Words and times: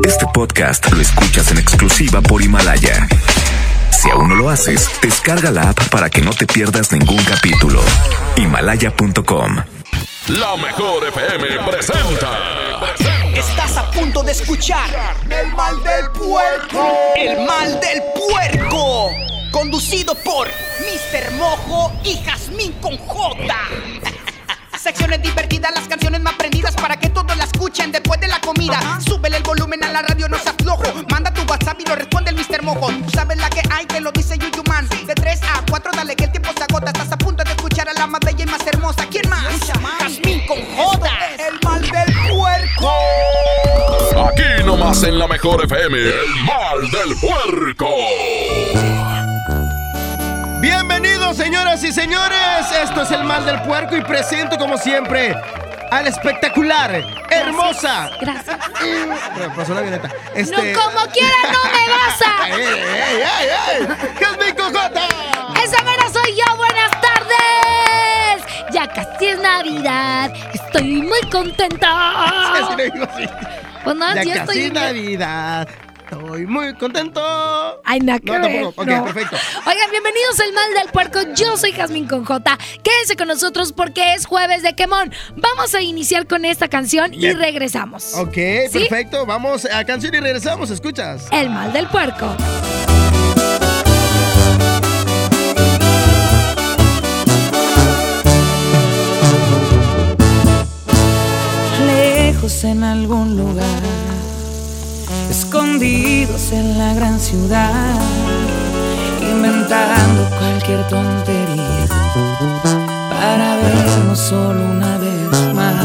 Este 0.00 0.26
podcast 0.34 0.90
lo 0.90 1.00
escuchas 1.00 1.50
en 1.52 1.58
exclusiva 1.58 2.20
por 2.20 2.42
Himalaya. 2.42 3.06
Si 3.90 4.10
aún 4.10 4.30
no 4.30 4.34
lo 4.34 4.50
haces, 4.50 4.90
descarga 5.00 5.50
la 5.52 5.70
app 5.70 5.88
para 5.90 6.10
que 6.10 6.20
no 6.20 6.32
te 6.32 6.46
pierdas 6.46 6.90
ningún 6.90 7.22
capítulo. 7.24 7.80
Himalaya.com. 8.36 9.56
La 10.28 10.56
mejor 10.56 11.06
FM 11.06 11.46
presenta. 11.70 12.38
Estás 13.34 13.76
a 13.76 13.90
punto 13.92 14.22
de 14.24 14.32
escuchar 14.32 14.88
El 15.30 15.52
mal 15.52 15.76
del 15.84 16.10
puerco. 16.10 16.92
El 17.16 17.46
mal 17.46 17.80
del 17.80 18.02
puerco. 18.28 19.10
Conducido 19.52 20.14
por 20.16 20.48
Mr. 20.48 21.32
Mojo 21.32 21.92
y 22.02 22.16
Jazmín 22.24 22.72
con 22.80 22.96
J. 22.96 23.54
Secciones 24.82 25.22
divertidas, 25.22 25.72
las 25.72 25.86
canciones 25.86 26.20
más 26.22 26.34
prendidas 26.34 26.74
para 26.74 26.96
que 26.96 27.08
todos 27.08 27.36
la 27.36 27.44
escuchen 27.44 27.92
después 27.92 28.20
de 28.20 28.26
la 28.26 28.40
comida. 28.40 28.98
Súbele 29.06 29.36
el 29.36 29.44
volumen 29.44 29.84
a 29.84 29.92
la 29.92 30.02
radio, 30.02 30.28
no 30.28 30.36
seas 30.40 30.56
flojo. 30.60 30.82
Manda 31.08 31.32
tu 31.32 31.42
WhatsApp 31.42 31.78
y 31.80 31.88
lo 31.88 31.94
responde 31.94 32.30
el 32.30 32.36
Mr. 32.36 32.64
Mojo. 32.64 32.88
Tú 32.88 33.10
sabes 33.14 33.38
la 33.38 33.48
que 33.48 33.62
hay, 33.70 33.86
que 33.86 34.00
lo 34.00 34.10
dice 34.10 34.36
Yuyu 34.36 34.64
Man. 34.66 34.88
De 35.06 35.14
3 35.14 35.40
a 35.44 35.62
4, 35.70 35.92
dale 35.94 36.16
que 36.16 36.24
el 36.24 36.32
tiempo 36.32 36.50
se 36.56 36.64
agota. 36.64 36.90
Estás 36.90 37.12
a 37.12 37.16
punto 37.16 37.44
de 37.44 37.50
escuchar 37.50 37.88
a 37.90 37.92
la 37.92 38.08
más 38.08 38.20
bella 38.26 38.42
y 38.42 38.46
más 38.46 38.66
hermosa. 38.66 39.06
¿Quién 39.08 39.28
más? 39.30 39.44
Jazmín 40.00 40.44
con 40.48 40.58
J. 40.60 41.10
El 41.38 41.60
mal 41.62 41.80
del 41.80 42.14
puerco. 42.28 42.92
Aquí 44.30 44.64
nomás 44.64 45.00
en 45.04 45.16
la 45.16 45.28
mejor 45.28 45.64
FM. 45.64 45.96
El 45.96 46.44
mal 46.44 46.90
del 46.90 47.16
puerco. 47.20 47.86
Bienvenidos, 50.62 51.36
señoras 51.38 51.82
y 51.82 51.90
señores. 51.92 52.70
Esto 52.84 53.02
es 53.02 53.10
el 53.10 53.24
mal 53.24 53.44
del 53.44 53.60
puerco 53.62 53.96
y 53.96 54.00
presento, 54.00 54.56
como 54.56 54.78
siempre, 54.78 55.34
al 55.90 56.06
espectacular, 56.06 57.02
hermosa. 57.30 58.08
Gracias. 58.20 58.58
Pasó 59.56 59.74
la 59.74 59.80
violeta. 59.80 60.08
Este... 60.36 60.72
No, 60.72 60.80
como 60.80 61.04
quiera, 61.10 61.34
no 61.50 61.64
me 61.64 61.88
vas 61.88 62.22
a. 62.22 62.48
¡Ey, 62.56 62.62
ey, 62.62 63.22
ey, 63.22 63.48
ey! 63.80 63.88
¡Jasmine 64.20 64.54
Cojota! 64.54 65.08
Esa 65.64 65.82
mera 65.82 66.08
soy 66.12 66.32
yo, 66.36 66.56
buenas 66.56 66.90
tardes. 67.00 68.44
Ya 68.72 68.86
casi 68.86 69.26
es 69.26 69.40
Navidad. 69.40 70.32
Estoy 70.54 71.02
muy 71.02 71.20
contenta. 71.22 72.52
Así 72.54 72.76
le 72.76 72.84
digo 72.88 73.04
así. 73.12 73.28
Pues 73.82 73.96
no, 73.96 74.14
Ya 74.14 74.22
sí 74.22 74.28
casi 74.30 74.40
estoy. 74.60 74.70
Navidad. 74.70 75.68
Estoy 76.12 76.46
muy 76.46 76.74
contento. 76.74 77.22
Ay, 77.84 78.00
no, 78.00 78.12
No, 78.22 78.40
tampoco. 78.42 78.82
Ok, 78.82 78.86
no. 78.86 79.04
perfecto. 79.04 79.36
Oigan, 79.66 79.90
bienvenidos 79.90 80.38
al 80.40 80.52
Mal 80.52 80.74
del 80.74 80.92
Puerco. 80.92 81.20
Yo 81.34 81.56
soy 81.56 81.72
Jazmín 81.72 82.06
con 82.06 82.26
J. 82.26 82.58
Quédense 82.82 83.16
con 83.16 83.28
nosotros 83.28 83.72
porque 83.72 84.12
es 84.12 84.26
jueves 84.26 84.62
de 84.62 84.74
quemón. 84.74 85.10
Vamos 85.36 85.74
a 85.74 85.80
iniciar 85.80 86.26
con 86.26 86.44
esta 86.44 86.68
canción 86.68 87.14
y 87.14 87.32
regresamos. 87.32 88.14
Ok, 88.16 88.34
¿Sí? 88.34 88.80
perfecto. 88.80 89.24
Vamos 89.24 89.64
a 89.64 89.84
canción 89.86 90.14
y 90.14 90.20
regresamos. 90.20 90.68
¿Escuchas? 90.70 91.28
El 91.32 91.48
Mal 91.48 91.72
del 91.72 91.86
Puerco. 91.86 92.36
lejos 101.86 102.64
en 102.64 102.82
algún 102.84 103.36
lugar, 103.36 103.82
escondidos 105.30 106.52
en 106.52 106.78
la 106.78 106.94
gran 106.94 107.18
ciudad, 107.18 108.00
inventando 109.20 110.28
cualquier 110.38 110.86
tontería 110.88 111.86
para 113.10 113.56
vernos 113.56 114.18
solo 114.18 114.64
una 114.64 114.98
vez 114.98 115.54
más. 115.54 115.84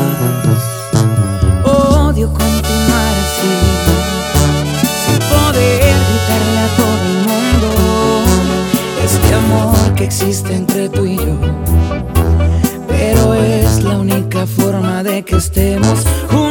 Odio 1.65 2.27
continuar 2.33 3.13
así, 3.25 3.53
sin 5.03 5.19
poder 5.29 5.95
gritarle 6.07 6.59
a 6.59 6.69
todo 6.81 7.03
el 7.11 7.17
mundo 7.29 7.69
este 9.03 9.33
amor 9.33 9.93
que 9.95 10.03
existe 10.05 10.55
entre 10.55 10.89
tú 10.89 11.05
y 11.05 11.17
yo 11.17 11.37
pero 12.87 13.33
es 13.35 13.83
la 13.83 13.97
única 13.99 14.45
forma 14.47 15.03
de 15.03 15.23
que 15.23 15.35
estemos 15.35 16.03
juntos. 16.29 16.46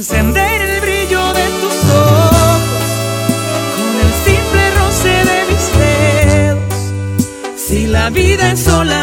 Encender 0.00 0.62
el 0.62 0.80
brillo 0.80 1.32
de 1.34 1.46
tus 1.60 1.78
ojos 1.92 2.60
con 3.76 3.92
el 4.06 4.12
simple 4.24 4.62
roce 4.78 5.12
de 5.30 5.38
mis 5.50 5.64
dedos. 5.78 6.74
Si 7.58 7.86
la 7.86 8.08
vida 8.08 8.52
es 8.52 8.60
solamente 8.60 8.99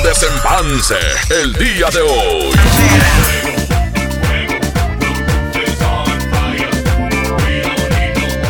el 0.00 0.06
desempance, 0.06 0.94
el 1.30 1.52
día 1.54 1.88
de 1.90 2.00
hoy. 2.00 2.52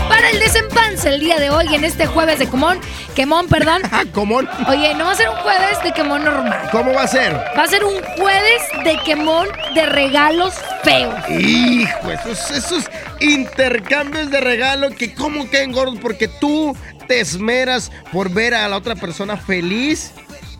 Para 0.08 0.30
el 0.30 0.38
desempance 0.38 1.08
el 1.08 1.20
día 1.20 1.38
de 1.38 1.50
hoy 1.50 1.74
en 1.74 1.84
este 1.84 2.06
jueves 2.06 2.38
de 2.38 2.46
quemón. 2.48 2.80
Quemón, 3.14 3.48
perdón. 3.48 3.82
Ah, 3.92 4.04
¿cómo? 4.12 4.40
Oye, 4.68 4.94
no 4.94 5.06
va 5.06 5.12
a 5.12 5.14
ser 5.14 5.28
un 5.28 5.36
jueves 5.36 5.82
de 5.82 5.92
quemón 5.92 6.24
normal. 6.24 6.68
¿Cómo 6.70 6.92
va 6.92 7.02
a 7.02 7.08
ser? 7.08 7.34
Va 7.58 7.64
a 7.64 7.66
ser 7.66 7.84
un 7.84 8.00
jueves 8.18 8.62
de 8.84 8.98
quemón 9.04 9.48
de 9.74 9.86
regalos 9.86 10.54
feos. 10.84 11.14
Hijo, 11.28 12.12
esos, 12.12 12.50
esos, 12.50 12.84
intercambios 13.20 14.30
de 14.30 14.40
regalo 14.40 14.90
que 14.90 15.14
como 15.14 15.50
caen 15.50 15.72
gordos 15.72 15.98
porque 16.00 16.28
tú 16.28 16.76
te 17.08 17.20
esmeras 17.20 17.90
por 18.12 18.30
ver 18.30 18.54
a 18.54 18.68
la 18.68 18.76
otra 18.76 18.94
persona 18.94 19.36
feliz 19.36 20.12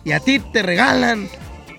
y 0.03 0.11
a 0.11 0.19
ti 0.19 0.39
te 0.39 0.61
regalan 0.61 1.29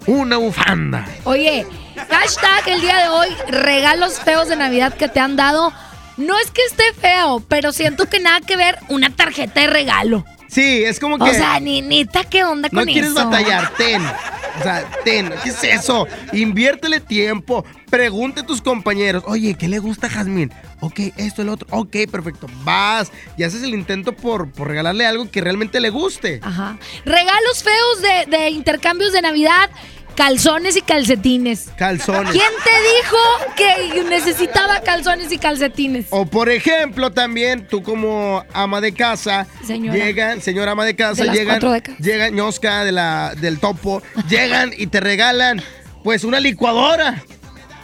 una 0.07 0.37
bufanda. 0.37 1.07
Oye, 1.25 1.67
hashtag 2.11 2.69
el 2.69 2.81
día 2.81 2.97
de 2.99 3.09
hoy, 3.09 3.29
regalos 3.49 4.21
feos 4.21 4.49
de 4.49 4.57
Navidad 4.57 4.95
que 4.95 5.09
te 5.09 5.21
han 5.21 5.37
dado. 5.37 5.73
No 6.17 6.39
es 6.39 6.51
que 6.51 6.63
esté 6.65 6.93
feo, 7.01 7.43
pero 7.49 7.73
siento 7.73 8.07
que 8.07 8.21
nada 8.21 8.41
que 8.41 8.57
ver 8.57 8.79
una 8.89 9.11
tarjeta 9.11 9.61
de 9.61 9.67
regalo. 9.67 10.25
Sí, 10.49 10.85
es 10.85 11.01
como 11.01 11.17
que... 11.17 11.31
O 11.31 11.33
sea, 11.33 11.59
ni 11.61 11.81
neta, 11.81 12.25
¿qué 12.25 12.45
onda 12.45 12.69
no 12.71 12.81
con 12.81 12.89
quieres 12.89 13.13
eso? 13.13 13.25
batallar, 13.25 13.73
ten. 13.79 14.03
O 14.05 14.63
sea, 14.63 14.85
ten, 15.03 15.33
¿qué 15.43 15.49
es 15.49 15.65
eso? 15.65 16.07
Inviértele 16.35 17.01
tiempo, 17.01 17.65
pregunte 17.89 18.41
a 18.43 18.47
tus 18.47 18.61
compañeros, 18.61 19.25
oye, 19.27 19.55
¿qué 19.55 19.67
le 19.67 19.79
gusta 19.79 20.09
a 20.09 20.11
Jazmín? 20.11 20.53
Ok, 20.85 20.99
esto, 21.17 21.43
el 21.43 21.49
otro, 21.49 21.69
ok, 21.71 21.97
perfecto, 22.11 22.49
vas 22.65 23.13
y 23.37 23.45
haces 23.45 23.63
el 23.63 23.73
intento 23.73 24.15
por, 24.15 24.51
por 24.51 24.67
regalarle 24.67 25.07
algo 25.07 25.31
que 25.31 25.41
realmente 25.41 25.79
le 25.79 25.91
guste. 25.91 26.41
Ajá. 26.43 26.77
Regalos 27.05 27.63
feos 27.63 28.03
de, 28.03 28.37
de 28.37 28.51
intercambios 28.51 29.13
de 29.13 29.23
Navidad, 29.23 29.71
calzones 30.17 30.77
y 30.77 30.83
calcetines. 30.83 31.69
Calzones. 31.77 32.33
¿Quién 32.33 32.51
te 32.65 32.71
dijo 32.97 33.17
que 33.57 34.05
necesitaba 34.11 34.81
calzones 34.81 35.31
y 35.31 35.39
calcetines? 35.39 36.07
O 36.11 36.27
por 36.27 36.49
ejemplo, 36.49 37.13
también 37.13 37.69
tú 37.69 37.85
como 37.85 38.45
ama 38.53 38.81
de 38.81 38.93
casa, 38.93 39.47
Señora. 39.65 39.97
llegan, 39.97 40.43
señora 40.43 40.73
ama 40.73 40.85
de 40.85 40.97
casa, 40.97 41.23
De 41.23 41.31
llegan, 41.31 41.61
llegan, 42.01 42.35
ñosca 42.35 42.85
de 42.85 42.91
la, 42.91 43.35
del 43.37 43.61
topo, 43.61 44.03
llegan 44.29 44.73
y 44.77 44.89
te 44.89 44.99
regalan, 44.99 45.63
pues, 46.03 46.25
una 46.25 46.41
licuadora. 46.41 47.23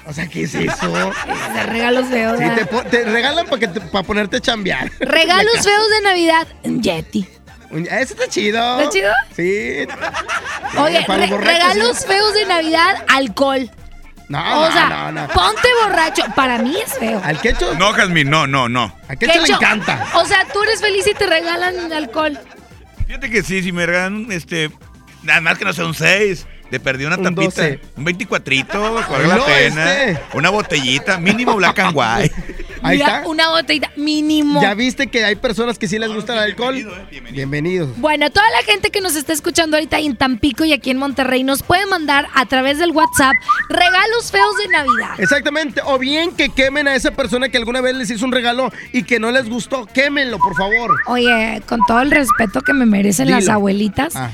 O 0.08 0.12
sea, 0.14 0.26
¿qué 0.26 0.44
es 0.44 0.54
eso? 0.54 0.90
De 1.54 1.62
regalos 1.64 2.08
feos. 2.08 2.38
Sí, 2.38 2.44
te, 2.56 2.64
po- 2.66 2.82
te 2.82 3.04
regalan 3.04 3.46
para 3.46 4.02
ponerte 4.06 4.38
a 4.38 4.40
chambear. 4.40 4.90
Regalos 5.00 5.52
feos 5.62 5.90
de 5.90 6.00
Navidad, 6.02 6.46
un 6.62 6.82
Yeti. 6.82 7.28
Ese 7.70 8.14
está 8.14 8.26
chido. 8.28 8.78
¿Está 8.80 8.90
chido? 8.90 9.12
Sí. 9.36 9.86
Oye, 10.78 11.04
para 11.06 11.26
los 11.26 11.30
re- 11.30 11.36
borrachos, 11.36 11.44
regalos 11.44 11.98
sí. 11.98 12.04
feos 12.06 12.32
de 12.32 12.46
Navidad, 12.46 13.04
alcohol. 13.08 13.70
No, 14.30 14.38
o 14.62 14.66
no, 14.66 14.72
sea, 14.72 14.88
no, 14.88 15.12
no. 15.12 15.28
ponte 15.28 15.68
borracho. 15.84 16.22
Para 16.34 16.58
mí 16.58 16.74
es 16.82 16.94
feo. 16.98 17.20
Al 17.22 17.38
quecho, 17.40 17.74
No, 17.74 17.92
Jazmín, 17.92 18.30
no, 18.30 18.46
no, 18.46 18.68
no. 18.68 18.94
al 19.08 19.18
quecho 19.18 19.34
le 19.34 19.40
Quecho, 19.40 19.56
encanta. 19.56 20.06
O 20.14 20.24
sea, 20.24 20.46
tú 20.52 20.62
eres 20.62 20.80
feliz 20.80 21.06
y 21.06 21.12
te 21.14 21.26
regalan 21.26 21.92
alcohol. 21.92 22.38
Fíjate 23.06 23.30
que 23.30 23.42
sí, 23.42 23.62
si 23.62 23.72
me 23.72 23.84
regalan, 23.86 24.26
este, 24.30 24.70
nada 25.22 25.40
más 25.42 25.58
que 25.58 25.64
no 25.66 25.72
sea 25.74 25.84
un 25.86 25.94
6. 25.94 26.46
Le 26.70 26.80
perdí 26.80 27.04
una 27.06 27.16
Un 27.16 27.22
tapita. 27.24 27.62
12. 27.62 27.80
Un 27.96 28.04
24, 28.04 28.54
valga 28.92 29.18
la 29.28 29.36
No, 29.36 29.44
pena. 29.46 29.94
este. 30.04 30.20
Una 30.36 30.50
botellita, 30.50 31.18
mínimo 31.18 31.54
black 31.56 31.78
and 31.78 31.96
white. 31.96 32.34
Ahí 32.82 32.98
Mira, 32.98 33.16
está. 33.18 33.28
Una 33.28 33.48
botellita 33.48 33.90
mínimo. 33.96 34.62
Ya 34.62 34.72
viste 34.74 35.08
que 35.08 35.24
hay 35.24 35.34
personas 35.34 35.78
que 35.80 35.88
sí 35.88 35.98
les 35.98 36.12
gusta 36.12 36.34
el 36.34 36.38
alcohol. 36.38 36.74
bienvenido, 36.74 37.02
eh, 37.02 37.06
bienvenido. 37.10 37.34
Bienvenidos. 37.34 37.98
Bueno, 37.98 38.30
toda 38.30 38.48
la 38.50 38.62
gente 38.70 38.90
que 38.90 39.00
nos 39.00 39.16
está 39.16 39.32
escuchando 39.32 39.76
ahorita 39.76 39.98
en 39.98 40.14
Tampico 40.16 40.64
y 40.64 40.72
aquí 40.72 40.90
en 40.90 40.98
Monterrey 40.98 41.42
nos 41.42 41.62
puede 41.64 41.86
mandar 41.86 42.28
a 42.34 42.46
través 42.46 42.78
del 42.78 42.92
WhatsApp 42.92 43.34
regalos 43.68 44.30
feos 44.30 44.56
de 44.58 44.68
Navidad. 44.68 45.18
Exactamente. 45.18 45.80
O 45.86 45.98
bien 45.98 46.30
que 46.32 46.50
quemen 46.50 46.86
a 46.86 46.94
esa 46.94 47.10
persona 47.10 47.48
que 47.48 47.56
alguna 47.58 47.80
vez 47.80 47.96
les 47.96 48.10
hizo 48.10 48.24
un 48.24 48.30
regalo 48.32 48.70
y 48.92 49.02
que 49.02 49.18
no 49.18 49.32
les 49.32 49.48
gustó. 49.48 49.86
Quémenlo, 49.86 50.38
por 50.38 50.54
favor. 50.54 50.94
Oye, 51.06 51.60
con 51.66 51.80
todo 51.86 52.00
el 52.00 52.10
respeto 52.12 52.60
que 52.60 52.74
me 52.74 52.86
merecen 52.86 53.30
las 53.30 53.48
abuelitas, 53.48 54.14
Ah. 54.14 54.30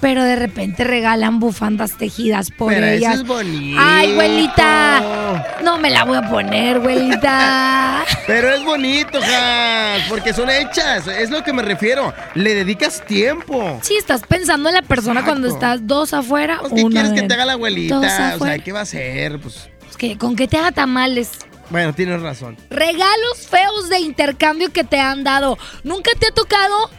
Pero 0.00 0.22
de 0.24 0.36
repente 0.36 0.84
regalan 0.84 1.40
bufandas 1.40 1.96
tejidas 1.96 2.50
por 2.50 2.72
Pero 2.72 2.86
eso 2.86 2.94
ellas. 2.96 3.14
es 3.16 3.26
bonito. 3.26 3.80
Ay, 3.82 4.12
abuelita, 4.12 5.44
no 5.62 5.78
me 5.78 5.90
la 5.90 6.04
voy 6.04 6.16
a 6.18 6.28
poner, 6.28 6.76
abuelita. 6.76 8.04
Pero 8.26 8.52
es 8.52 8.62
bonito, 8.64 9.20
Jas, 9.20 10.02
porque 10.08 10.32
son 10.34 10.50
hechas. 10.50 11.06
Es 11.06 11.30
lo 11.30 11.42
que 11.42 11.52
me 11.52 11.62
refiero. 11.62 12.12
Le 12.34 12.54
dedicas 12.54 13.02
tiempo. 13.06 13.78
Sí, 13.82 13.96
estás 13.96 14.22
pensando 14.26 14.68
en 14.68 14.74
la 14.74 14.82
persona 14.82 15.20
Exacto. 15.20 15.30
cuando 15.30 15.48
estás 15.48 15.86
dos 15.86 16.12
afuera, 16.12 16.58
Pues, 16.60 16.72
¿Qué 16.74 16.84
una 16.84 17.02
quieres 17.02 17.20
que 17.22 17.26
te 17.26 17.34
haga 17.34 17.46
la 17.46 17.52
abuelita? 17.54 17.98
O 17.98 18.02
sea. 18.38 18.58
¿qué 18.58 18.72
va 18.72 18.80
a 18.80 18.82
hacer? 18.82 19.40
Pues, 19.40 19.68
Pues 19.80 19.96
que, 19.96 20.18
¿Con 20.18 20.36
qué 20.36 20.46
te 20.46 20.58
haga 20.58 20.72
tamales? 20.72 21.30
bueno, 21.70 21.92
tienes 21.94 22.20
razón. 22.22 22.56
Regalos 22.70 23.46
feos 23.50 23.88
de 23.88 23.98
intercambio 24.00 24.72
que 24.72 24.84
te 24.84 25.00
han 25.00 25.24
dado. 25.24 25.58
¿Nunca 25.84 26.10
te 26.18 26.26
ha 26.28 26.30
tocado 26.32 26.90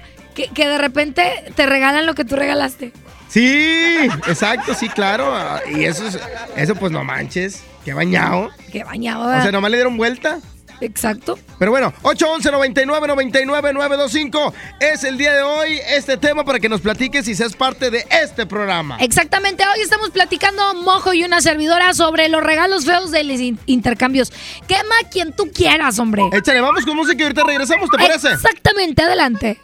que, 0.48 0.54
que 0.54 0.68
de 0.68 0.78
repente 0.78 1.24
te 1.56 1.66
regalan 1.66 2.06
lo 2.06 2.16
que 2.16 2.26
tú 2.26 2.36
regalaste? 2.36 2.92
Sí, 3.28 4.08
exacto, 4.28 4.74
sí, 4.74 4.90
claro. 4.90 5.34
Y 5.76 5.84
eso, 5.84 6.08
es- 6.08 6.20
eso 6.56 6.76
pues 6.76 6.92
no 6.92 7.04
manches. 7.04 7.64
Qué 7.86 7.94
bañado. 7.94 8.50
Que 8.72 8.84
bañado. 8.84 9.24
O 9.38 9.42
sea, 9.42 9.52
nomás 9.52 9.72
le 9.72 9.78
dieron 9.78 9.98
vuelta. 9.98 10.40
Exacto. 10.82 11.38
Pero 11.58 11.72
bueno, 11.72 11.94
811 12.04 12.52
99 12.52 13.08
99 13.08 13.74
925 13.74 14.54
es 14.80 15.04
el 15.04 15.18
día 15.18 15.34
de 15.34 15.42
hoy 15.42 15.80
este 15.90 16.18
tema 16.18 16.44
para 16.46 16.60
que 16.60 16.70
nos 16.70 16.82
platiques 16.82 17.28
y 17.28 17.36
seas 17.36 17.56
parte 17.56 17.90
de 17.92 18.06
este 18.10 18.46
programa. 18.46 18.98
Exactamente, 19.00 19.64
hoy 19.76 19.82
estamos 19.82 20.10
platicando 20.12 20.74
Mojo 20.76 21.14
y 21.14 21.24
una 21.24 21.42
servidora 21.42 21.94
sobre 21.94 22.30
los 22.30 22.44
regalos 22.44 22.86
feos 22.86 23.12
de 23.12 23.24
los 23.24 23.40
in- 23.40 23.60
intercambios. 23.66 24.32
Quema 24.68 24.96
quien 25.12 25.34
tú 25.36 25.50
quieras, 25.54 26.00
hombre. 26.00 26.24
Échale, 26.32 26.62
vamos 26.62 26.86
con 26.86 26.96
música 26.96 27.20
y 27.20 27.24
ahorita 27.24 27.44
regresamos, 27.44 27.90
¿te 27.90 27.98
parece? 27.98 28.30
Exactamente, 28.32 29.02
adelante. 29.02 29.58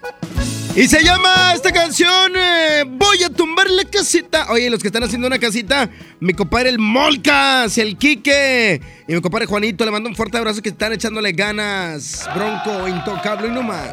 Y 0.76 0.88
se 0.90 1.02
llama 1.02 1.54
esta 1.56 1.72
canción 1.72 2.34
eh, 2.36 2.84
Voy 2.86 3.24
a 3.24 3.30
tumbar 3.30 3.70
la 3.70 3.86
casita. 3.86 4.48
Oye, 4.52 4.70
los 4.70 4.82
que 4.82 4.88
están 4.90 5.04
haciendo 5.04 5.26
una 5.26 5.40
casita, 5.40 5.90
mi 6.20 6.34
compadre 6.34 6.68
el 6.68 6.80
Molcas, 6.80 7.78
el 7.78 7.98
Quique 7.98 8.82
y 9.08 9.14
mi 9.14 9.22
compadre 9.22 9.46
Juanito, 9.46 9.86
le 9.86 9.92
mando 9.92 10.10
un 10.10 10.16
fuerte 10.18 10.38
abrazo 10.38 10.62
que 10.62 10.68
están 10.68 10.92
echándole 11.06 11.34
ganas. 11.34 12.28
Bronco, 12.34 12.88
intocable 12.88 13.48
y 13.48 13.52
no 13.52 13.62
más. 13.62 13.92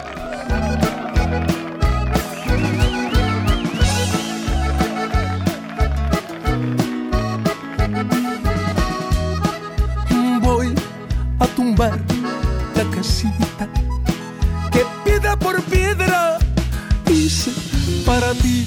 voy 10.40 10.74
a 11.38 11.46
tumbar 11.48 12.00
la 12.74 12.84
casita 12.96 13.68
que 14.72 14.86
piedra 15.04 15.36
por 15.36 15.60
piedra 15.64 16.38
hice 17.10 17.52
para 18.06 18.32
ti. 18.32 18.66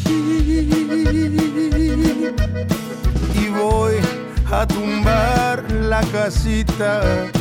Y 3.33 3.50
voy 3.50 3.95
a 4.51 4.68
tumbar 4.68 5.63
la 5.71 6.01
casita 6.12 7.31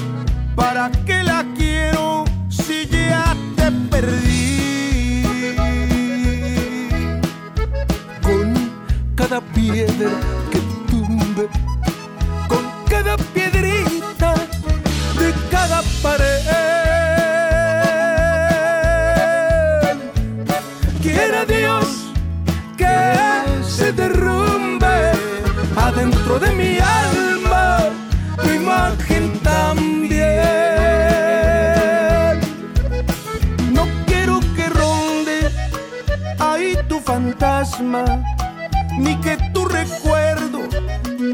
para 0.55 0.91
que 1.07 1.23
la 1.23 1.45
quiero 1.57 2.25
si 2.49 2.87
ya 2.87 3.37
te 3.57 3.71
perdí. 3.91 5.23
Con 8.23 8.55
cada 9.15 9.41
piedra 9.41 10.11
que 10.51 10.59
tumbe 10.89 11.49
con 12.49 12.65
cada 12.89 13.17
piedrita 13.17 14.35
de 15.19 15.35
cada 15.51 15.83
pared. 16.03 16.41
Quiera 21.03 21.45
Dios 21.45 21.87
que 22.77 22.97
se 23.67 23.93
derrumbe 23.93 25.13
adentro 25.77 26.39
de 26.39 26.51
mi 26.53 26.79
alma 26.79 27.34
ni 38.99 39.17
que 39.21 39.39
tu 39.55 39.65
recuerdo 39.65 40.61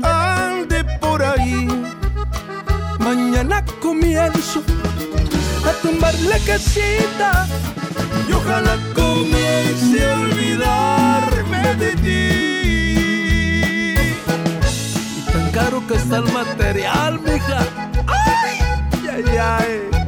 ande 0.02 0.84
por 1.00 1.22
ahí. 1.22 1.66
Mañana 3.00 3.64
comienzo 3.80 4.62
a 5.68 5.72
tumbar 5.82 6.14
la 6.20 6.38
casita 6.38 7.46
y 8.28 8.32
ojalá 8.32 8.76
comience 8.94 10.04
a 10.04 10.20
olvidarme 10.20 11.74
de 11.76 11.96
ti. 12.04 12.30
Y 15.18 15.32
tan 15.32 15.50
caro 15.50 15.84
que 15.88 15.94
está 15.94 16.18
el 16.18 16.32
material, 16.32 17.20
mija. 17.20 17.58
Ay, 18.06 18.58
ay, 19.10 19.36
ay. 19.36 19.90
con 19.90 19.99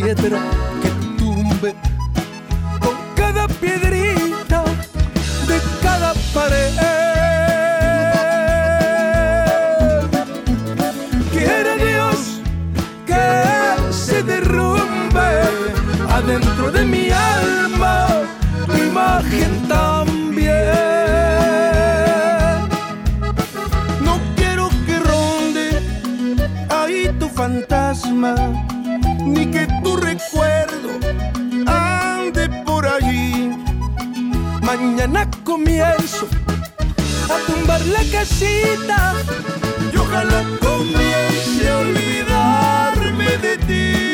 cada 0.00 0.61
comienzo 35.82 36.28
a 37.28 37.46
tumbar 37.46 37.80
la 37.86 38.02
casita 38.10 39.14
y 39.92 39.96
ojalá 39.96 40.44
comience 40.60 41.68
a 41.68 41.78
olvidarme 41.78 43.36
de 43.38 43.58
ti. 43.58 44.12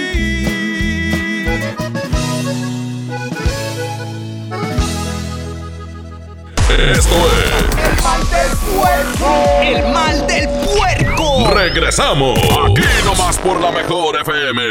Esto 6.71 7.17
es 7.27 7.63
El 7.77 8.03
mal 8.03 8.23
del 8.31 8.53
puerco. 8.57 9.29
El 9.63 9.93
mal 9.93 10.27
del 10.27 10.49
puerco. 10.49 11.51
Regresamos. 11.55 12.39
Aquí 12.39 12.83
nomás 13.05 13.39
por 13.39 13.61
la 13.61 13.73
mejor 13.73 14.17
FM. 14.21 14.63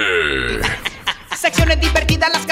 Secciones 1.36 1.80
divertidas, 1.80 2.32
las 2.32 2.47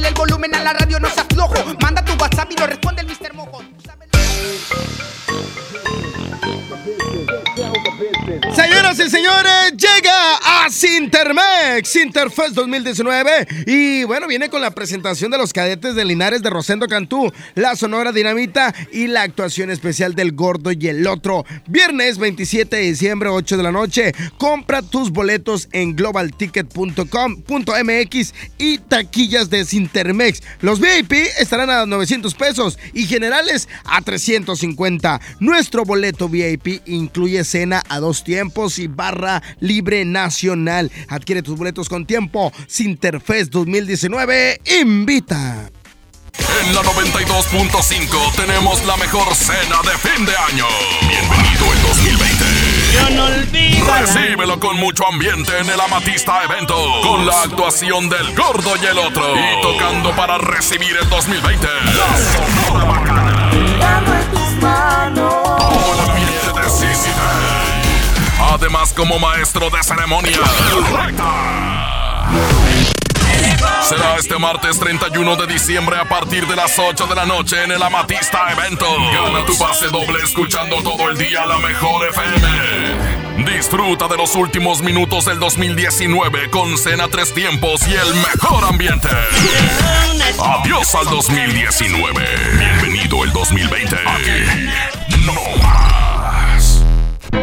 Súbele 0.00 0.08
el 0.08 0.14
volumen 0.14 0.54
a 0.54 0.62
la 0.62 0.72
radio, 0.72 0.98
no 0.98 1.10
se 1.10 1.20
aflojo. 1.20 1.54
Manda 1.82 2.02
tu 2.02 2.14
WhatsApp 2.14 2.50
y 2.50 2.56
lo 2.56 2.66
responde 2.66 3.02
el 3.02 3.06
Mr. 3.06 3.34
Mojo. 3.34 3.62
Señoras 8.54 8.98
y 8.98 9.10
señores, 9.10 9.72
llega 9.76 10.36
a 10.60 10.68
Sintermex, 10.68 11.88
Sinterfest 11.88 12.54
2019. 12.54 13.46
Y 13.66 14.04
bueno, 14.04 14.26
viene 14.26 14.50
con 14.50 14.60
la 14.60 14.72
presentación 14.72 15.30
de 15.30 15.38
los 15.38 15.54
cadetes 15.54 15.94
de 15.94 16.04
Linares 16.04 16.42
de 16.42 16.50
Rosendo 16.50 16.86
Cantú, 16.86 17.32
la 17.54 17.76
Sonora 17.76 18.12
Dinamita 18.12 18.74
y 18.92 19.06
la 19.06 19.22
actuación 19.22 19.70
especial 19.70 20.14
del 20.14 20.32
Gordo 20.32 20.72
y 20.72 20.88
el 20.88 21.06
Otro. 21.06 21.46
Viernes 21.66 22.18
27 22.18 22.76
de 22.76 22.82
diciembre, 22.82 23.30
8 23.30 23.56
de 23.56 23.62
la 23.62 23.72
noche. 23.72 24.12
Compra 24.36 24.82
tus 24.82 25.10
boletos 25.10 25.68
en 25.72 25.96
globalticket.com.mx 25.96 28.34
y 28.58 28.76
taquillas 28.78 29.48
de 29.50 29.64
Sintermex. 29.64 30.42
Los 30.60 30.80
VIP 30.80 31.12
estarán 31.38 31.70
a 31.70 31.86
900 31.86 32.34
pesos 32.34 32.78
y 32.92 33.06
generales 33.06 33.68
a 33.84 34.02
350. 34.02 35.20
Nuestro 35.38 35.84
boleto 35.84 36.28
VIP 36.28 36.82
incluye 36.86 37.44
cena 37.44 37.82
a 37.88 37.98
dos 37.98 38.24
tiempos 38.24 38.78
y 38.78 38.88
barra 38.88 39.42
libre 39.60 40.04
nacional. 40.04 40.49
Adquiere 41.08 41.42
tus 41.42 41.56
boletos 41.56 41.88
con 41.88 42.06
tiempo. 42.06 42.52
Sinterfest 42.66 43.52
2019 43.52 44.60
invita. 44.82 45.70
En 46.62 46.74
la 46.74 46.82
92.5 46.82 48.32
tenemos 48.34 48.84
la 48.86 48.96
mejor 48.96 49.34
cena 49.34 49.76
de 49.82 49.96
fin 49.98 50.24
de 50.24 50.32
año. 50.36 50.66
Bienvenido 51.02 51.72
el 51.72 51.82
2020. 51.82 52.44
Yo 52.94 53.10
no 53.10 53.24
olvido. 53.26 53.94
Recíbelo 53.94 54.58
con 54.58 54.76
mucho 54.76 55.06
ambiente 55.06 55.52
en 55.58 55.68
el 55.68 55.80
Amatista 55.80 56.42
Evento. 56.44 56.74
Con 57.02 57.26
la 57.26 57.42
actuación 57.42 58.08
del 58.08 58.34
gordo 58.34 58.72
y 58.82 58.86
el 58.86 58.98
otro. 58.98 59.34
Y 59.36 59.62
tocando 59.62 60.14
para 60.16 60.38
recibir 60.38 60.96
el 61.00 61.08
2020. 61.08 61.66
La 61.66 62.66
Sonora 62.66 62.84
Bacana. 62.84 63.50
Todo 65.14 65.94
el 65.94 66.10
ambiente 66.10 66.60
de. 66.60 67.49
Además, 68.40 68.92
como 68.92 69.18
maestro 69.18 69.70
de 69.70 69.82
ceremonia. 69.82 70.32
el 70.32 70.96
Recta. 70.96 71.70
Será 73.82 74.16
este 74.16 74.38
martes 74.38 74.78
31 74.78 75.36
de 75.36 75.46
diciembre 75.46 75.96
a 75.98 76.08
partir 76.08 76.46
de 76.46 76.54
las 76.54 76.78
8 76.78 77.06
de 77.06 77.14
la 77.14 77.26
noche 77.26 77.62
en 77.64 77.72
el 77.72 77.82
Amatista 77.82 78.52
Evento. 78.52 78.86
Gana 79.12 79.44
tu 79.44 79.58
pase 79.58 79.88
doble 79.88 80.22
escuchando 80.24 80.82
todo 80.82 81.10
el 81.10 81.18
día 81.18 81.44
la 81.46 81.58
mejor 81.58 82.08
FM. 82.08 83.50
Disfruta 83.52 84.06
de 84.06 84.16
los 84.16 84.36
últimos 84.36 84.82
minutos 84.82 85.24
del 85.24 85.38
2019 85.38 86.50
con 86.50 86.78
cena 86.78 87.08
tres 87.08 87.34
tiempos 87.34 87.86
y 87.88 87.94
el 87.94 88.14
mejor 88.14 88.64
ambiente. 88.64 89.08
Adiós 90.38 90.94
al 90.94 91.06
2019. 91.06 92.24
Bienvenido 92.58 93.24
el 93.24 93.32
2020. 93.32 93.96
Aquí. 93.96 94.99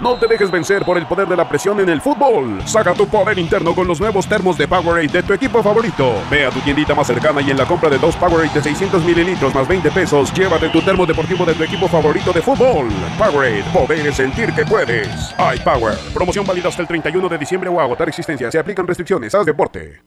No 0.00 0.16
te 0.16 0.28
dejes 0.28 0.50
vencer 0.50 0.84
por 0.84 0.96
el 0.96 1.06
poder 1.06 1.26
de 1.26 1.36
la 1.36 1.48
presión 1.48 1.80
en 1.80 1.88
el 1.88 2.00
fútbol. 2.00 2.62
Saca 2.64 2.94
tu 2.94 3.08
poder 3.08 3.36
interno 3.38 3.74
con 3.74 3.88
los 3.88 3.98
nuevos 3.98 4.28
termos 4.28 4.56
de 4.56 4.68
Powerade 4.68 5.08
de 5.08 5.22
tu 5.24 5.32
equipo 5.32 5.60
favorito. 5.60 6.12
Ve 6.30 6.46
a 6.46 6.50
tu 6.50 6.60
tiendita 6.60 6.94
más 6.94 7.08
cercana 7.08 7.40
y 7.40 7.50
en 7.50 7.56
la 7.56 7.66
compra 7.66 7.90
de 7.90 7.98
dos 7.98 8.14
Powerade 8.16 8.54
de 8.54 8.62
600 8.62 9.02
mililitros 9.04 9.52
más 9.52 9.66
20 9.66 9.90
pesos, 9.90 10.32
llévate 10.34 10.68
tu 10.68 10.80
termo 10.82 11.04
deportivo 11.04 11.44
de 11.44 11.54
tu 11.54 11.64
equipo 11.64 11.88
favorito 11.88 12.32
de 12.32 12.40
fútbol. 12.40 12.88
Powerade, 13.18 13.64
poder 13.72 14.14
sentir 14.14 14.52
que 14.54 14.64
puedes. 14.64 15.34
iPower. 15.56 15.96
Promoción 16.14 16.46
válida 16.46 16.68
hasta 16.68 16.82
el 16.82 16.88
31 16.88 17.28
de 17.28 17.38
diciembre 17.38 17.68
o 17.68 17.80
agotar 17.80 18.08
existencia. 18.08 18.52
Se 18.52 18.58
aplican 18.58 18.86
restricciones. 18.86 19.34
Haz 19.34 19.46
deporte. 19.46 20.00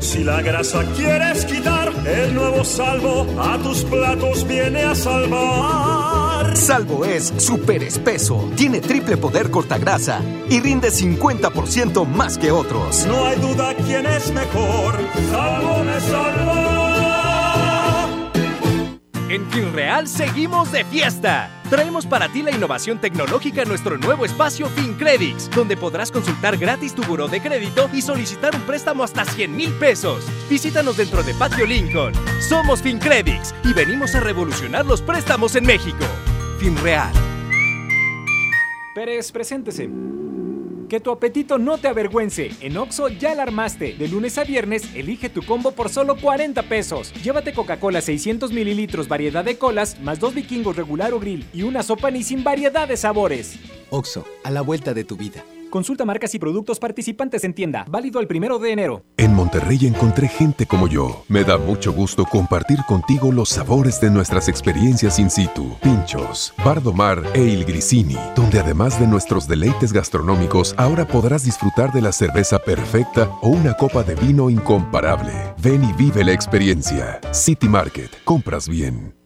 Si 0.00 0.22
la 0.22 0.42
grasa 0.42 0.84
quieres 0.94 1.44
quitar, 1.46 1.85
el 2.06 2.34
nuevo 2.34 2.64
salvo 2.64 3.26
a 3.40 3.58
tus 3.58 3.84
platos 3.84 4.46
viene 4.46 4.82
a 4.82 4.94
salvar. 4.94 6.56
Salvo 6.56 7.04
es 7.04 7.32
súper 7.36 7.82
espeso, 7.82 8.48
tiene 8.56 8.80
triple 8.80 9.16
poder 9.16 9.50
cortagrasa 9.50 10.20
y 10.48 10.60
rinde 10.60 10.88
50% 10.88 12.06
más 12.06 12.38
que 12.38 12.50
otros. 12.50 13.06
No 13.06 13.26
hay 13.26 13.38
duda 13.40 13.74
quién 13.86 14.06
es 14.06 14.32
mejor. 14.32 14.94
Salvo 15.30 15.84
me 15.84 16.00
salva. 16.00 16.65
En 19.28 19.50
FinReal 19.50 20.06
seguimos 20.06 20.70
de 20.70 20.84
fiesta. 20.84 21.50
Traemos 21.68 22.06
para 22.06 22.28
ti 22.28 22.42
la 22.42 22.52
innovación 22.52 23.00
tecnológica 23.00 23.62
en 23.62 23.68
nuestro 23.68 23.98
nuevo 23.98 24.24
espacio 24.24 24.68
FinCredits, 24.68 25.50
donde 25.50 25.76
podrás 25.76 26.12
consultar 26.12 26.56
gratis 26.56 26.94
tu 26.94 27.02
buró 27.02 27.26
de 27.26 27.40
crédito 27.40 27.90
y 27.92 28.02
solicitar 28.02 28.54
un 28.54 28.62
préstamo 28.62 29.02
hasta 29.02 29.24
100 29.24 29.56
mil 29.56 29.72
pesos. 29.72 30.24
Visítanos 30.48 30.96
dentro 30.96 31.24
de 31.24 31.34
Patio 31.34 31.66
Lincoln. 31.66 32.12
Somos 32.40 32.80
FinCredits 32.82 33.52
y 33.64 33.72
venimos 33.72 34.14
a 34.14 34.20
revolucionar 34.20 34.86
los 34.86 35.02
préstamos 35.02 35.56
en 35.56 35.66
México. 35.66 36.04
FinReal. 36.60 37.12
Pérez, 38.94 39.32
preséntese. 39.32 39.90
Que 40.88 41.00
tu 41.00 41.10
apetito 41.10 41.58
no 41.58 41.78
te 41.78 41.88
avergüence. 41.88 42.52
En 42.60 42.76
Oxo 42.76 43.08
ya 43.08 43.34
la 43.34 43.42
armaste. 43.42 43.94
De 43.94 44.08
lunes 44.08 44.38
a 44.38 44.44
viernes, 44.44 44.94
elige 44.94 45.28
tu 45.28 45.42
combo 45.42 45.72
por 45.72 45.88
solo 45.88 46.16
40 46.16 46.62
pesos. 46.64 47.12
Llévate 47.22 47.52
Coca-Cola 47.52 48.00
600 48.00 48.52
mililitros, 48.52 49.08
variedad 49.08 49.44
de 49.44 49.58
colas, 49.58 50.00
más 50.00 50.20
dos 50.20 50.34
vikingos 50.34 50.76
regular 50.76 51.12
o 51.12 51.20
grill 51.20 51.44
y 51.52 51.62
una 51.62 51.82
sopa 51.82 52.10
ni 52.10 52.22
sin 52.22 52.44
variedad 52.44 52.86
de 52.86 52.96
sabores. 52.96 53.58
Oxo, 53.90 54.24
a 54.44 54.50
la 54.50 54.60
vuelta 54.60 54.94
de 54.94 55.04
tu 55.04 55.16
vida. 55.16 55.44
Consulta 55.76 56.06
marcas 56.06 56.34
y 56.34 56.38
productos 56.38 56.78
participantes 56.78 57.44
en 57.44 57.52
tienda. 57.52 57.84
Válido 57.86 58.18
el 58.20 58.26
primero 58.26 58.58
de 58.58 58.72
enero. 58.72 59.04
En 59.18 59.34
Monterrey 59.34 59.86
encontré 59.86 60.26
gente 60.26 60.64
como 60.64 60.88
yo. 60.88 61.26
Me 61.28 61.44
da 61.44 61.58
mucho 61.58 61.92
gusto 61.92 62.24
compartir 62.24 62.78
contigo 62.88 63.30
los 63.30 63.50
sabores 63.50 64.00
de 64.00 64.10
nuestras 64.10 64.48
experiencias 64.48 65.18
in 65.18 65.28
situ. 65.28 65.76
Pinchos, 65.82 66.54
Bardomar 66.64 67.22
e 67.34 67.42
Il 67.42 67.66
Grisini, 67.66 68.16
donde 68.34 68.58
además 68.58 68.98
de 68.98 69.06
nuestros 69.06 69.46
deleites 69.46 69.92
gastronómicos, 69.92 70.74
ahora 70.78 71.06
podrás 71.06 71.44
disfrutar 71.44 71.92
de 71.92 72.00
la 72.00 72.12
cerveza 72.12 72.58
perfecta 72.58 73.30
o 73.42 73.50
una 73.50 73.74
copa 73.74 74.02
de 74.02 74.14
vino 74.14 74.48
incomparable. 74.48 75.34
Ven 75.58 75.84
y 75.84 75.92
vive 75.92 76.24
la 76.24 76.32
experiencia. 76.32 77.20
City 77.32 77.68
Market, 77.68 78.24
compras 78.24 78.66
bien. 78.66 79.14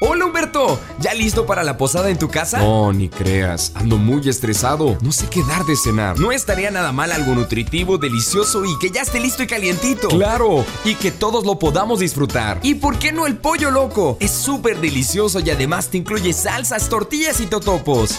Hola 0.00 0.26
Humberto, 0.26 0.78
¿ya 1.00 1.12
listo 1.12 1.44
para 1.44 1.64
la 1.64 1.76
posada 1.76 2.08
en 2.08 2.20
tu 2.20 2.28
casa? 2.28 2.60
No, 2.60 2.92
ni 2.92 3.08
creas, 3.08 3.72
ando 3.74 3.96
muy 3.96 4.28
estresado, 4.28 4.96
no 5.00 5.10
sé 5.10 5.26
qué 5.28 5.42
dar 5.42 5.64
de 5.64 5.74
cenar. 5.74 6.20
No 6.20 6.30
estaría 6.30 6.70
nada 6.70 6.92
mal 6.92 7.10
algo 7.10 7.34
nutritivo, 7.34 7.98
delicioso 7.98 8.64
y 8.64 8.78
que 8.78 8.90
ya 8.90 9.02
esté 9.02 9.18
listo 9.18 9.42
y 9.42 9.48
calientito. 9.48 10.06
Claro, 10.06 10.64
y 10.84 10.94
que 10.94 11.10
todos 11.10 11.44
lo 11.44 11.58
podamos 11.58 11.98
disfrutar. 11.98 12.60
¿Y 12.62 12.76
por 12.76 13.00
qué 13.00 13.10
no 13.10 13.26
el 13.26 13.38
pollo 13.38 13.72
loco? 13.72 14.16
Es 14.20 14.30
súper 14.30 14.80
delicioso 14.80 15.40
y 15.40 15.50
además 15.50 15.88
te 15.88 15.98
incluye 15.98 16.32
salsas, 16.32 16.88
tortillas 16.88 17.40
y 17.40 17.46
totopos. 17.46 18.16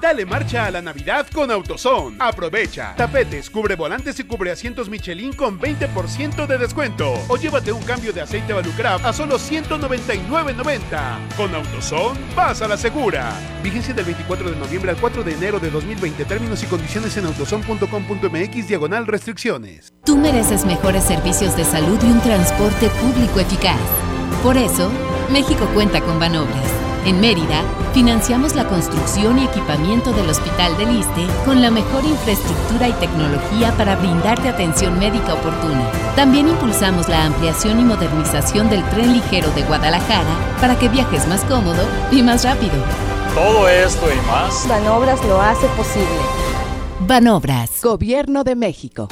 Dale 0.00 0.26
marcha 0.26 0.66
a 0.66 0.70
la 0.70 0.82
Navidad 0.82 1.26
con 1.32 1.50
AutoZone. 1.50 2.16
Aprovecha. 2.18 2.94
Tapetes, 2.96 3.50
cubre 3.50 3.76
volantes 3.76 4.18
y 4.20 4.24
cubre 4.24 4.50
asientos 4.50 4.88
Michelin 4.88 5.32
con 5.32 5.58
20% 5.58 6.46
de 6.46 6.58
descuento. 6.58 7.14
O 7.28 7.36
llévate 7.36 7.72
un 7.72 7.82
cambio 7.82 8.12
de 8.12 8.20
aceite 8.20 8.52
Valucraft 8.52 9.04
a 9.04 9.12
solo 9.12 9.36
199.90. 9.38 11.36
Con 11.36 11.54
AutoZone, 11.54 12.18
vas 12.34 12.62
a 12.62 12.68
la 12.68 12.76
segura. 12.76 13.32
Vigencia 13.62 13.94
del 13.94 14.04
24 14.04 14.50
de 14.50 14.56
noviembre 14.56 14.90
al 14.90 14.96
4 14.96 15.22
de 15.22 15.32
enero 15.32 15.58
de 15.58 15.70
2020. 15.70 16.24
Términos 16.24 16.62
y 16.62 16.66
condiciones 16.66 17.16
en 17.16 17.26
autozone.com.mx 17.26 18.68
diagonal 18.68 19.06
restricciones. 19.06 19.92
Tú 20.04 20.16
mereces 20.16 20.64
mejores 20.64 21.04
servicios 21.04 21.56
de 21.56 21.64
salud 21.64 21.98
y 22.02 22.06
un 22.06 22.20
transporte 22.20 22.88
público 23.00 23.40
eficaz. 23.40 23.80
Por 24.42 24.56
eso, 24.56 24.90
México 25.30 25.66
cuenta 25.74 26.00
con 26.02 26.18
Banobras. 26.18 26.93
En 27.06 27.20
Mérida, 27.20 27.62
financiamos 27.92 28.54
la 28.54 28.66
construcción 28.66 29.38
y 29.38 29.44
equipamiento 29.44 30.10
del 30.14 30.30
Hospital 30.30 30.74
del 30.78 31.00
Iste 31.00 31.26
con 31.44 31.60
la 31.60 31.70
mejor 31.70 32.02
infraestructura 32.02 32.88
y 32.88 32.92
tecnología 32.94 33.72
para 33.76 33.96
brindarte 33.96 34.48
atención 34.48 34.98
médica 34.98 35.34
oportuna. 35.34 35.90
También 36.16 36.48
impulsamos 36.48 37.06
la 37.10 37.26
ampliación 37.26 37.78
y 37.80 37.84
modernización 37.84 38.70
del 38.70 38.82
tren 38.88 39.12
ligero 39.12 39.50
de 39.50 39.64
Guadalajara 39.64 40.56
para 40.62 40.78
que 40.78 40.88
viajes 40.88 41.28
más 41.28 41.44
cómodo 41.44 41.82
y 42.10 42.22
más 42.22 42.42
rápido. 42.42 42.72
Todo 43.34 43.68
esto 43.68 44.06
y 44.10 44.26
más. 44.26 44.66
Banobras 44.66 45.22
lo 45.26 45.42
hace 45.42 45.66
posible. 45.76 46.06
Banobras. 47.00 47.82
Gobierno 47.82 48.44
de 48.44 48.54
México. 48.54 49.08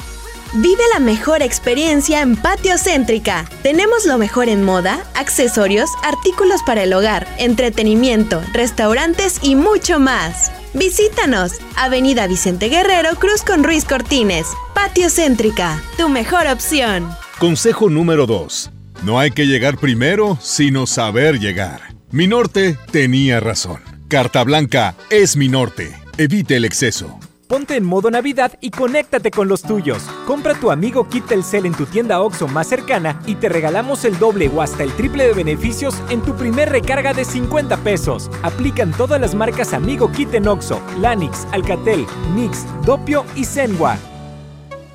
Vive 0.55 0.83
la 0.93 0.99
mejor 0.99 1.41
experiencia 1.41 2.21
en 2.21 2.35
Patio 2.35 2.77
Céntrica. 2.77 3.49
Tenemos 3.63 4.05
lo 4.05 4.19
mejor 4.19 4.49
en 4.49 4.61
moda, 4.61 5.03
accesorios, 5.15 5.89
artículos 6.03 6.61
para 6.61 6.83
el 6.83 6.93
hogar, 6.93 7.27
entretenimiento, 7.39 8.39
restaurantes 8.53 9.39
y 9.41 9.55
mucho 9.55 9.99
más. 9.99 10.51
Visítanos, 10.75 11.53
Avenida 11.75 12.27
Vicente 12.27 12.69
Guerrero, 12.69 13.15
Cruz 13.15 13.41
con 13.41 13.63
Ruiz 13.63 13.83
Cortines. 13.83 14.45
Patio 14.75 15.09
Céntrica, 15.09 15.81
tu 15.97 16.07
mejor 16.07 16.45
opción. 16.45 17.09
Consejo 17.39 17.89
número 17.89 18.27
2. 18.27 18.69
No 19.05 19.17
hay 19.19 19.31
que 19.31 19.47
llegar 19.47 19.79
primero, 19.79 20.37
sino 20.39 20.85
saber 20.85 21.39
llegar. 21.39 21.95
Mi 22.11 22.27
norte 22.27 22.77
tenía 22.91 23.39
razón. 23.39 23.81
Carta 24.07 24.43
Blanca 24.43 24.93
es 25.09 25.35
mi 25.35 25.49
norte. 25.49 25.91
Evite 26.19 26.57
el 26.57 26.65
exceso. 26.65 27.19
Ponte 27.53 27.75
en 27.75 27.83
modo 27.83 28.09
Navidad 28.09 28.57
y 28.61 28.71
conéctate 28.71 29.29
con 29.29 29.47
los 29.47 29.61
tuyos. 29.61 30.01
Compra 30.25 30.55
tu 30.55 30.71
amigo 30.71 31.07
Kit 31.07 31.27
Telcel 31.27 31.67
en 31.67 31.75
tu 31.75 31.85
tienda 31.85 32.19
OXO 32.19 32.47
más 32.47 32.65
cercana 32.65 33.21
y 33.27 33.35
te 33.35 33.47
regalamos 33.47 34.05
el 34.05 34.17
doble 34.17 34.47
o 34.47 34.59
hasta 34.59 34.81
el 34.81 34.91
triple 34.93 35.27
de 35.27 35.33
beneficios 35.33 35.93
en 36.09 36.23
tu 36.23 36.33
primer 36.33 36.71
recarga 36.71 37.13
de 37.13 37.23
50 37.23 37.77
pesos. 37.83 38.31
Aplican 38.41 38.89
todas 38.91 39.21
las 39.21 39.35
marcas 39.35 39.71
Amigo 39.73 40.11
Kit 40.11 40.33
en 40.33 40.47
OXO, 40.47 40.81
Lanix, 40.99 41.45
Alcatel, 41.51 42.07
Nix, 42.33 42.65
Dopio 42.87 43.23
y 43.35 43.45
Zenwa. 43.45 43.99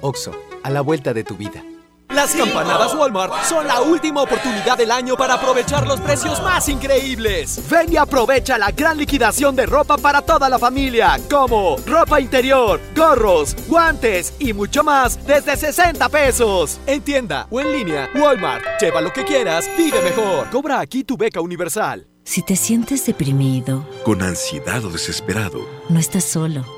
OXO, 0.00 0.32
a 0.64 0.70
la 0.70 0.80
vuelta 0.80 1.14
de 1.14 1.22
tu 1.22 1.36
vida. 1.36 1.62
Las 2.08 2.34
campanadas 2.34 2.94
Walmart 2.94 3.44
son 3.44 3.66
la 3.66 3.82
última 3.82 4.22
oportunidad 4.22 4.78
del 4.78 4.90
año 4.90 5.14
para 5.14 5.34
aprovechar 5.34 5.86
los 5.86 6.00
precios 6.00 6.42
más 6.42 6.68
increíbles. 6.68 7.60
Ven 7.68 7.92
y 7.92 7.96
aprovecha 7.96 8.56
la 8.56 8.70
gran 8.72 8.96
liquidación 8.96 9.54
de 9.54 9.66
ropa 9.66 9.98
para 9.98 10.22
toda 10.22 10.48
la 10.48 10.58
familia, 10.58 11.18
como 11.30 11.76
ropa 11.86 12.18
interior, 12.20 12.80
gorros, 12.96 13.54
guantes 13.68 14.32
y 14.38 14.54
mucho 14.54 14.82
más 14.82 15.24
desde 15.26 15.56
60 15.56 16.08
pesos. 16.08 16.80
En 16.86 17.02
tienda 17.02 17.46
o 17.50 17.60
en 17.60 17.72
línea, 17.72 18.08
Walmart. 18.14 18.64
Lleva 18.80 19.00
lo 19.02 19.12
que 19.12 19.24
quieras, 19.24 19.68
vive 19.76 20.00
mejor. 20.02 20.48
Cobra 20.50 20.80
aquí 20.80 21.04
tu 21.04 21.16
beca 21.16 21.40
universal. 21.42 22.06
Si 22.24 22.42
te 22.42 22.56
sientes 22.56 23.06
deprimido, 23.06 23.86
Con 24.04 24.22
ansiedad 24.22 24.84
o 24.84 24.90
desesperado, 24.90 25.66
no 25.88 25.98
estás 25.98 26.24
solo. 26.24 26.77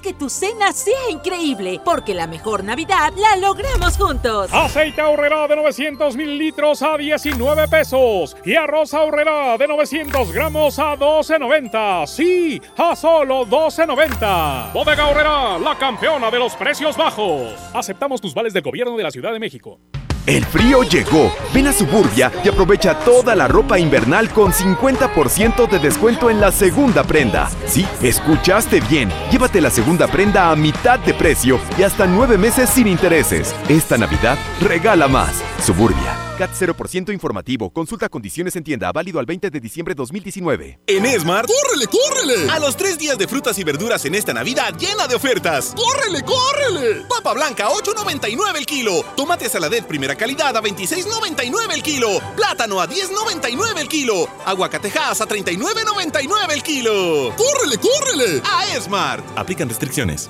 Que 0.00 0.14
tu 0.14 0.28
cena 0.28 0.72
sea 0.72 1.10
increíble, 1.10 1.80
porque 1.84 2.14
la 2.14 2.26
mejor 2.26 2.64
Navidad 2.64 3.12
la 3.16 3.36
logramos 3.36 3.96
juntos. 3.96 4.52
Aceite 4.52 5.00
ahorrera 5.00 5.46
de 5.46 5.56
900 5.56 6.16
mililitros 6.16 6.82
a 6.82 6.96
19 6.96 7.68
pesos. 7.68 8.36
Y 8.44 8.54
arroz 8.54 8.94
ahorrera 8.94 9.56
de 9.58 9.68
900 9.68 10.32
gramos 10.32 10.78
a 10.78 10.96
12.90. 10.96 12.06
Sí, 12.06 12.60
a 12.76 12.96
solo 12.96 13.46
12.90. 13.46 14.72
Bodega 14.72 15.04
ahorrera, 15.04 15.58
la 15.58 15.78
campeona 15.78 16.30
de 16.30 16.38
los 16.38 16.54
precios 16.54 16.96
bajos. 16.96 17.52
Aceptamos 17.72 18.20
tus 18.20 18.34
vales 18.34 18.52
del 18.52 18.62
gobierno 18.62 18.96
de 18.96 19.02
la 19.04 19.10
Ciudad 19.10 19.32
de 19.32 19.38
México. 19.38 19.78
El 20.26 20.44
frío 20.44 20.82
llegó. 20.84 21.32
Ven 21.52 21.66
a 21.66 21.72
Suburbia 21.72 22.30
y 22.44 22.48
aprovecha 22.48 22.98
toda 23.00 23.34
la 23.34 23.48
ropa 23.48 23.78
invernal 23.78 24.30
con 24.30 24.52
50% 24.52 25.68
de 25.68 25.78
descuento 25.78 26.30
en 26.30 26.40
la 26.40 26.52
segunda 26.52 27.02
prenda. 27.02 27.50
Sí, 27.66 27.86
escuchaste 28.02 28.80
bien. 28.80 29.10
Llévate 29.30 29.60
la 29.60 29.70
segunda 29.70 30.06
prenda 30.06 30.50
a 30.50 30.56
mitad 30.56 31.00
de 31.00 31.14
precio 31.14 31.58
y 31.76 31.82
hasta 31.82 32.06
nueve 32.06 32.38
meses 32.38 32.70
sin 32.70 32.86
intereses. 32.86 33.54
Esta 33.68 33.98
Navidad 33.98 34.38
regala 34.60 35.08
más. 35.08 35.42
Suburbia. 35.60 36.21
CAT 36.42 36.50
0% 36.58 37.12
informativo. 37.12 37.70
Consulta 37.70 38.08
condiciones 38.08 38.56
en 38.56 38.64
tienda. 38.64 38.90
Válido 38.90 39.20
al 39.20 39.26
20 39.26 39.48
de 39.48 39.60
diciembre 39.60 39.94
2019. 39.94 40.80
En 40.88 41.06
Esmart, 41.06 41.48
¡córrele, 41.48 41.86
córrele! 41.86 42.50
A 42.50 42.58
los 42.58 42.76
tres 42.76 42.98
días 42.98 43.16
de 43.16 43.28
frutas 43.28 43.56
y 43.58 43.62
verduras 43.62 44.04
en 44.06 44.16
esta 44.16 44.34
Navidad 44.34 44.74
llena 44.76 45.06
de 45.06 45.14
ofertas. 45.14 45.72
¡Córrele, 45.76 46.24
córrele! 46.24 47.02
Papa 47.08 47.32
blanca, 47.34 47.68
8.99 47.68 48.56
el 48.56 48.66
kilo. 48.66 49.04
Tomate 49.16 49.48
saladet 49.48 49.86
primera 49.86 50.16
calidad 50.16 50.56
a 50.56 50.60
26.99 50.60 51.74
el 51.74 51.82
kilo. 51.84 52.08
Plátano 52.34 52.80
a 52.80 52.88
10.99 52.88 53.78
el 53.78 53.86
kilo. 53.86 54.28
Aguacatejas 54.44 55.20
a 55.20 55.28
39.99 55.28 56.52
el 56.54 56.62
kilo. 56.64 57.36
¡Córrele, 57.36 57.78
córrele! 57.78 58.42
A 58.44 58.74
Esmart. 58.74 59.24
Aplican 59.38 59.68
restricciones. 59.68 60.28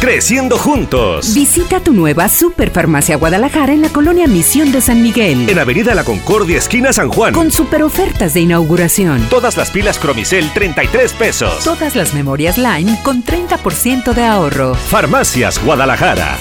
Creciendo 0.00 0.58
juntos. 0.58 1.34
Visita 1.34 1.80
tu 1.80 1.94
nueva 1.94 2.28
Superfarmacia 2.28 3.16
Guadalajara 3.16 3.72
en 3.72 3.80
la 3.80 3.88
colonia 3.88 4.26
Misión 4.26 4.70
de 4.70 4.82
San 4.82 5.02
Miguel. 5.02 5.48
En 5.48 5.58
Avenida 5.58 5.94
La 5.94 6.04
Concordia, 6.04 6.58
esquina 6.58 6.92
San 6.92 7.08
Juan. 7.08 7.32
Con 7.32 7.50
super 7.50 7.82
ofertas 7.82 8.34
de 8.34 8.40
inauguración. 8.40 9.26
Todas 9.30 9.56
las 9.56 9.70
pilas 9.70 9.98
Cromicel, 9.98 10.52
33 10.52 11.12
pesos. 11.14 11.64
Todas 11.64 11.96
las 11.96 12.12
memorias 12.12 12.58
Line 12.58 12.98
con 13.02 13.24
30% 13.24 14.12
de 14.12 14.24
ahorro. 14.24 14.74
Farmacias 14.74 15.64
Guadalajara. 15.64 16.36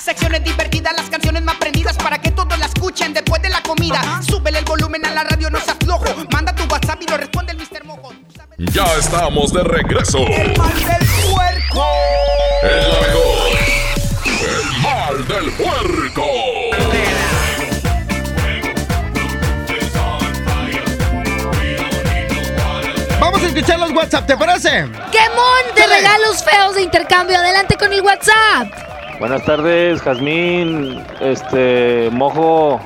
Secciones 0.00 0.44
divertidas, 0.44 0.94
las 0.96 1.10
canciones 1.10 1.42
más 1.42 1.56
prendidas 1.56 1.96
para 1.96 2.18
que 2.20 2.30
todos 2.30 2.56
la 2.58 2.66
escuchen 2.66 3.12
después 3.12 3.42
de 3.42 3.50
la 3.50 3.60
comida. 3.62 4.20
Súbele 4.22 4.60
el 4.60 4.64
volumen 4.64 5.04
a 5.04 5.10
la 5.10 5.24
radio, 5.24 5.50
no 5.50 5.58
seas 5.60 5.76
flojo. 5.84 6.06
Manda 6.32 6.54
tu 6.54 6.62
WhatsApp 6.72 7.02
y 7.02 7.10
lo 7.10 7.16
responde 7.16 7.52
el 7.52 7.58
Mr. 7.58 7.84
Mojo. 7.84 8.12
Ya 8.70 8.84
estamos 8.96 9.52
de 9.52 9.64
regreso. 9.64 10.18
El 10.18 10.56
mal 10.56 10.72
del 10.72 11.08
puerco. 11.32 11.84
El 12.62 12.86
mejor. 13.02 13.48
El 14.24 14.82
mal 14.82 15.28
del 15.28 15.50
puerco. 15.52 16.26
Vamos 23.18 23.42
a 23.42 23.46
escuchar 23.46 23.80
los 23.80 23.90
WhatsApp, 23.90 24.26
¿te 24.26 24.36
parece? 24.36 24.70
¡Quemón 24.70 25.74
de 25.74 25.86
regalos 25.86 26.44
feos 26.44 26.76
de 26.76 26.82
intercambio! 26.82 27.38
Adelante 27.38 27.76
con 27.76 27.92
el 27.92 28.00
WhatsApp. 28.00 28.68
Buenas 29.18 29.44
tardes, 29.44 30.00
Jazmín, 30.02 31.04
este, 31.20 32.10
Mojo, 32.12 32.80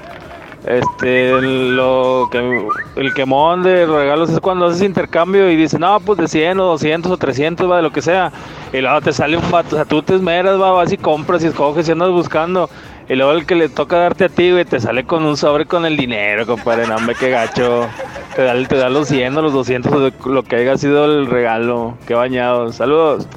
este, 0.67 1.41
lo 1.41 2.29
que, 2.31 2.69
el 2.97 3.15
quemón 3.15 3.63
de 3.63 3.87
regalos 3.87 4.31
es 4.31 4.41
cuando 4.41 4.67
haces 4.67 4.83
intercambio 4.83 5.51
y 5.51 5.57
dices, 5.57 5.79
no, 5.79 6.01
pues 6.01 6.19
de 6.19 6.29
100 6.29 6.59
o 6.59 6.65
200 6.65 7.13
o 7.13 7.17
300, 7.17 7.71
va, 7.71 7.77
de 7.77 7.83
lo 7.83 7.93
que 7.93 8.03
sea, 8.03 8.33
y 8.73 8.81
luego 8.81 9.01
te 9.01 9.13
sale 9.13 9.37
un 9.37 9.51
vato, 9.51 9.77
o 9.77 9.79
sea, 9.79 9.85
tú 9.85 10.03
te 10.03 10.17
esmeras, 10.17 10.61
va, 10.61 10.73
vas 10.73 10.93
y 10.93 10.97
compras 10.97 11.45
y 11.45 11.47
escoges 11.47 11.89
y 11.89 11.93
andas 11.93 12.11
buscando, 12.11 12.69
y 13.09 13.15
luego 13.15 13.33
el 13.33 13.47
que 13.47 13.55
le 13.55 13.69
toca 13.69 13.99
darte 13.99 14.25
a 14.25 14.29
ti, 14.29 14.51
güey, 14.51 14.65
te 14.65 14.81
sale 14.81 15.05
con 15.05 15.25
un 15.25 15.37
sobre 15.37 15.67
con 15.67 15.87
el 15.87 15.97
dinero, 15.97 16.47
compadre, 16.47 16.89
no, 16.89 16.97
hombre, 16.97 17.15
qué 17.19 17.31
gacho, 17.31 17.87
te 18.35 18.43
da, 18.43 18.55
te 18.67 18.77
da 18.77 18.91
los 18.91 19.07
100 19.07 19.37
o 19.37 19.43
los 19.43 19.53
200 19.53 19.93
o 19.93 20.01
de 20.01 20.13
lo 20.27 20.43
que 20.43 20.57
haya 20.57 20.77
sido 20.77 21.05
el 21.05 21.27
regalo, 21.27 21.97
qué 22.07 22.15
bañado, 22.15 22.73
saludos. 22.73 23.29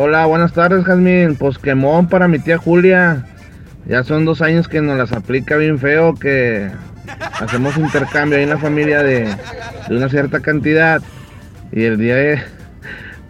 Hola, 0.00 0.26
buenas 0.26 0.52
tardes, 0.52 0.84
Jazmín. 0.84 1.34
Pues 1.34 1.58
quemón 1.58 2.08
para 2.08 2.28
mi 2.28 2.38
tía 2.38 2.56
Julia. 2.56 3.26
Ya 3.88 4.04
son 4.04 4.26
dos 4.26 4.42
años 4.42 4.68
que 4.68 4.82
nos 4.82 4.98
las 4.98 5.12
aplica 5.12 5.56
bien 5.56 5.78
feo, 5.78 6.14
que 6.14 6.70
hacemos 7.40 7.78
intercambio 7.78 8.36
ahí 8.36 8.44
en 8.44 8.50
la 8.50 8.58
familia 8.58 9.02
de, 9.02 9.34
una 9.88 10.10
cierta 10.10 10.40
cantidad. 10.40 11.00
Y 11.72 11.84
el 11.84 11.96
día 11.96 12.44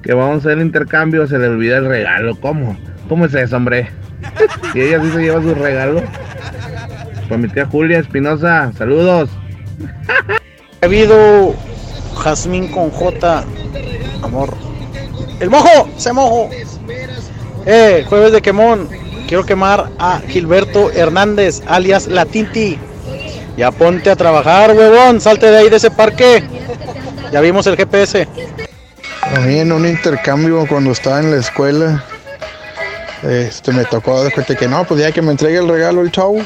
que 0.02 0.14
vamos 0.14 0.34
a 0.34 0.38
hacer 0.38 0.52
el 0.58 0.66
intercambio, 0.66 1.28
se 1.28 1.38
le 1.38 1.46
olvida 1.46 1.78
el 1.78 1.86
regalo. 1.86 2.38
¿Cómo? 2.40 2.76
¿Cómo 3.08 3.26
es 3.26 3.34
eso, 3.34 3.56
hombre? 3.56 3.88
Y 4.74 4.80
ella 4.80 5.00
sí 5.00 5.10
se 5.12 5.22
lleva 5.22 5.40
su 5.40 5.54
regalo. 5.54 6.02
Para 7.28 7.38
mi 7.38 7.48
tía 7.48 7.66
Julia 7.66 8.00
Espinosa, 8.00 8.72
saludos. 8.76 9.30
Ha 10.80 10.86
habido 10.86 11.56
Jazmín 12.16 12.68
con 12.68 12.90
J, 12.90 13.44
amor. 14.22 14.54
¡El 15.40 15.50
mojo! 15.50 15.88
¡Se 15.96 16.12
mojo! 16.12 16.50
Eh, 17.66 18.04
jueves 18.08 18.32
de 18.32 18.40
quemón. 18.40 18.88
Quiero 19.28 19.44
quemar 19.44 19.90
a 19.98 20.20
Gilberto 20.26 20.90
Hernández, 20.90 21.60
alias 21.66 22.06
La 22.06 22.24
Tinti. 22.24 22.78
Ya 23.58 23.70
ponte 23.70 24.10
a 24.10 24.16
trabajar, 24.16 24.72
huevón. 24.74 25.20
Salte 25.20 25.50
de 25.50 25.58
ahí 25.58 25.68
de 25.68 25.76
ese 25.76 25.90
parque. 25.90 26.42
Ya 27.30 27.42
vimos 27.42 27.66
el 27.66 27.76
GPS. 27.76 28.26
A 29.36 29.40
mí 29.40 29.58
en 29.58 29.70
un 29.70 29.86
intercambio 29.86 30.66
cuando 30.66 30.92
estaba 30.92 31.20
en 31.20 31.30
la 31.30 31.36
escuela, 31.36 32.02
este, 33.22 33.70
me 33.72 33.84
tocó 33.84 34.24
de 34.24 34.30
cuenta 34.30 34.54
que 34.54 34.66
no, 34.66 34.84
pues 34.84 34.98
ya 34.98 35.12
que 35.12 35.20
me 35.20 35.32
entregue 35.32 35.58
el 35.58 35.68
regalo 35.68 36.00
el 36.00 36.10
chavo. 36.10 36.38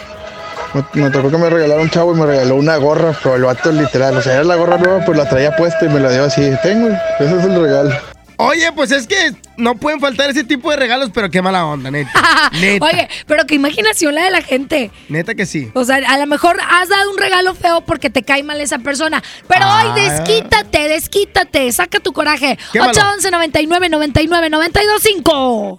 Me, 0.74 1.02
me 1.04 1.10
tocó 1.10 1.30
que 1.30 1.38
me 1.38 1.50
regalara 1.50 1.80
un 1.80 1.90
chavo 1.90 2.16
y 2.16 2.18
me 2.18 2.26
regaló 2.26 2.56
una 2.56 2.78
gorra, 2.78 3.16
pero 3.22 3.36
el 3.36 3.44
vato 3.44 3.70
literal, 3.70 4.16
o 4.16 4.22
sea, 4.22 4.34
era 4.34 4.44
la 4.44 4.56
gorra 4.56 4.78
nueva, 4.78 5.04
pues 5.04 5.16
la 5.16 5.28
traía 5.28 5.54
puesta 5.54 5.84
y 5.84 5.88
me 5.88 6.00
la 6.00 6.10
dio 6.10 6.24
así. 6.24 6.50
Tengo, 6.64 6.88
ese 7.20 7.38
es 7.38 7.44
el 7.44 7.62
regalo. 7.62 8.11
Oye, 8.42 8.72
pues 8.72 8.90
es 8.90 9.06
que 9.06 9.34
no 9.56 9.74
pueden 9.76 10.00
faltar 10.00 10.30
ese 10.30 10.44
tipo 10.44 10.70
de 10.70 10.76
regalos, 10.76 11.10
pero 11.12 11.30
qué 11.30 11.40
mala 11.42 11.64
onda, 11.66 11.90
neta. 11.90 12.10
neta. 12.60 12.84
Oye, 12.84 13.08
pero 13.26 13.44
qué 13.46 13.54
imaginación 13.54 14.14
la 14.14 14.24
de 14.24 14.30
la 14.30 14.42
gente. 14.42 14.90
Neta 15.08 15.34
que 15.34 15.46
sí. 15.46 15.70
O 15.74 15.84
sea, 15.84 15.96
a 15.96 16.18
lo 16.18 16.26
mejor 16.26 16.58
has 16.70 16.88
dado 16.88 17.10
un 17.10 17.18
regalo 17.18 17.54
feo 17.54 17.80
porque 17.82 18.10
te 18.10 18.22
cae 18.22 18.42
mal 18.42 18.60
esa 18.60 18.78
persona. 18.78 19.22
Pero 19.48 19.64
Ah. 19.66 19.84
hoy 19.94 20.00
desquítate, 20.02 20.88
desquítate, 20.88 21.70
saca 21.72 22.00
tu 22.00 22.12
coraje. 22.12 22.58
Quémalo. 22.72 22.90
811 22.92 23.30
99 23.30 23.88
99 23.88 24.50
92 24.50 25.02
5. 25.02 25.78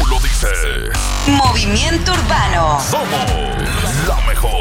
Tú 0.00 0.06
lo 0.10 0.18
dices. 0.20 0.98
Movimiento 1.26 2.12
Urbano. 2.12 2.80
Somos 2.80 3.08
la 4.06 4.16
mejor. 4.26 4.52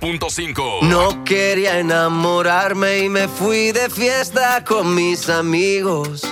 92.5. 0.00 0.82
No 0.82 1.24
quería 1.24 1.78
enamorarme 1.78 2.98
y 2.98 3.08
me 3.08 3.28
fui 3.28 3.72
de 3.72 3.88
fiesta 3.88 4.64
con 4.64 4.94
mis 4.94 5.28
amigos. 5.28 6.22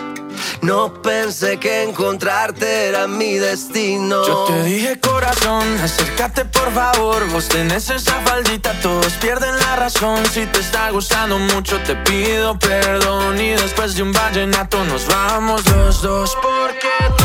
No 0.61 0.93
pensé 1.03 1.59
que 1.59 1.83
encontrarte 1.83 2.89
era 2.89 3.07
mi 3.07 3.35
destino. 3.35 4.27
Yo 4.27 4.45
te 4.45 4.63
dije 4.63 4.99
corazón, 4.99 5.63
acércate 5.83 6.45
por 6.47 6.73
favor 6.73 7.29
Vos 7.31 7.49
tenés 7.49 7.91
esa 7.91 8.15
faldita, 8.23 8.73
todos 8.81 9.13
pierden 9.15 9.55
la 9.59 9.77
razón 9.77 10.25
Si 10.33 10.47
te 10.47 10.61
está 10.61 10.91
gustando 10.91 11.39
mucho 11.39 11.79
te 11.83 11.95
pido 11.97 12.59
perdón 12.59 13.39
Y 13.39 13.51
después 13.51 13.95
de 13.95 14.03
un 14.03 14.13
vallenato 14.13 14.83
nos 14.85 15.07
vamos 15.07 15.67
los 15.67 16.01
dos 16.01 16.37
Porque 16.41 16.89
tú, 17.19 17.25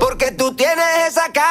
Porque 0.00 0.32
tú 0.32 0.52
tienes 0.54 0.86
esa 1.08 1.30
cara 1.32 1.49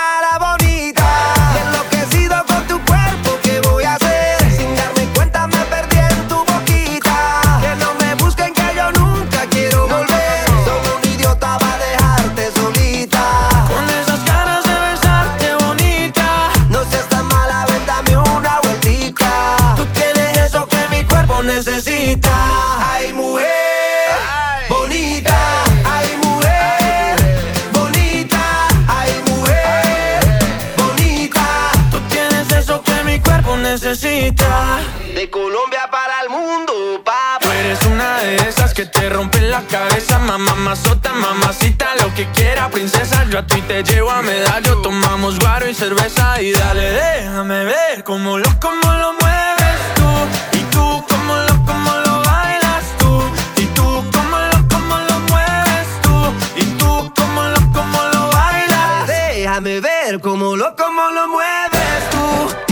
rompen 39.10 39.50
la 39.50 39.62
cabeza, 39.63 40.19
mamá, 40.19 40.56
mazota, 40.56 41.13
mamacita, 41.13 41.95
lo 42.02 42.13
que 42.13 42.28
quiera, 42.32 42.69
princesa. 42.69 43.26
Yo 43.30 43.39
a 43.39 43.45
ti 43.45 43.62
te 43.62 43.84
llevo 43.84 44.12
a 44.12 44.22
medallo, 44.22 44.82
tomamos 44.82 45.39
guaro 45.39 45.67
y 45.67 45.74
cerveza 45.74 46.41
y 46.41 46.52
dale, 46.52 46.91
déjame 46.91 47.65
ver 47.65 48.04
cómo 48.04 48.38
lo, 48.38 48.50
cómo 48.60 48.91
lo 48.93 49.13
mueves 49.13 49.80
tú. 49.95 50.58
Y 50.58 50.62
tú, 50.72 51.04
cómo 51.10 51.36
lo, 51.36 51.65
cómo 51.65 51.91
lo 52.06 52.22
bailas 52.24 52.84
tú. 52.98 53.24
Y 53.58 53.65
tú, 53.67 54.06
cómo 54.13 54.38
lo, 54.38 54.67
cómo 54.69 54.98
lo 55.10 55.19
mueves 55.32 55.88
tú. 56.02 56.34
Y 56.58 56.65
tú, 56.78 57.12
cómo 57.15 57.43
lo, 57.43 57.60
cómo 57.74 58.00
lo 58.13 58.30
bailas. 58.32 59.08
Déjame 59.08 59.80
ver 59.82 60.19
cómo 60.19 60.56
lo, 60.56 60.76
cómo 60.76 61.10
lo 61.12 61.28
mueves 61.28 62.10
tú, 62.12 62.68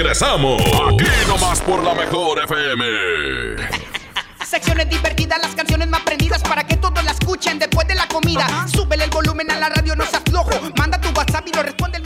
Regresamos. 0.00 0.62
Aquí 0.62 1.04
nomás 1.28 1.60
por 1.60 1.84
la 1.84 1.92
mejor 1.92 2.42
FM. 2.42 2.86
Secciones 4.46 4.88
divertidas, 4.88 5.38
las 5.42 5.54
canciones 5.54 5.88
más 5.88 6.00
prendidas 6.00 6.42
para 6.42 6.64
que 6.64 6.78
todos 6.78 7.04
la 7.04 7.10
escuchen 7.10 7.58
después 7.58 7.86
de 7.86 7.94
la 7.94 8.08
comida. 8.08 8.66
Súbele 8.66 9.04
el 9.04 9.10
volumen 9.10 9.50
a 9.50 9.58
la 9.58 9.68
radio, 9.68 9.94
no 9.94 10.06
seas 10.06 10.22
flojo. 10.24 10.52
Manda 10.78 10.98
tu 10.98 11.10
WhatsApp 11.10 11.46
y 11.48 11.52
lo 11.54 11.62
responde 11.62 11.99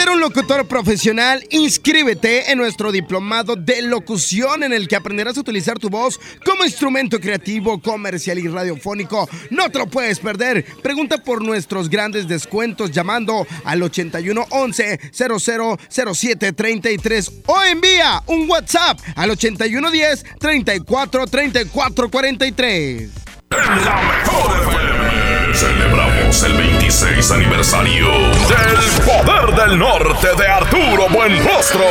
ser 0.00 0.08
un 0.08 0.20
locutor 0.20 0.66
profesional? 0.66 1.44
Inscríbete 1.50 2.50
en 2.50 2.56
nuestro 2.56 2.90
diplomado 2.90 3.54
de 3.54 3.82
locución 3.82 4.62
en 4.62 4.72
el 4.72 4.88
que 4.88 4.96
aprenderás 4.96 5.36
a 5.36 5.40
utilizar 5.40 5.78
tu 5.78 5.90
voz 5.90 6.18
como 6.42 6.64
instrumento 6.64 7.20
creativo, 7.20 7.82
comercial 7.82 8.38
y 8.38 8.48
radiofónico. 8.48 9.28
No 9.50 9.68
te 9.70 9.78
lo 9.78 9.88
puedes 9.88 10.18
perder. 10.18 10.64
Pregunta 10.82 11.18
por 11.18 11.44
nuestros 11.44 11.90
grandes 11.90 12.26
descuentos 12.28 12.92
llamando 12.92 13.46
al 13.64 13.82
8111 13.82 15.00
0007 15.12 16.52
33 16.52 17.32
o 17.46 17.62
envía 17.62 18.22
un 18.26 18.48
WhatsApp 18.48 18.98
al 19.16 19.30
8110 19.32 20.24
34 20.38 21.26
34 21.26 22.10
43. 22.10 23.10
En 23.50 23.84
la 23.84 24.02
mejor 24.02 24.60
FM. 24.62 25.54
Celebramos 25.54 26.19
el 26.30 26.52
26 26.54 27.32
aniversario 27.32 28.06
del 28.06 29.02
Poder 29.04 29.52
del 29.56 29.76
Norte 29.76 30.28
de 30.38 30.46
Arturo 30.46 31.08
Buenrostro. 31.08 31.84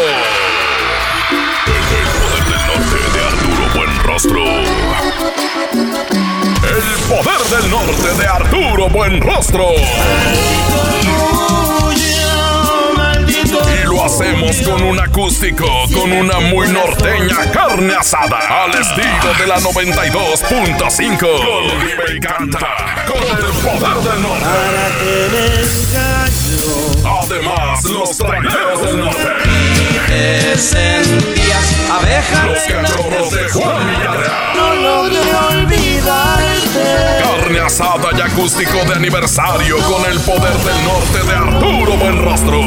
El 1.67 1.83
Poder 2.23 2.47
del 2.47 2.63
Norte 2.67 2.99
de 3.13 3.19
Arturo 3.19 3.63
Buenrostro. 3.75 4.43
El 6.63 6.87
Poder 7.09 7.41
del 7.49 7.69
Norte 7.69 8.09
de 8.17 8.27
Arturo 8.27 8.87
Buenrostro 8.89 9.67
hacemos 14.09 14.57
con 14.61 14.81
un 14.81 14.99
acústico, 14.99 15.67
con 15.93 16.11
una 16.11 16.39
muy 16.39 16.67
norteña 16.69 17.51
carne 17.51 17.93
asada. 17.93 18.63
Al 18.63 18.71
estilo 18.71 19.33
de 19.37 19.45
la 19.47 19.59
92.5. 19.59 21.19
Con 21.19 22.15
y 22.15 22.19
canta, 22.19 23.05
con 23.05 23.21
el 23.21 23.53
poder 23.61 23.97
del 23.97 24.21
norte. 24.23 24.45
Además, 27.21 27.83
los 27.83 28.17
traileros 28.17 28.81
del 28.81 28.99
norte. 28.99 29.27
Te 30.07 30.57
sentías 30.57 31.75
abeja. 31.91 32.45
Los 32.47 32.63
cachorros 32.63 33.31
de 33.31 33.49
Juan 33.49 33.89
Villarreal. 33.89 34.55
No 34.55 34.73
logré 34.73 35.35
olvidarte. 35.51 36.79
Carne 37.21 37.59
asada 37.59 38.09
y 38.17 38.21
acústico 38.21 38.83
de 38.85 38.93
aniversario 38.95 39.77
con 39.83 40.03
el 40.05 40.19
poder 40.21 40.57
del 40.57 40.83
norte 40.83 41.23
de 41.27 41.35
Arturo 41.35 41.97
Buenrostro. 41.97 42.59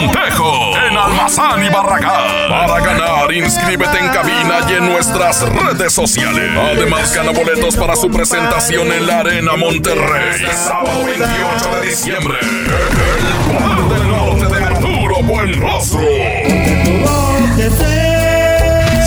Montejo, 0.00 0.76
en 0.76 0.96
Almazán 0.96 1.64
y 1.64 1.68
Barragán. 1.70 2.48
Para 2.50 2.80
ganar, 2.80 3.32
inscríbete 3.32 3.98
en 3.98 4.08
cabina 4.08 4.58
y 4.68 4.74
en 4.74 4.92
nuestras 4.92 5.40
redes 5.40 5.94
sociales. 5.94 6.50
Además, 6.54 7.14
gana 7.14 7.30
boletos 7.32 7.76
para 7.76 7.96
su 7.96 8.10
presentación 8.10 8.92
en 8.92 9.06
la 9.06 9.20
Arena 9.20 9.56
Monterrey. 9.56 10.44
Sábado 10.52 11.02
28 11.06 11.80
de 11.80 11.86
diciembre. 11.88 12.36
El 12.42 13.36
poder 13.54 13.88
del 13.88 14.06
norte 14.08 14.46
de 14.54 14.64
Arturo 14.64 15.22
Buenrostro. 15.22 16.00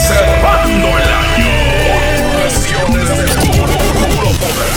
Cerrando 0.08 0.88
el 0.88 1.14
año. 1.14 1.52
Presiones 2.42 3.10
de 3.10 3.26
puro, 3.46 3.78
puro 3.94 4.30
poder. 4.40 4.72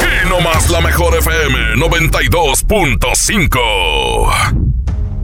Aquí 0.00 0.24
nomás 0.28 0.70
la 0.70 0.80
mejor 0.80 1.16
FM 1.18 1.74
92.5. 1.76 4.61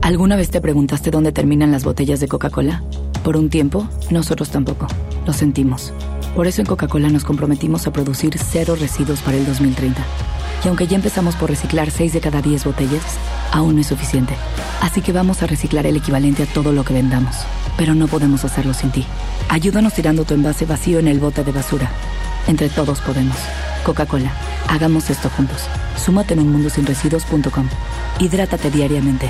¿Alguna 0.09 0.35
vez 0.35 0.49
te 0.49 0.59
preguntaste 0.59 1.11
dónde 1.11 1.31
terminan 1.31 1.71
las 1.71 1.83
botellas 1.83 2.19
de 2.19 2.27
Coca-Cola? 2.27 2.81
Por 3.23 3.37
un 3.37 3.47
tiempo, 3.51 3.87
nosotros 4.09 4.49
tampoco. 4.49 4.87
Lo 5.27 5.33
sentimos. 5.33 5.93
Por 6.35 6.47
eso 6.47 6.61
en 6.61 6.65
Coca-Cola 6.65 7.09
nos 7.09 7.23
comprometimos 7.23 7.85
a 7.85 7.93
producir 7.93 8.35
cero 8.39 8.75
residuos 8.75 9.21
para 9.21 9.37
el 9.37 9.45
2030. 9.45 10.01
Y 10.65 10.67
aunque 10.67 10.87
ya 10.87 10.95
empezamos 10.95 11.35
por 11.35 11.51
reciclar 11.51 11.91
6 11.91 12.11
de 12.11 12.21
cada 12.21 12.41
10 12.41 12.65
botellas, 12.65 13.03
aún 13.51 13.75
no 13.75 13.81
es 13.81 13.87
suficiente. 13.87 14.33
Así 14.81 15.01
que 15.01 15.11
vamos 15.11 15.43
a 15.43 15.45
reciclar 15.45 15.85
el 15.85 15.97
equivalente 15.97 16.41
a 16.41 16.47
todo 16.47 16.71
lo 16.71 16.83
que 16.83 16.95
vendamos. 16.95 17.35
Pero 17.77 17.93
no 17.93 18.07
podemos 18.07 18.43
hacerlo 18.43 18.73
sin 18.73 18.89
ti. 18.89 19.05
Ayúdanos 19.47 19.93
tirando 19.93 20.25
tu 20.25 20.33
envase 20.33 20.65
vacío 20.65 20.97
en 20.97 21.07
el 21.07 21.19
bote 21.19 21.43
de 21.43 21.51
basura. 21.51 21.91
Entre 22.47 22.69
todos 22.69 22.99
podemos. 23.01 23.37
Coca-Cola. 23.85 24.31
Hagamos 24.69 25.11
esto 25.11 25.29
juntos. 25.29 25.67
Súmate 26.03 26.33
en 26.33 26.39
unmundosinresiduos.com. 26.39 27.67
Hidrátate 28.19 28.71
diariamente. 28.71 29.29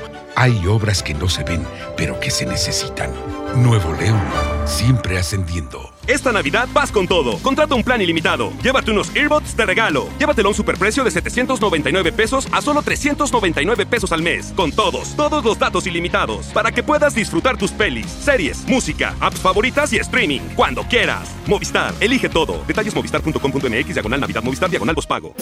Hay 0.35 0.65
obras 0.65 1.03
que 1.03 1.13
no 1.13 1.29
se 1.29 1.43
ven, 1.43 1.65
pero 1.97 2.19
que 2.19 2.31
se 2.31 2.45
necesitan. 2.45 3.11
Nuevo 3.55 3.93
León, 3.93 4.21
siempre 4.65 5.17
ascendiendo. 5.17 5.91
Esta 6.07 6.31
Navidad 6.31 6.67
vas 6.73 6.91
con 6.91 7.07
todo. 7.07 7.37
Contrata 7.39 7.75
un 7.75 7.83
plan 7.83 8.01
ilimitado. 8.01 8.51
Llévate 8.63 8.91
unos 8.91 9.15
earbuds 9.15 9.55
de 9.55 9.65
regalo. 9.65 10.07
Llévatelo 10.17 10.47
a 10.47 10.51
un 10.51 10.55
superprecio 10.55 11.03
de 11.03 11.11
799 11.11 12.11
pesos 12.11 12.47
a 12.51 12.61
solo 12.61 12.81
399 12.81 13.85
pesos 13.85 14.11
al 14.11 14.21
mes. 14.21 14.53
Con 14.55 14.71
todos, 14.71 15.15
todos 15.15 15.43
los 15.43 15.59
datos 15.59 15.85
ilimitados. 15.85 16.47
Para 16.47 16.71
que 16.71 16.81
puedas 16.81 17.13
disfrutar 17.13 17.57
tus 17.57 17.71
pelis, 17.71 18.07
series, 18.07 18.65
música, 18.67 19.15
apps 19.19 19.39
favoritas 19.39 19.93
y 19.93 19.97
streaming. 19.97 20.41
Cuando 20.55 20.83
quieras. 20.83 21.29
Movistar, 21.45 21.93
elige 21.99 22.29
todo. 22.29 22.63
Detalles 22.65 22.95
movistar.com.mx, 22.95 23.93
diagonal 23.93 24.21
Navidad, 24.21 24.43
Movistar, 24.43 24.69
diagonal 24.69 24.95
pago. 25.07 25.35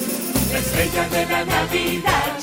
La 0.51 0.57
estrella 0.57 1.09
de 1.09 1.25
la 1.25 1.45
Navidad 1.45 2.37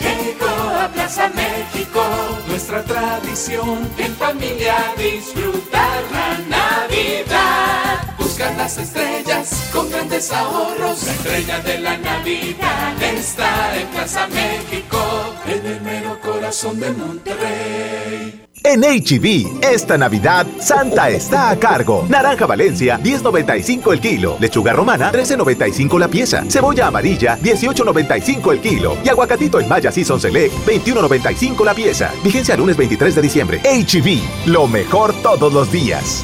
Plaza 0.89 1.29
México. 1.29 2.03
Nuestra 2.49 2.83
tradición 2.83 3.89
en 3.99 4.15
familia 4.15 4.75
disfrutar 4.97 6.03
la 6.13 6.39
Navidad. 6.49 8.26
Buscar 8.37 8.57
las 8.59 8.77
estrellas 8.77 9.71
con 9.73 9.89
grandes 9.89 10.31
ahorros. 10.31 11.05
La 11.07 11.13
estrella 11.13 11.59
de 11.61 11.79
la 11.79 11.97
Navidad 11.97 13.03
está 13.03 13.81
en 13.81 13.89
Plaza 13.89 14.27
México, 14.27 14.99
en 15.47 15.65
el 15.65 15.81
mero 15.81 16.21
corazón 16.21 16.79
de 16.79 16.91
Monterrey. 16.93 18.43
En 18.63 18.83
HB, 18.83 19.65
esta 19.65 19.97
Navidad, 19.97 20.47
Santa 20.61 21.09
está 21.09 21.49
a 21.49 21.59
cargo. 21.59 22.05
Naranja 22.11 22.45
Valencia, 22.45 23.01
10.95 23.03 23.95
el 23.95 24.01
kilo. 24.03 24.37
Lechuga 24.39 24.75
romana, 24.75 25.11
13.95 25.13 25.99
la 25.99 26.09
pieza. 26.09 26.45
Cebolla 26.47 26.89
amarilla, 26.89 27.39
18.95 27.39 28.53
el 28.53 28.61
kilo. 28.61 28.99
Y 29.03 29.09
aguacatito 29.09 29.61
en 29.61 29.69
Maya 29.71 29.91
Season 29.91 30.21
Select, 30.21 30.53
21.95 30.67 31.65
la 31.65 31.73
pieza. 31.73 32.13
Vigencia 32.23 32.55
lunes 32.55 32.77
23 32.77 33.15
de 33.15 33.23
diciembre. 33.23 33.61
HB, 33.65 34.51
lo 34.51 34.67
mejor 34.67 35.15
todos 35.23 35.51
los 35.51 35.73
días. 35.73 36.23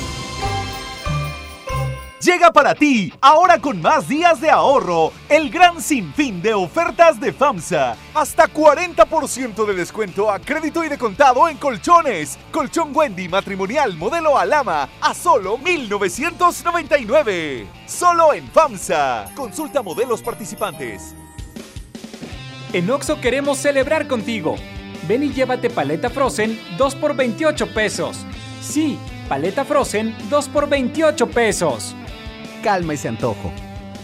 Llega 2.23 2.53
para 2.53 2.75
ti, 2.77 3.13
ahora 3.21 3.59
con 3.59 3.83
más 3.83 4.07
días 4.07 4.41
de 4.41 4.49
ahorro, 4.49 5.11
el 5.29 5.51
gran 5.51 5.83
sinfín 5.83 6.41
de 6.41 6.55
ofertas 6.55 7.19
de 7.19 7.33
FAMSA. 7.33 7.97
Hasta 8.15 8.47
40% 8.47 9.67
de 9.67 9.75
descuento 9.75 10.31
a 10.31 10.39
crédito 10.39 10.85
y 10.85 10.89
de 10.89 10.99
contado 10.99 11.49
en 11.49 11.57
colchones. 11.57 12.39
Colchón 12.53 12.93
Wendy 12.95 13.29
matrimonial 13.29 13.97
modelo 13.97 14.39
Alama 14.39 14.89
a 15.01 15.15
solo 15.15 15.59
1999. 15.59 17.67
Solo 17.87 18.35
en 18.35 18.47
FAMSA. 18.53 19.33
Consulta 19.35 19.83
modelos 19.83 20.23
participantes. 20.23 21.17
En 22.73 22.89
Oxo 22.89 23.21
queremos 23.21 23.59
celebrar 23.59 24.07
contigo. 24.07 24.55
Ven 25.09 25.25
y 25.25 25.33
llévate 25.33 25.71
paleta 25.71 26.09
Frozen 26.09 26.57
2 26.79 26.95
por 26.95 27.17
28 27.17 27.75
pesos. 27.75 28.25
Sí, 28.61 28.97
paleta 29.29 29.65
Frozen 29.65 30.15
2 30.31 30.49
por 30.51 30.69
28 30.69 31.27
pesos. 31.27 31.97
Calma 32.63 32.95
ese 32.95 33.09
antojo. 33.09 33.51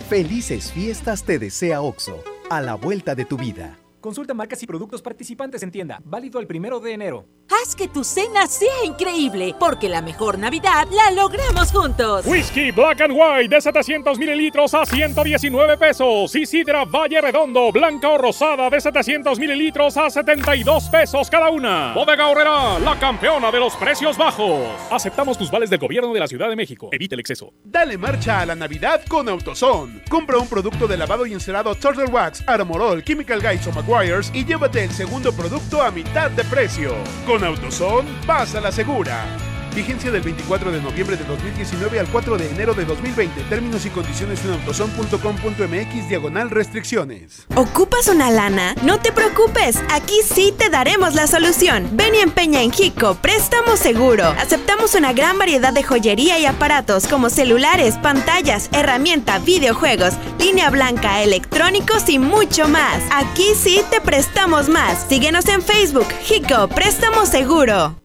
Felices 0.09 0.73
fiestas 0.73 1.23
te 1.23 1.39
desea 1.39 1.81
OXO, 1.81 2.25
a 2.51 2.61
la 2.61 2.75
vuelta 2.75 3.15
de 3.15 3.25
tu 3.25 3.37
vida. 3.37 3.79
Consulta 4.01 4.35
marcas 4.35 4.61
y 4.65 4.67
productos 4.67 5.01
participantes 5.01 5.63
en 5.63 5.71
tienda. 5.71 6.01
Válido 6.05 6.41
el 6.41 6.49
primero 6.49 6.81
de 6.81 6.93
enero. 6.93 7.27
Haz 7.51 7.75
que 7.75 7.89
tu 7.89 8.05
cena 8.05 8.47
sea 8.47 8.85
increíble, 8.85 9.55
porque 9.59 9.89
la 9.89 10.03
mejor 10.03 10.39
Navidad 10.39 10.87
la 10.91 11.11
logramos 11.11 11.73
juntos. 11.73 12.27
Whisky 12.27 12.71
Black 12.73 13.01
and 13.01 13.15
White 13.17 13.55
de 13.55 13.61
700 13.63 14.19
mililitros 14.19 14.75
a 14.75 14.85
119 14.85 15.79
pesos. 15.79 16.35
Y 16.37 16.45
sidra 16.45 16.85
Valle 16.85 17.23
Redondo, 17.23 17.73
blanca 17.73 18.11
o 18.11 18.19
rosada 18.19 18.69
de 18.69 18.79
700 18.81 19.39
mililitros 19.39 19.97
a 19.97 20.11
72 20.11 20.91
pesos 20.91 21.31
cada 21.31 21.49
una. 21.49 21.95
Bodega 21.95 22.29
Horrera, 22.29 22.79
la 22.81 22.99
campeona 22.99 23.51
de 23.51 23.61
los 23.61 23.75
precios 23.77 24.19
bajos. 24.19 24.69
Aceptamos 24.91 25.39
tus 25.39 25.51
vales 25.51 25.71
del 25.71 25.79
gobierno 25.79 26.13
de 26.13 26.21
la 26.21 26.29
Ciudad 26.29 26.51
de 26.51 26.57
México. 26.57 26.91
Evita 26.93 27.15
el 27.15 27.21
exceso. 27.21 27.55
Dale 27.65 27.97
marcha 27.97 28.41
a 28.41 28.47
la 28.47 28.57
Navidad 28.57 29.01
con 29.09 29.27
AutoZone. 29.27 30.03
Compra 30.11 30.37
un 30.37 30.49
producto 30.49 30.87
de 30.87 30.99
lavado 30.99 31.25
y 31.25 31.33
encerado 31.33 31.75
Turtle 31.75 32.05
Wax, 32.05 32.45
Armorol, 32.47 33.03
Chemical 33.03 33.41
Guys 33.41 33.67
o 33.67 33.73
McGuire's 33.73 34.31
y 34.35 34.45
llévate 34.45 34.85
el 34.85 34.91
segundo 34.91 35.33
producto 35.33 35.81
a 35.81 35.91
mitad 35.91 36.31
de 36.31 36.45
precio. 36.45 36.95
Con 37.27 37.38
AutoZone, 37.45 38.09
vas 38.27 38.55
a 38.55 38.61
la 38.61 38.73
segura. 38.73 39.48
Vigencia 39.75 40.11
del 40.11 40.23
24 40.23 40.73
de 40.73 40.81
noviembre 40.81 41.17
de 41.17 41.25
2019 41.25 42.01
al 42.01 42.09
4 42.09 42.37
de 42.37 42.51
enero 42.51 42.75
de 42.75 42.85
2020. 42.85 43.43
Términos 43.45 43.87
y 43.87 43.91
condiciones 43.91 44.45
en 44.45 44.53
autozone.com.mx 44.53 46.09
diagonal 46.09 46.51
restricciones. 46.51 47.47
¿Ocupas 47.55 48.09
una 48.09 48.31
lana? 48.31 48.75
No 48.83 48.99
te 48.99 49.13
preocupes, 49.13 49.79
aquí 49.91 50.17
sí 50.25 50.53
te 50.57 50.71
daremos 50.71 51.15
la 51.15 51.27
solución. 51.27 51.89
Ven 51.93 52.15
y 52.15 52.19
empeña 52.19 52.63
en 52.63 52.73
Jico, 52.73 53.15
préstamo 53.17 53.77
seguro. 53.77 54.25
Aceptamos 54.39 54.95
una 54.95 55.13
gran 55.13 55.39
variedad 55.39 55.73
de 55.73 55.83
joyería 55.83 56.39
y 56.39 56.47
aparatos 56.47 57.07
como 57.07 57.31
celulares, 57.31 57.97
pantallas, 58.03 58.69
herramienta, 58.73 59.39
videojuegos, 59.39 60.15
línea 60.39 60.71
blanca, 60.71 61.23
electrónicos 61.23 62.09
y 62.09 62.19
mucho 62.19 62.69
más. 62.69 63.03
Aquí 63.13 63.55
sí 63.55 63.83
te 63.91 64.01
prestamos 64.01 64.69
más. 64.69 65.07
Síguenos 65.09 65.47
en 65.49 65.63
Facebook, 65.63 66.09
Jico, 66.23 66.69
préstamo 66.69 67.27
seguro. 67.27 67.97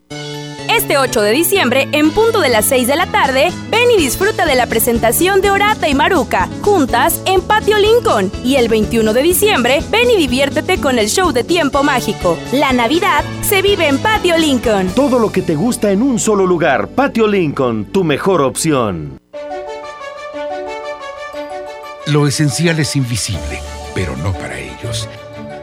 Este 0.70 0.98
8 0.98 1.22
de 1.22 1.32
diciembre, 1.32 1.88
en 1.92 2.12
punto 2.12 2.40
de 2.40 2.50
las 2.50 2.66
6 2.66 2.88
de 2.88 2.96
la 2.96 3.08
tarde, 3.08 3.52
ven 3.70 3.92
y 3.92 3.98
disfruta 3.98 4.46
de 4.46 4.56
la 4.56 4.68
presentación 4.68 5.42
de 5.42 5.52
Orata 5.52 5.88
y 5.90 5.94
Maruca, 5.94 6.50
juntas 6.62 7.22
en 7.26 7.42
Patio 7.42 7.78
Lincoln. 7.78 8.32
Y 8.44 8.56
el 8.56 8.70
21 8.70 9.14
de 9.14 9.22
diciembre, 9.22 9.82
ven 9.92 10.10
y 10.10 10.18
diviértete 10.18 10.80
con 10.80 11.00
el 11.00 11.10
show 11.10 11.32
de 11.32 11.44
tiempo 11.44 11.84
mágico. 11.84 12.38
La 12.54 12.72
Navidad 12.74 13.24
se 13.42 13.62
vive 13.62 13.88
en 13.88 13.98
Patio 14.00 14.38
Lincoln. 14.38 14.88
Todo 14.96 15.20
lo 15.20 15.32
que 15.32 15.42
te 15.42 15.56
gusta 15.56 15.92
en 15.92 16.02
un 16.02 16.20
solo 16.20 16.46
lugar. 16.46 16.88
Patio 16.90 17.28
Lincoln, 17.28 17.86
tu 17.86 18.04
mejor 18.04 18.42
opción. 18.42 19.20
Lo 22.08 22.28
esencial 22.28 22.80
es 22.80 22.96
invisible, 22.96 23.62
pero 23.96 24.18
no 24.18 24.34
para 24.34 24.60
ellos. 24.60 24.63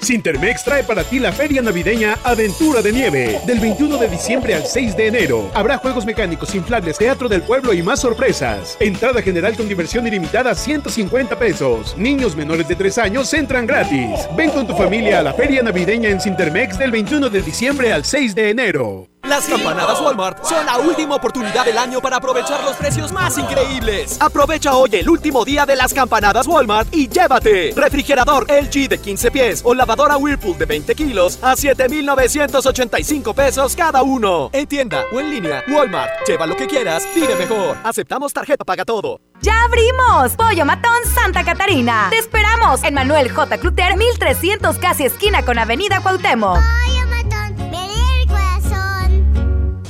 Sintermex 0.00 0.64
trae 0.64 0.84
para 0.84 1.04
ti 1.04 1.18
la 1.18 1.32
feria 1.32 1.62
navideña 1.62 2.16
Aventura 2.24 2.82
de 2.82 2.92
Nieve. 2.92 3.40
Del 3.46 3.60
21 3.60 3.96
de 3.98 4.08
diciembre 4.08 4.54
al 4.54 4.64
6 4.64 4.96
de 4.96 5.06
enero. 5.06 5.50
Habrá 5.54 5.78
juegos 5.78 6.06
mecánicos, 6.06 6.54
inflables, 6.54 6.98
teatro 6.98 7.28
del 7.28 7.42
pueblo 7.42 7.72
y 7.72 7.82
más 7.82 8.00
sorpresas. 8.00 8.76
Entrada 8.80 9.22
general 9.22 9.56
con 9.56 9.68
diversión 9.68 10.06
ilimitada 10.06 10.54
150 10.54 11.38
pesos. 11.38 11.96
Niños 11.96 12.36
menores 12.36 12.68
de 12.68 12.76
3 12.76 12.98
años 12.98 13.32
entran 13.34 13.66
gratis. 13.66 14.28
Ven 14.36 14.50
con 14.50 14.66
tu 14.66 14.74
familia 14.74 15.20
a 15.20 15.22
la 15.22 15.34
feria 15.34 15.62
navideña 15.62 16.08
en 16.10 16.20
Sintermex 16.20 16.78
del 16.78 16.90
21 16.90 17.28
de 17.28 17.42
diciembre 17.42 17.92
al 17.92 18.04
6 18.04 18.34
de 18.34 18.50
enero. 18.50 19.17
Las 19.28 19.46
campanadas 19.46 20.00
Walmart 20.00 20.42
son 20.42 20.64
la 20.64 20.78
última 20.78 21.16
oportunidad 21.16 21.66
del 21.66 21.76
año 21.76 22.00
para 22.00 22.16
aprovechar 22.16 22.64
los 22.64 22.74
precios 22.76 23.12
más 23.12 23.36
increíbles. 23.36 24.16
Aprovecha 24.20 24.74
hoy 24.74 24.88
el 24.94 25.06
último 25.06 25.44
día 25.44 25.66
de 25.66 25.76
las 25.76 25.92
campanadas 25.92 26.46
Walmart 26.46 26.88
y 26.94 27.08
llévate 27.08 27.74
refrigerador 27.76 28.46
LG 28.50 28.88
de 28.88 28.98
15 28.98 29.30
pies 29.30 29.60
o 29.64 29.74
lavadora 29.74 30.16
Whirlpool 30.16 30.56
de 30.56 30.64
20 30.64 30.94
kilos 30.94 31.38
a 31.42 31.56
7,985 31.56 33.34
pesos 33.34 33.76
cada 33.76 34.02
uno. 34.02 34.48
En 34.54 34.66
tienda 34.66 35.04
o 35.12 35.20
en 35.20 35.30
línea, 35.30 35.62
Walmart. 35.68 36.26
Lleva 36.26 36.46
lo 36.46 36.56
que 36.56 36.66
quieras, 36.66 37.06
vive 37.14 37.36
mejor. 37.36 37.76
Aceptamos 37.84 38.32
tarjeta 38.32 38.64
paga 38.64 38.86
todo. 38.86 39.20
¡Ya 39.42 39.64
abrimos! 39.64 40.36
Pollo 40.36 40.64
Matón 40.64 41.04
Santa 41.14 41.44
Catarina. 41.44 42.06
Te 42.08 42.16
esperamos 42.16 42.82
en 42.82 42.94
Manuel 42.94 43.30
J. 43.30 43.58
Cluter, 43.58 43.94
1300 43.98 44.78
casi 44.78 45.04
esquina 45.04 45.44
con 45.44 45.58
Avenida 45.58 46.00
Cuauhtémoc. 46.00 46.58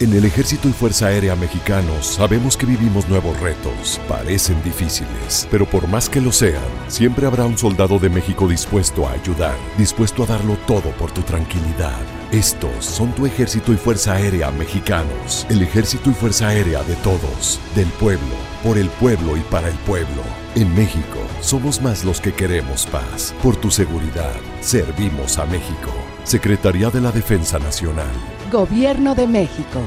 En 0.00 0.12
el 0.12 0.24
Ejército 0.24 0.68
y 0.68 0.72
Fuerza 0.72 1.06
Aérea 1.06 1.34
Mexicanos 1.34 2.06
sabemos 2.06 2.56
que 2.56 2.66
vivimos 2.66 3.08
nuevos 3.08 3.38
retos. 3.40 4.00
Parecen 4.06 4.62
difíciles, 4.62 5.48
pero 5.50 5.66
por 5.66 5.88
más 5.88 6.08
que 6.08 6.20
lo 6.20 6.30
sean, 6.30 6.62
siempre 6.86 7.26
habrá 7.26 7.46
un 7.46 7.58
soldado 7.58 7.98
de 7.98 8.08
México 8.08 8.46
dispuesto 8.46 9.08
a 9.08 9.12
ayudar, 9.14 9.56
dispuesto 9.76 10.22
a 10.22 10.26
darlo 10.26 10.56
todo 10.68 10.92
por 10.92 11.10
tu 11.10 11.22
tranquilidad. 11.22 11.98
Estos 12.30 12.84
son 12.84 13.12
tu 13.12 13.26
Ejército 13.26 13.72
y 13.72 13.76
Fuerza 13.76 14.12
Aérea 14.12 14.52
Mexicanos. 14.52 15.44
El 15.50 15.62
Ejército 15.62 16.10
y 16.10 16.14
Fuerza 16.14 16.46
Aérea 16.46 16.84
de 16.84 16.94
todos, 16.96 17.58
del 17.74 17.88
pueblo, 17.88 18.36
por 18.62 18.78
el 18.78 18.90
pueblo 18.90 19.36
y 19.36 19.40
para 19.40 19.66
el 19.66 19.76
pueblo. 19.78 20.22
En 20.54 20.72
México, 20.76 21.18
somos 21.40 21.82
más 21.82 22.04
los 22.04 22.20
que 22.20 22.32
queremos 22.32 22.86
paz. 22.86 23.34
Por 23.42 23.56
tu 23.56 23.68
seguridad, 23.72 24.36
servimos 24.60 25.38
a 25.38 25.46
México. 25.46 25.90
Secretaría 26.22 26.88
de 26.90 27.00
la 27.00 27.10
Defensa 27.10 27.58
Nacional. 27.58 28.37
Gobierno 28.50 29.14
de 29.14 29.26
México. 29.26 29.80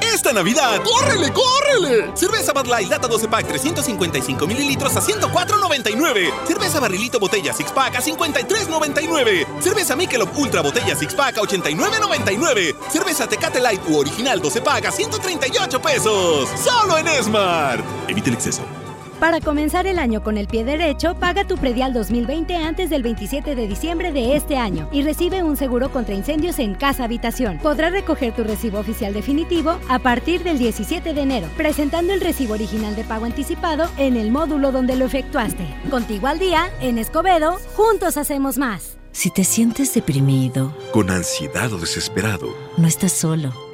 Esta 0.00 0.32
Navidad, 0.32 0.80
¡córrele, 0.82 1.30
córrele! 1.32 2.10
Cerveza 2.14 2.52
Bud 2.52 2.66
Light 2.66 2.88
Lata 2.88 3.08
12 3.08 3.28
Pack 3.28 3.46
355 3.48 4.46
mililitros 4.46 4.96
a 4.96 5.02
104.99. 5.02 6.46
Cerveza 6.46 6.80
Barrilito 6.80 7.18
Botella 7.18 7.52
Six 7.52 7.72
Pack 7.72 7.96
a 7.96 8.00
53.99. 8.00 9.60
Cerveza 9.60 9.96
Michelob 9.96 10.30
Ultra 10.36 10.62
Botella 10.62 10.94
Six 10.96 11.14
Pack 11.14 11.38
a 11.38 11.40
89.99. 11.42 12.74
Cerveza 12.88 13.26
Tecate 13.26 13.60
Light 13.60 13.82
u 13.88 13.98
Original 13.98 14.40
12 14.40 14.62
Pack 14.62 14.86
a 14.86 14.92
138 14.92 15.82
pesos. 15.82 16.48
Solo 16.62 16.96
en 16.96 17.08
Smart. 17.22 17.84
Evite 18.08 18.30
el 18.30 18.36
exceso. 18.36 18.83
Para 19.24 19.40
comenzar 19.40 19.86
el 19.86 19.98
año 19.98 20.22
con 20.22 20.36
el 20.36 20.48
pie 20.48 20.66
derecho, 20.66 21.14
paga 21.14 21.46
tu 21.46 21.56
predial 21.56 21.94
2020 21.94 22.56
antes 22.56 22.90
del 22.90 23.02
27 23.02 23.54
de 23.54 23.66
diciembre 23.66 24.12
de 24.12 24.36
este 24.36 24.58
año 24.58 24.86
y 24.92 25.00
recibe 25.00 25.42
un 25.42 25.56
seguro 25.56 25.90
contra 25.90 26.14
incendios 26.14 26.58
en 26.58 26.74
casa 26.74 27.04
habitación. 27.04 27.58
Podrás 27.60 27.92
recoger 27.92 28.34
tu 28.34 28.44
recibo 28.44 28.80
oficial 28.80 29.14
definitivo 29.14 29.78
a 29.88 29.98
partir 29.98 30.42
del 30.42 30.58
17 30.58 31.14
de 31.14 31.22
enero, 31.22 31.48
presentando 31.56 32.12
el 32.12 32.20
recibo 32.20 32.52
original 32.52 32.94
de 32.96 33.04
pago 33.04 33.24
anticipado 33.24 33.88
en 33.96 34.18
el 34.18 34.30
módulo 34.30 34.72
donde 34.72 34.94
lo 34.94 35.06
efectuaste. 35.06 35.66
Contigo 35.88 36.26
al 36.26 36.38
día, 36.38 36.68
en 36.82 36.98
Escobedo, 36.98 37.58
juntos 37.76 38.18
hacemos 38.18 38.58
más. 38.58 38.98
Si 39.12 39.30
te 39.30 39.44
sientes 39.44 39.94
deprimido, 39.94 40.76
con 40.92 41.08
ansiedad 41.08 41.72
o 41.72 41.78
desesperado, 41.78 42.54
no 42.76 42.86
estás 42.86 43.12
solo. 43.12 43.73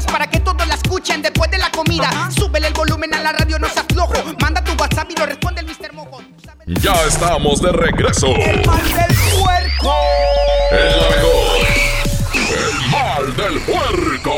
escuchen 1.01 1.21
después 1.21 1.49
de 1.49 1.57
la 1.57 1.69
comida. 1.71 2.29
Súbele 2.31 2.67
el 2.67 2.73
volumen 2.73 3.13
a 3.13 3.21
la 3.21 3.31
radio, 3.31 3.57
no 3.57 3.67
seas 3.69 3.85
flojo. 3.91 4.13
Manda 4.39 4.63
tu 4.63 4.71
WhatsApp 4.73 5.09
y 5.09 5.15
lo 5.15 5.25
responde 5.25 5.61
el 5.61 5.67
Mr. 5.67 5.93
Mojo. 5.93 6.21
Ya 6.67 6.93
estamos 7.07 7.61
de 7.61 7.71
regreso. 7.71 8.27
El 8.27 8.65
mal 8.65 8.83
del 8.83 9.17
puerco. 9.39 9.95
El. 10.71 10.91
El 12.49 12.91
mal 12.91 13.35
del 13.35 13.59
puerco. 13.61 14.35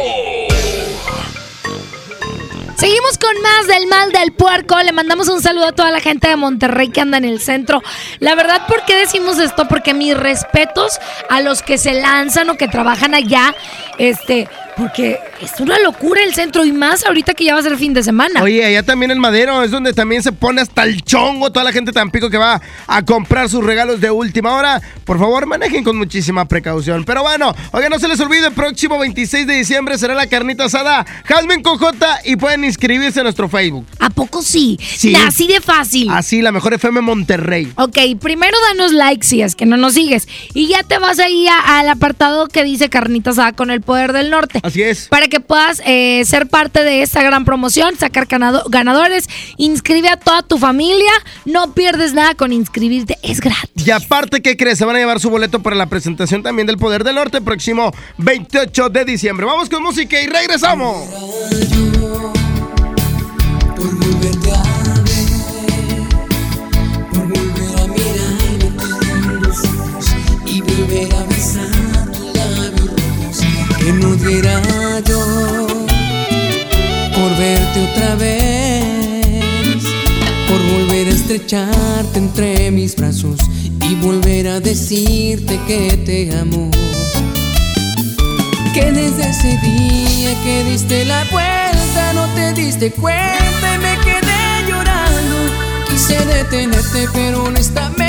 Seguimos 2.77 3.17
con 3.17 3.41
más 3.41 3.67
del 3.67 3.87
mal 3.87 4.11
del 4.11 4.31
puerco. 4.33 4.77
Le 4.81 4.91
mandamos 4.91 5.27
un 5.29 5.41
saludo 5.41 5.67
a 5.67 5.71
toda 5.73 5.91
la 5.91 5.99
gente 5.99 6.27
de 6.27 6.35
Monterrey 6.35 6.89
que 6.89 7.01
anda 7.01 7.17
en 7.17 7.25
el 7.25 7.39
centro. 7.39 7.81
La 8.19 8.35
verdad, 8.35 8.67
¿por 8.67 8.83
qué 8.85 8.95
decimos 8.95 9.37
esto? 9.37 9.67
Porque 9.67 9.93
mis 9.93 10.17
respetos 10.17 10.99
a 11.29 11.41
los 11.41 11.61
que 11.61 11.77
se 11.77 11.93
lanzan 11.93 12.49
o 12.49 12.57
que 12.57 12.67
trabajan 12.67 13.13
allá. 13.15 13.55
Este, 13.97 14.49
porque 14.77 15.19
es 15.41 15.59
una 15.59 15.77
locura 15.79 16.21
el 16.23 16.33
centro 16.33 16.65
y 16.65 16.71
más 16.71 17.05
ahorita 17.05 17.33
que 17.33 17.45
ya 17.45 17.53
va 17.53 17.59
a 17.59 17.63
ser 17.63 17.77
fin 17.77 17.93
de 17.93 18.03
semana. 18.03 18.41
Oye, 18.41 18.63
allá 18.65 18.83
también 18.83 19.11
el 19.11 19.19
Madero 19.19 19.61
es 19.63 19.71
donde 19.71 19.93
también 19.93 20.23
se 20.23 20.31
pone 20.31 20.61
hasta 20.61 20.83
el 20.83 21.01
chongo 21.03 21.51
toda 21.51 21.63
la 21.63 21.71
gente 21.71 21.91
tan 21.91 22.09
pico 22.11 22.29
que 22.29 22.37
va 22.37 22.61
a 22.87 23.01
comprar 23.03 23.49
sus 23.49 23.63
regalos 23.63 24.01
de 24.01 24.09
última 24.11 24.53
hora. 24.55 24.81
Por 25.05 25.19
favor, 25.19 25.45
manejen 25.45 25.83
con 25.83 25.97
muchísima 25.97 26.45
precaución. 26.45 27.03
Pero 27.05 27.21
bueno, 27.21 27.53
oiga, 27.71 27.89
no 27.89 27.99
se 27.99 28.07
les 28.07 28.19
olvide, 28.19 28.47
el 28.47 28.53
próximo 28.53 28.97
26 28.97 29.45
de 29.47 29.53
diciembre 29.55 29.97
será 29.97 30.13
la 30.15 30.27
carnita 30.27 30.65
asada 30.65 31.05
Jasmine 31.25 31.61
Cojota 31.61 32.19
y 32.25 32.35
pueden 32.35 32.63
inscribirse 32.63 33.19
en 33.19 33.25
nuestro 33.25 33.49
Facebook. 33.49 33.85
¿A 33.99 34.09
poco 34.09 34.41
sí? 34.41 34.79
Sí. 34.81 35.13
Así 35.15 35.47
de 35.47 35.61
fácil. 35.61 36.09
Así, 36.11 36.41
la 36.41 36.51
mejor 36.51 36.73
FM 36.73 37.01
Monterrey. 37.01 37.71
Ok, 37.75 37.97
primero 38.19 38.57
danos 38.69 38.91
like 38.93 39.25
si 39.25 39.41
es 39.41 39.55
que 39.55 39.65
no 39.65 39.77
nos 39.77 39.93
sigues. 39.93 40.27
Y 40.53 40.67
ya 40.67 40.83
te 40.83 40.97
vas 40.97 41.19
ahí 41.19 41.47
a- 41.47 41.79
al 41.79 41.89
apartado 41.89 42.47
que 42.47 42.63
dice 42.63 42.89
carnita 42.89 43.31
asada 43.31 43.51
con 43.53 43.69
el 43.71 43.81
poder 43.81 44.13
del 44.13 44.29
norte. 44.29 44.61
Así 44.63 44.81
es. 44.81 45.07
Para 45.09 45.27
que 45.27 45.39
puedas 45.41 45.81
eh, 45.85 46.23
ser 46.25 46.47
parte 46.47 46.83
de 46.83 47.01
esta 47.03 47.21
gran 47.21 47.43
promoción, 47.45 47.95
sacar 47.99 48.27
ganado- 48.27 48.63
ganadores, 48.69 49.25
inscribe 49.57 50.07
a 50.09 50.17
toda 50.17 50.41
tu 50.41 50.57
familia. 50.57 51.11
No 51.45 51.73
pierdes 51.73 52.13
nada 52.13 52.33
con 52.33 52.53
inscribirte, 52.53 53.17
es 53.21 53.41
gratis. 53.41 53.85
Y 53.85 53.91
aparte, 53.91 54.41
¿qué 54.41 54.55
crees? 54.57 54.77
Se 54.77 54.85
van 54.85 54.95
a 54.95 54.99
llevar 54.99 55.19
su 55.19 55.29
boleto 55.29 55.61
para 55.61 55.75
la 55.75 55.87
presentación 55.87 56.41
también 56.43 56.65
del 56.65 56.77
Poder 56.77 57.03
del 57.03 57.15
Norte, 57.15 57.41
próximo 57.41 57.91
28 58.17 58.89
de 58.89 59.05
diciembre. 59.05 59.45
Vamos 59.45 59.69
con 59.69 59.83
música 59.83 60.19
y 60.21 60.27
regresamos. 60.27 61.09
Por 63.75 64.72
no 73.91 74.15
diera 74.15 74.61
yo 75.05 75.67
por 77.13 77.37
verte 77.37 77.81
otra 77.91 78.15
vez, 78.15 79.83
por 80.47 80.61
volver 80.71 81.07
a 81.07 81.11
estrecharte 81.11 82.17
entre 82.17 82.71
mis 82.71 82.95
brazos 82.95 83.39
y 83.81 83.95
volver 83.95 84.47
a 84.47 84.59
decirte 84.59 85.59
que 85.67 85.97
te 85.97 86.35
amo. 86.37 86.71
Que 88.73 88.91
desde 88.91 89.29
ese 89.29 89.57
día 89.61 90.33
que 90.43 90.63
diste 90.69 91.05
la 91.05 91.23
vuelta 91.25 92.13
no 92.13 92.25
te 92.35 92.53
diste 92.53 92.91
cuenta 92.91 93.75
y 93.75 93.77
me 93.79 93.97
quedé 94.03 94.67
llorando. 94.67 95.35
Quise 95.89 96.25
detenerte 96.25 97.07
pero 97.13 97.43
honestamente 97.43 98.02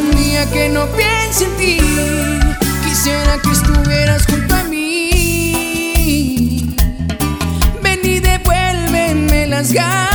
día 0.00 0.50
que 0.50 0.70
no 0.70 0.86
piense 0.86 1.44
en 1.44 1.56
ti. 1.56 1.78
Quisiera 2.82 3.38
que 3.42 3.50
estuvieras 3.50 4.24
junto 4.26 4.54
a 4.54 4.64
mí. 4.64 6.74
Ven 7.82 8.00
y 8.02 8.20
devuélveme 8.20 9.48
las 9.48 9.72
ganas 9.72 10.11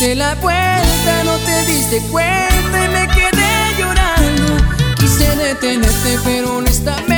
diste 0.00 0.14
la 0.14 0.34
vuelta 0.36 1.24
no 1.24 1.36
te 1.44 1.64
diste 1.66 2.00
cuenta 2.10 2.84
y 2.84 2.88
me 2.88 3.06
quedé 3.08 3.76
llorando. 3.78 4.56
Quise 4.98 5.36
detenerte 5.36 6.18
pero 6.24 6.56
honestamente 6.56 7.09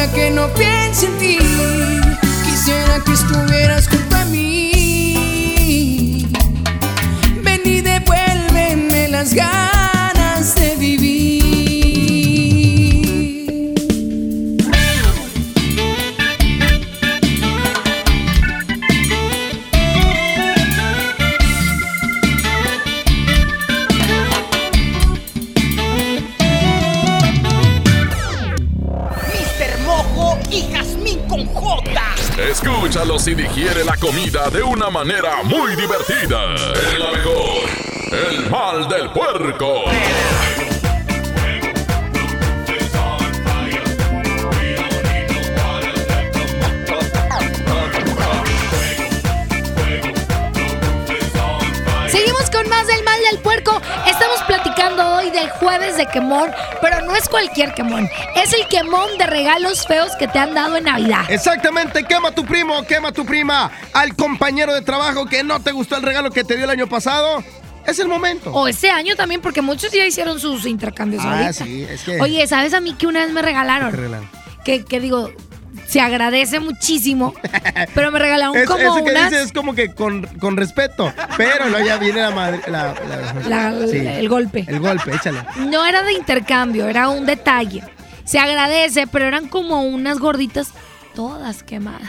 día 0.00 0.12
que 0.12 0.30
no 0.30 0.48
piense 0.54 1.06
en 1.06 1.18
ti. 1.18 1.38
Quisiera 2.44 3.00
que 3.04 3.12
estuvieras 3.12 3.88
junto 3.88 4.16
a 4.16 4.24
mí. 4.26 6.26
Ven 7.42 7.60
y 7.64 7.80
devuélveme 7.80 9.08
las 9.08 9.34
ganas 9.34 9.79
Escúchalos 33.20 33.28
y 33.28 33.34
digiere 33.34 33.84
la 33.84 33.96
comida 33.96 34.48
de 34.50 34.62
una 34.62 34.88
manera 34.88 35.42
muy 35.42 35.76
divertida. 35.76 36.54
Es 36.54 36.98
la 36.98 37.10
mejor. 37.12 37.68
El 38.12 38.50
mal 38.50 38.88
del 38.88 39.10
puerco. 39.10 39.84
Jueves 55.60 55.96
de 55.96 56.06
quemón, 56.06 56.50
pero 56.80 57.02
no 57.02 57.14
es 57.14 57.28
cualquier 57.28 57.72
quemón. 57.74 58.08
Es 58.34 58.52
el 58.52 58.66
quemón 58.66 59.16
de 59.18 59.26
regalos 59.26 59.86
feos 59.86 60.10
que 60.18 60.26
te 60.26 60.38
han 60.38 60.54
dado 60.54 60.76
en 60.76 60.84
Navidad. 60.84 61.22
Exactamente, 61.28 62.02
quema 62.04 62.30
a 62.30 62.32
tu 62.34 62.44
primo, 62.44 62.82
quema 62.84 63.08
a 63.08 63.12
tu 63.12 63.24
prima, 63.24 63.70
al 63.92 64.16
compañero 64.16 64.74
de 64.74 64.80
trabajo 64.82 65.26
que 65.26 65.44
no 65.44 65.60
te 65.60 65.70
gustó 65.72 65.96
el 65.96 66.02
regalo 66.02 66.30
que 66.30 66.42
te 66.42 66.56
dio 66.56 66.64
el 66.64 66.70
año 66.70 66.88
pasado. 66.88 67.44
Es 67.86 67.98
el 67.98 68.08
momento. 68.08 68.52
O 68.52 68.68
ese 68.68 68.90
año 68.90 69.16
también, 69.16 69.40
porque 69.40 69.62
muchos 69.62 69.90
ya 69.92 70.04
hicieron 70.04 70.38
sus 70.40 70.66
intercambios 70.66 71.22
Ah, 71.24 71.32
ahorita. 71.32 71.52
sí, 71.52 71.86
es 71.88 72.02
que- 72.02 72.20
Oye, 72.20 72.46
¿sabes 72.46 72.74
a 72.74 72.80
mí 72.80 72.94
que 72.94 73.06
una 73.06 73.20
vez 73.20 73.32
me 73.32 73.40
regalaron? 73.42 73.90
¿Qué 73.90 73.96
te 73.96 74.02
regalaron? 74.02 74.30
Que, 74.64 74.84
que 74.84 75.00
digo, 75.00 75.30
se 75.90 76.00
agradece 76.00 76.60
muchísimo, 76.60 77.34
pero 77.94 78.12
me 78.12 78.18
regalaron 78.20 78.56
Es- 78.56 78.66
como 78.68 78.78
ese 78.96 79.04
que 79.04 79.10
unas... 79.10 79.30
dices 79.30 79.46
es 79.46 79.52
como 79.52 79.74
que 79.74 79.92
con, 79.92 80.22
con 80.38 80.56
respeto, 80.56 81.12
pero 81.36 81.68
luego 81.68 81.84
ya 81.84 81.98
viene 81.98 82.20
la 82.20 82.30
madre. 82.30 82.60
La, 82.68 82.94
la- 83.48 83.70
La- 83.72 83.86
sí. 83.88 83.96
el 83.98 84.28
golpe. 84.28 84.64
El 84.68 84.78
golpe, 84.78 85.12
échale. 85.14 85.40
No 85.68 85.84
era 85.84 86.02
de 86.04 86.12
intercambio, 86.12 86.88
era 86.88 87.08
un 87.08 87.26
detalle. 87.26 87.82
Se 88.24 88.38
agradece, 88.38 89.08
pero 89.08 89.26
eran 89.26 89.48
como 89.48 89.82
unas 89.82 90.18
gorditas 90.20 90.68
todas 91.16 91.64
quemadas. 91.64 92.08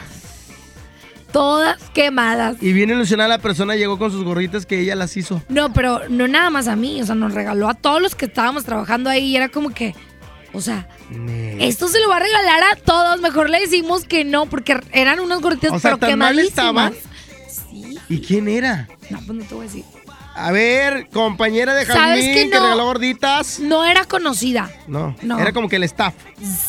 Todas 1.32 1.78
quemadas. 1.94 2.58
Y 2.62 2.74
bien 2.74 2.90
ilusionada 2.90 3.30
la 3.30 3.38
persona 3.40 3.76
llegó 3.76 3.98
con 3.98 4.12
sus 4.12 4.24
gorritas 4.24 4.66
que 4.66 4.80
ella 4.82 4.96
las 4.96 5.16
hizo. 5.16 5.42
No, 5.48 5.72
pero 5.72 6.02
no 6.10 6.28
nada 6.28 6.50
más 6.50 6.68
a 6.68 6.76
mí, 6.76 7.02
o 7.02 7.06
sea, 7.06 7.16
nos 7.16 7.34
regaló 7.34 7.70
a 7.70 7.74
todos 7.74 8.02
los 8.02 8.16
que 8.16 8.26
estábamos 8.26 8.66
trabajando 8.66 9.10
ahí 9.10 9.28
y 9.30 9.38
era 9.38 9.48
como 9.50 9.70
que, 9.70 9.96
o 10.54 10.62
sea, 10.62 10.88
esto 11.60 11.88
se 11.88 12.00
lo 12.00 12.10
va 12.10 12.18
a 12.18 12.20
regalar 12.20 12.64
a 12.74 12.76
todos, 12.76 13.22
mejor 13.22 13.50
le 13.50 13.60
decimos 13.62 14.04
que 14.06 14.24
no, 14.26 14.46
porque 14.48 14.80
eran 14.92 15.20
unas 15.20 15.42
gorditas 15.42 15.72
O 15.72 15.80
sea, 15.80 15.98
pero 15.98 16.12
¿tan 16.12 16.20
mal 16.20 16.38
estaban? 16.40 16.94
¿Y 18.10 18.20
quién 18.22 18.48
era? 18.48 18.88
No, 19.10 19.20
pues 19.26 19.38
no 19.40 19.46
te 19.46 19.56
voy 19.56 19.66
a 19.66 19.68
decir. 19.70 19.86
A 20.34 20.52
ver, 20.52 21.10
compañera 21.10 21.74
de 21.74 21.86
¿Sabes 21.86 22.26
Jazmín 22.26 22.50
que 22.52 22.60
regaló 22.60 22.86
gorditas. 22.86 23.60
No 23.60 23.86
era 23.86 24.06
conocida. 24.06 24.70
No, 24.88 25.16
No. 25.22 25.38
era 25.40 25.52
como 25.52 25.68
que 25.70 25.76
el 25.76 25.84
staff. 25.84 26.14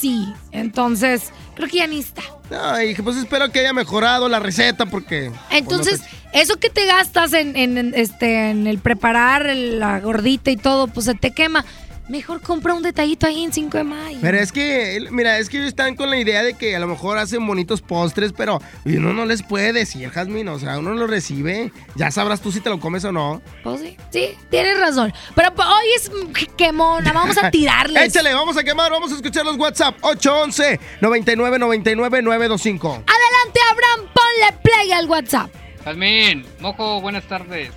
Sí, 0.00 0.26
entonces, 0.50 1.30
creo 1.54 1.68
que 1.68 1.76
ya 1.78 1.86
ni 1.86 2.00
está. 2.00 2.22
No, 2.50 2.80
y 2.82 2.88
dije, 2.88 3.02
pues 3.02 3.16
espero 3.16 3.50
que 3.52 3.60
haya 3.60 3.72
mejorado 3.72 4.28
la 4.28 4.40
receta 4.40 4.86
porque... 4.86 5.30
Entonces, 5.50 6.00
pues, 6.00 6.12
no 6.12 6.40
eso 6.40 6.56
que 6.56 6.70
te 6.70 6.86
gastas 6.86 7.32
en, 7.34 7.56
en- 7.56 7.78
en, 7.78 7.94
este, 7.94 8.50
en 8.50 8.66
el 8.66 8.78
preparar 8.78 9.46
el- 9.46 9.78
la 9.78 10.00
gordita 10.00 10.50
y 10.50 10.56
todo, 10.56 10.86
pues 10.88 11.06
se 11.06 11.14
te 11.14 11.30
quema. 11.32 11.64
Mejor 12.08 12.42
compra 12.42 12.74
un 12.74 12.82
detallito 12.82 13.26
ahí 13.26 13.44
en 13.44 13.52
5 13.52 13.78
de 13.78 13.84
mayo. 13.84 14.18
Pero 14.20 14.38
es 14.38 14.50
que, 14.50 15.06
mira, 15.10 15.38
es 15.38 15.48
que 15.48 15.58
ellos 15.58 15.68
están 15.68 15.94
con 15.94 16.10
la 16.10 16.18
idea 16.18 16.42
de 16.42 16.54
que 16.54 16.74
a 16.74 16.78
lo 16.80 16.88
mejor 16.88 17.16
hacen 17.16 17.46
bonitos 17.46 17.80
postres, 17.80 18.32
pero 18.32 18.60
uno 18.84 19.12
no 19.12 19.24
les 19.24 19.42
puede 19.42 19.72
decir, 19.72 20.10
Jazmín, 20.10 20.48
o 20.48 20.58
sea, 20.58 20.78
uno 20.78 20.94
lo 20.94 21.06
recibe, 21.06 21.72
ya 21.94 22.10
sabrás 22.10 22.40
tú 22.40 22.50
si 22.50 22.60
te 22.60 22.70
lo 22.70 22.80
comes 22.80 23.04
o 23.04 23.12
no. 23.12 23.40
Pues 23.62 23.80
sí, 23.80 23.96
sí, 24.10 24.34
tienes 24.50 24.78
razón. 24.80 25.12
Pero 25.36 25.54
pues, 25.54 25.66
hoy 25.68 25.86
es 25.96 26.10
quemona, 26.56 27.12
vamos 27.12 27.38
a 27.38 27.50
tirarles. 27.52 28.08
Échale, 28.08 28.34
vamos 28.34 28.56
a 28.56 28.64
quemar, 28.64 28.90
vamos 28.90 29.12
a 29.12 29.14
escuchar 29.14 29.44
los 29.44 29.56
WhatsApp 29.56 29.96
811 30.02 30.80
99 31.00 31.58
99 31.58 32.22
925. 32.22 32.88
Adelante, 32.88 33.60
Abraham, 33.70 34.10
ponle 34.12 34.60
play 34.62 34.92
al 34.92 35.08
WhatsApp. 35.08 35.50
Jazmín, 35.84 36.44
Mojo, 36.60 37.00
buenas 37.00 37.24
tardes. 37.24 37.70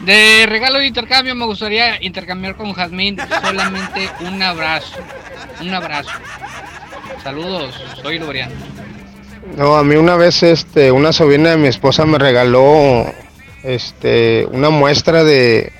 De 0.00 0.46
regalo 0.46 0.78
de 0.78 0.86
intercambio 0.86 1.34
me 1.34 1.46
gustaría 1.46 2.02
intercambiar 2.02 2.56
con 2.56 2.72
Jazmín 2.72 3.16
solamente 3.42 4.10
un 4.20 4.42
abrazo. 4.42 4.98
Un 5.60 5.72
abrazo. 5.72 6.10
Saludos, 7.22 7.82
soy 8.02 8.18
Lorian. 8.18 8.50
No, 9.56 9.76
a 9.76 9.84
mí 9.84 9.94
una 9.94 10.16
vez 10.16 10.42
este, 10.42 10.90
una 10.90 11.12
sobrina 11.12 11.50
de 11.50 11.56
mi 11.56 11.68
esposa 11.68 12.04
me 12.06 12.18
regaló 12.18 13.06
este, 13.62 14.46
una 14.50 14.70
muestra 14.70 15.22
de, 15.22 15.72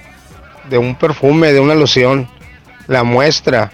de 0.71 0.79
un 0.79 0.95
perfume, 0.95 1.53
de 1.53 1.61
una 1.61 1.75
loción. 1.75 2.29
La 2.87 3.03
muestra. 3.03 3.73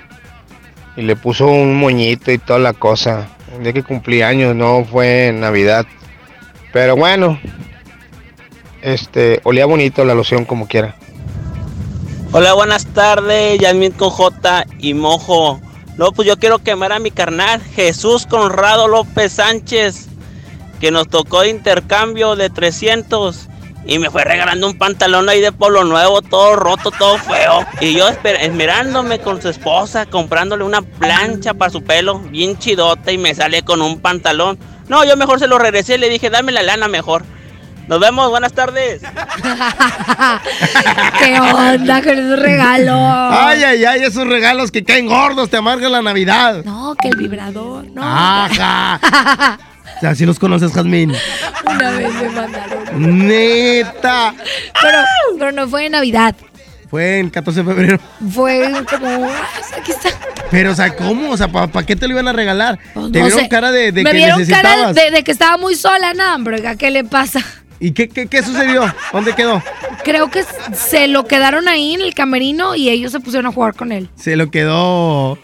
Y 0.96 1.02
le 1.02 1.16
puso 1.16 1.46
un 1.46 1.76
moñito 1.78 2.32
y 2.32 2.38
toda 2.38 2.58
la 2.58 2.72
cosa. 2.72 3.28
El 3.56 3.62
día 3.62 3.72
que 3.72 3.82
cumplí 3.82 4.22
años, 4.22 4.54
no 4.54 4.84
fue 4.84 5.32
Navidad. 5.34 5.86
Pero 6.72 6.96
bueno, 6.96 7.38
este, 8.82 9.40
olía 9.44 9.66
bonito 9.66 10.04
la 10.04 10.14
loción 10.14 10.44
como 10.44 10.66
quiera. 10.66 10.96
Hola, 12.32 12.54
buenas 12.54 12.86
tardes, 12.86 13.58
Yasmin 13.58 13.92
con 13.92 14.10
J 14.10 14.64
y 14.78 14.94
Mojo. 14.94 15.60
No, 15.96 16.12
pues 16.12 16.28
yo 16.28 16.38
quiero 16.38 16.58
quemar 16.60 16.92
a 16.92 16.98
mi 16.98 17.10
carnal, 17.10 17.60
Jesús 17.74 18.26
Conrado 18.26 18.88
López 18.88 19.32
Sánchez, 19.32 20.08
que 20.80 20.90
nos 20.90 21.08
tocó 21.08 21.44
intercambio 21.44 22.36
de 22.36 22.48
300 22.48 23.48
y 23.84 23.98
me 23.98 24.10
fue 24.10 24.24
regalando 24.24 24.66
un 24.66 24.78
pantalón 24.78 25.28
ahí 25.28 25.40
de 25.40 25.52
polo 25.52 25.84
nuevo, 25.84 26.22
todo 26.22 26.54
roto, 26.56 26.90
todo 26.90 27.18
feo. 27.18 27.66
Y 27.80 27.94
yo 27.94 28.08
esmerándome 28.08 29.18
con 29.20 29.40
su 29.40 29.48
esposa, 29.48 30.06
comprándole 30.06 30.64
una 30.64 30.82
plancha 30.82 31.54
para 31.54 31.70
su 31.70 31.82
pelo, 31.82 32.18
bien 32.18 32.58
chidota, 32.58 33.10
y 33.10 33.18
me 33.18 33.34
sale 33.34 33.62
con 33.62 33.80
un 33.82 34.00
pantalón. 34.00 34.58
No, 34.88 35.04
yo 35.04 35.16
mejor 35.16 35.38
se 35.38 35.46
lo 35.46 35.58
regresé 35.58 35.94
y 35.94 35.98
le 35.98 36.08
dije, 36.08 36.30
dame 36.30 36.52
la 36.52 36.62
lana 36.62 36.88
mejor. 36.88 37.24
Nos 37.90 37.98
vemos, 37.98 38.30
buenas 38.30 38.52
tardes. 38.52 39.02
¿Qué 41.18 41.40
onda 41.40 42.00
con 42.02 42.16
esos 42.18 42.38
regalos? 42.38 42.96
Ay, 43.32 43.64
ay, 43.64 43.84
ay, 43.84 44.02
esos 44.04 44.28
regalos 44.28 44.70
que 44.70 44.84
caen 44.84 45.06
gordos, 45.06 45.50
te 45.50 45.56
amargan 45.56 45.90
la 45.90 46.00
Navidad. 46.00 46.62
No, 46.64 46.94
que 46.94 47.08
el 47.08 47.16
vibrador, 47.16 47.84
no. 47.92 48.02
Ajá. 48.04 49.58
O 49.96 50.00
sea, 50.00 50.14
si 50.14 50.24
los 50.24 50.38
conoces, 50.38 50.72
Jazmín. 50.72 51.12
Una 51.66 51.90
vez 51.90 52.14
me 52.14 52.28
mandaron. 52.30 53.28
Neta. 53.28 54.32
Pero, 54.80 54.98
pero 55.38 55.52
no 55.52 55.68
fue 55.68 55.86
en 55.86 55.92
Navidad. 55.92 56.34
Fue 56.88 57.18
en 57.18 57.28
14 57.28 57.62
de 57.62 57.66
febrero. 57.74 58.00
Fue 58.32 58.72
como. 58.88 59.28
"Ah, 59.28 59.76
Aquí 59.78 59.92
está. 59.92 60.08
Pero, 60.50 60.72
o 60.72 60.74
sea, 60.74 60.96
¿cómo? 60.96 61.30
O 61.32 61.36
sea, 61.36 61.48
¿para 61.48 61.84
qué 61.84 61.96
te 61.96 62.06
lo 62.08 62.14
iban 62.14 62.28
a 62.28 62.32
regalar? 62.32 62.78
te 62.78 62.98
No 62.98 63.10
vieron 63.10 63.30
sé. 63.40 63.48
cara 63.50 63.70
de, 63.72 63.92
de 63.92 64.02
Me 64.02 64.10
que 64.12 64.16
vieron 64.16 64.38
necesitabas. 64.38 64.74
cara 64.76 64.92
de, 64.94 65.10
de 65.10 65.22
que 65.22 65.32
estaba 65.32 65.58
muy 65.58 65.74
sola, 65.74 66.14
no, 66.14 66.34
hombre, 66.34 66.66
¿a 66.66 66.76
¿qué 66.76 66.90
le 66.90 67.04
pasa? 67.04 67.40
¿Y 67.80 67.92
qué, 67.92 68.08
qué, 68.08 68.26
qué 68.26 68.42
sucedió? 68.42 68.84
¿Dónde 69.10 69.34
quedó? 69.34 69.62
Creo 70.04 70.30
que 70.30 70.44
se 70.74 71.08
lo 71.08 71.24
quedaron 71.24 71.66
ahí 71.66 71.94
en 71.94 72.02
el 72.02 72.14
camerino 72.14 72.76
y 72.76 72.90
ellos 72.90 73.10
se 73.12 73.20
pusieron 73.20 73.46
a 73.46 73.52
jugar 73.52 73.74
con 73.74 73.90
él. 73.90 74.10
Se 74.16 74.36
lo 74.36 74.50
quedó. 74.50 75.38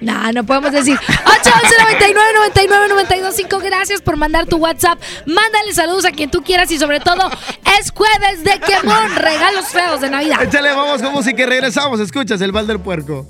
Nah, 0.00 0.30
no 0.32 0.44
podemos 0.44 0.72
decir. 0.72 0.98
811 0.98 1.74
99 1.80 2.30
99 2.36 2.88
92 2.88 3.34
5 3.34 3.58
Gracias 3.60 4.02
por 4.02 4.16
mandar 4.18 4.46
tu 4.46 4.58
WhatsApp. 4.58 5.00
Mándale 5.24 5.72
saludos 5.72 6.04
a 6.04 6.10
quien 6.10 6.30
tú 6.30 6.42
quieras 6.42 6.70
y 6.70 6.78
sobre 6.78 7.00
todo 7.00 7.30
es 7.80 7.90
jueves 7.90 8.44
de 8.44 8.60
quemón. 8.60 9.16
Regalos 9.16 9.68
feos 9.68 10.02
de 10.02 10.10
Navidad. 10.10 10.42
Échale, 10.42 10.74
vamos 10.74 11.00
con 11.00 11.12
música 11.12 11.42
y 11.42 11.46
regresamos. 11.46 12.00
Escuchas 12.00 12.40
el 12.42 12.52
bal 12.52 12.66
del 12.66 12.80
puerco. 12.80 13.26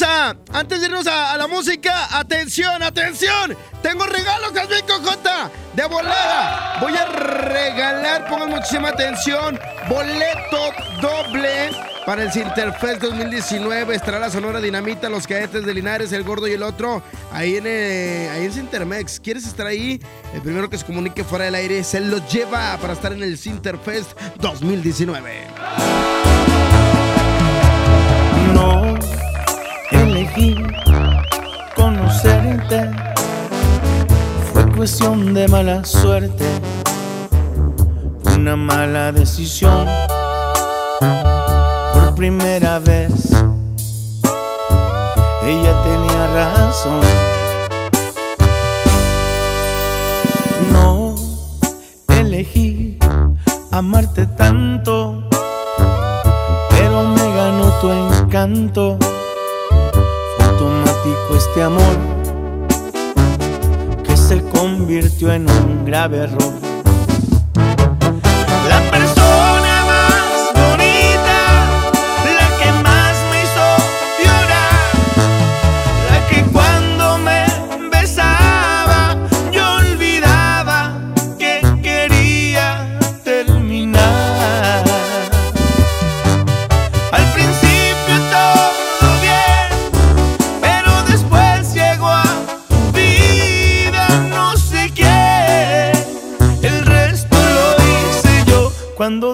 Antes 0.00 0.80
de 0.80 0.86
irnos 0.86 1.06
a. 1.06 1.36
La 1.36 1.46
música, 1.46 2.18
atención, 2.18 2.82
atención. 2.82 3.54
Tengo 3.82 4.06
regalos, 4.06 4.52
Jasmine 4.54 4.86
Cojota, 4.86 5.50
de 5.74 5.84
volada. 5.84 6.78
Voy 6.80 6.94
a 6.96 7.04
regalar, 7.04 8.26
pongan 8.26 8.48
muchísima 8.48 8.88
atención, 8.88 9.60
boleto 9.90 10.72
doble 11.02 11.72
para 12.06 12.22
el 12.22 12.32
Cinterfest 12.32 13.02
2019. 13.02 13.94
Estará 13.94 14.18
la 14.18 14.30
Sonora 14.30 14.62
Dinamita, 14.62 15.10
los 15.10 15.26
cadetes 15.26 15.66
de 15.66 15.74
Linares, 15.74 16.10
el 16.12 16.24
gordo 16.24 16.48
y 16.48 16.52
el 16.52 16.62
otro. 16.62 17.02
Ahí 17.30 17.56
en, 17.56 17.64
eh, 17.66 18.30
ahí 18.32 18.46
en 18.46 18.52
Cintermex. 18.52 19.20
¿Quieres 19.20 19.46
estar 19.46 19.66
ahí? 19.66 20.00
El 20.32 20.40
primero 20.40 20.70
que 20.70 20.78
se 20.78 20.86
comunique 20.86 21.22
fuera 21.22 21.44
del 21.44 21.54
aire 21.54 21.84
se 21.84 22.00
lo 22.00 22.26
lleva 22.28 22.78
para 22.78 22.94
estar 22.94 23.12
en 23.12 23.22
el 23.22 23.36
Cinterfest 23.36 24.18
2019. 24.38 25.48
Elegí 29.92 30.56
conocerte, 31.76 32.90
fue 34.52 34.66
cuestión 34.72 35.34
de 35.34 35.48
mala 35.48 35.84
suerte, 35.84 36.46
una 38.36 38.56
mala 38.56 39.12
decisión. 39.12 39.86
Por 41.92 42.14
primera 42.14 42.78
vez, 42.78 43.30
ella 45.44 45.82
tenía 45.84 46.26
razón. 46.34 47.00
No 50.72 51.14
elegí 52.08 52.98
amarte 53.70 54.26
tanto 54.26 55.28
pero 56.82 57.04
me 57.04 57.34
ganó 57.34 57.70
tu 57.80 57.90
encanto. 57.90 58.98
Este 61.04 61.60
amor 61.64 61.96
que 64.04 64.16
se 64.16 64.40
convirtió 64.50 65.32
en 65.32 65.50
un 65.50 65.84
grave 65.84 66.18
error. 66.18 66.71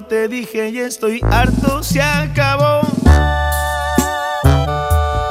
Te 0.02 0.28
dije 0.28 0.72
ya 0.72 0.86
estoy 0.86 1.20
harto, 1.22 1.82
se 1.82 2.00
acabó. 2.00 2.82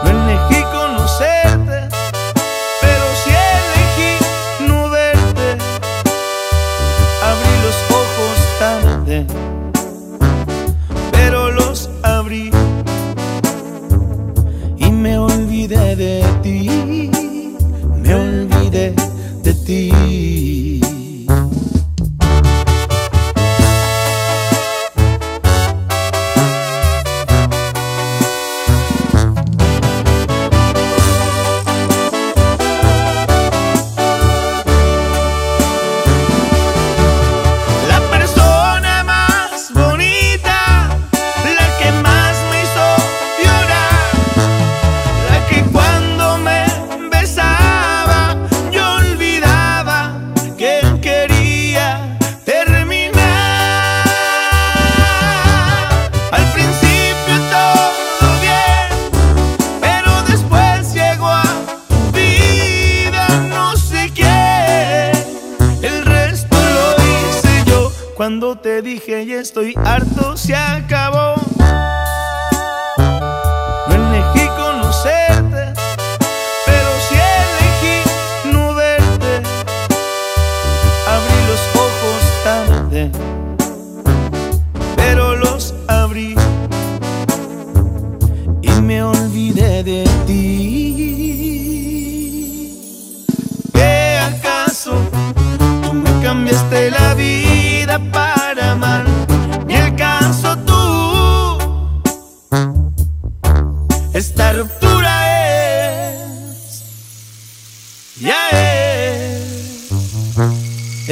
No 0.04 0.10
elegí 0.10 0.62
conocerte, 0.72 1.96
pero 2.82 3.06
sí 3.24 3.32
elegí 3.60 4.68
no 4.68 4.90
verte. 4.90 5.58
Abrí 7.24 7.54
los 7.64 7.78
ojos 7.92 8.38
tarde 8.60 9.26
pero 11.12 11.52
los 11.52 11.90
abrí 12.04 12.52
y 14.78 14.92
me 14.92 15.18
olvidé 15.18 15.96
de 15.96 16.24
ti, 16.42 17.12
me 18.02 18.14
olvidé 18.14 18.94
de 19.44 19.54
ti. 19.54 20.47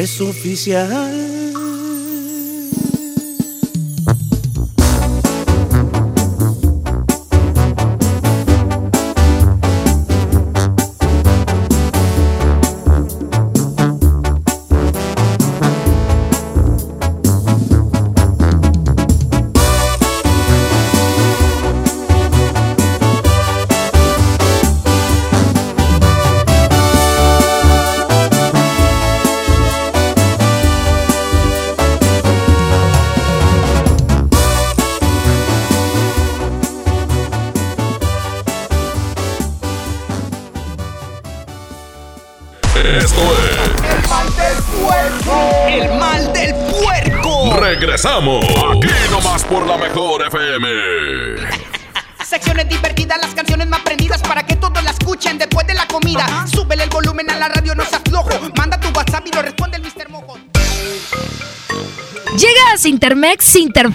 Es 0.06 0.22
oficial. 0.22 1.25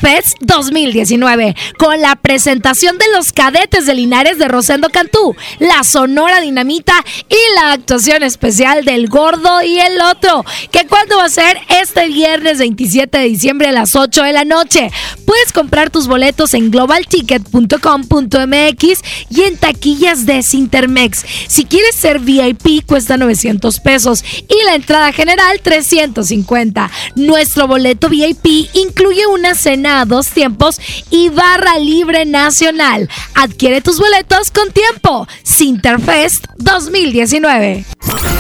Sinterfest 0.01 0.37
2019 0.41 1.55
con 1.79 2.01
la 2.01 2.17
presentación 2.17 2.99
de 2.99 3.05
los 3.15 3.33
cadetes 3.33 3.87
de 3.87 3.95
Linares 3.95 4.39
de 4.39 4.49
Rosendo 4.49 4.91
Cantú, 4.91 5.37
la 5.59 5.85
Sonora 5.85 6.41
Dinamita 6.41 6.95
y 7.29 7.37
la 7.55 7.73
actuación 7.73 8.23
especial 8.23 8.85
del 8.85 9.09
Gordo 9.09 9.63
y 9.63 9.79
el 9.79 10.01
Otro. 10.01 10.45
¿Que 10.71 10.87
cuándo 10.87 11.19
va 11.19 11.25
a 11.25 11.31
ser? 11.31 11.59
Este 11.69 12.09
viernes 12.09 12.59
27 12.59 13.19
de 13.19 13.25
diciembre 13.25 13.69
a 13.69 13.73
las 13.73 13.95
8 13.95 14.23
de 14.23 14.33
la 14.33 14.45
noche. 14.45 14.91
Puedes 15.27 15.53
comprar 15.53 15.91
tus 15.91 16.09
boletos 16.09 16.55
en 16.55 16.71
globalticket.com.mx 16.71 19.01
y 19.31 19.43
en 19.43 19.59
taquillas 19.59 20.27
de 20.27 20.43
Sintermex. 20.43 21.25
Si 21.49 21.65
quieres 21.65 21.95
ser 21.95 22.21
VIP 22.21 22.87
cuesta 22.87 23.17
900 23.17 23.81
pesos 23.81 24.25
y 24.49 24.65
la 24.65 24.75
entrada 24.75 25.13
general 25.13 25.61
350. 25.63 26.91
Nuestro 27.17 27.69
boleto 27.69 28.09
VIP 28.09 28.71
incluye 28.75 29.27
una 29.27 29.55
cena 29.55 29.90
a 29.99 30.05
dos 30.05 30.29
tiempos 30.29 30.81
y 31.11 31.29
barra 31.31 31.79
libre 31.79 32.25
nacional. 32.25 33.09
Adquiere 33.35 33.81
tus 33.81 33.99
boletos 33.99 34.51
con 34.51 34.71
tiempo. 34.71 35.27
Sinterfest 35.43 36.47
2019. 36.59 37.85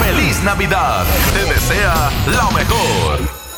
¡Feliz 0.02 0.42
Navidad! 0.44 1.04
Te 1.34 1.44
desea 1.52 2.10
lo 2.26 2.50
mejor. 2.52 3.39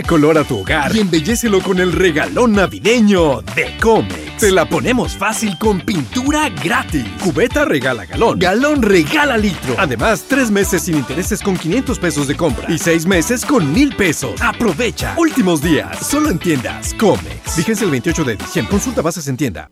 Color 0.00 0.38
a 0.38 0.44
tu 0.44 0.60
hogar 0.60 0.94
y 0.94 1.00
embellécelo 1.00 1.60
con 1.60 1.80
el 1.80 1.92
regalón 1.92 2.52
navideño 2.52 3.42
de 3.42 3.76
Comex. 3.80 4.38
Te 4.38 4.52
la 4.52 4.64
ponemos 4.66 5.16
fácil 5.16 5.58
con 5.58 5.80
pintura 5.80 6.48
gratis. 6.48 7.04
Cubeta 7.22 7.64
regala 7.64 8.06
galón. 8.06 8.38
Galón 8.38 8.80
regala 8.80 9.36
litro. 9.36 9.74
Además, 9.76 10.24
tres 10.28 10.50
meses 10.52 10.82
sin 10.82 10.96
intereses 10.96 11.42
con 11.42 11.56
500 11.56 11.98
pesos 11.98 12.28
de 12.28 12.36
compra 12.36 12.70
y 12.70 12.78
seis 12.78 13.04
meses 13.04 13.44
con 13.44 13.72
mil 13.72 13.94
pesos. 13.94 14.40
Aprovecha. 14.40 15.14
Últimos 15.18 15.60
días. 15.60 15.98
Solo 15.98 16.30
en 16.30 16.38
tiendas 16.38 16.94
Comex. 16.94 17.56
Vigencia 17.56 17.84
el 17.84 17.90
28 17.90 18.24
de 18.24 18.36
diciembre. 18.36 18.70
Consulta 18.70 19.02
bases 19.02 19.26
en 19.26 19.36
tienda. 19.36 19.68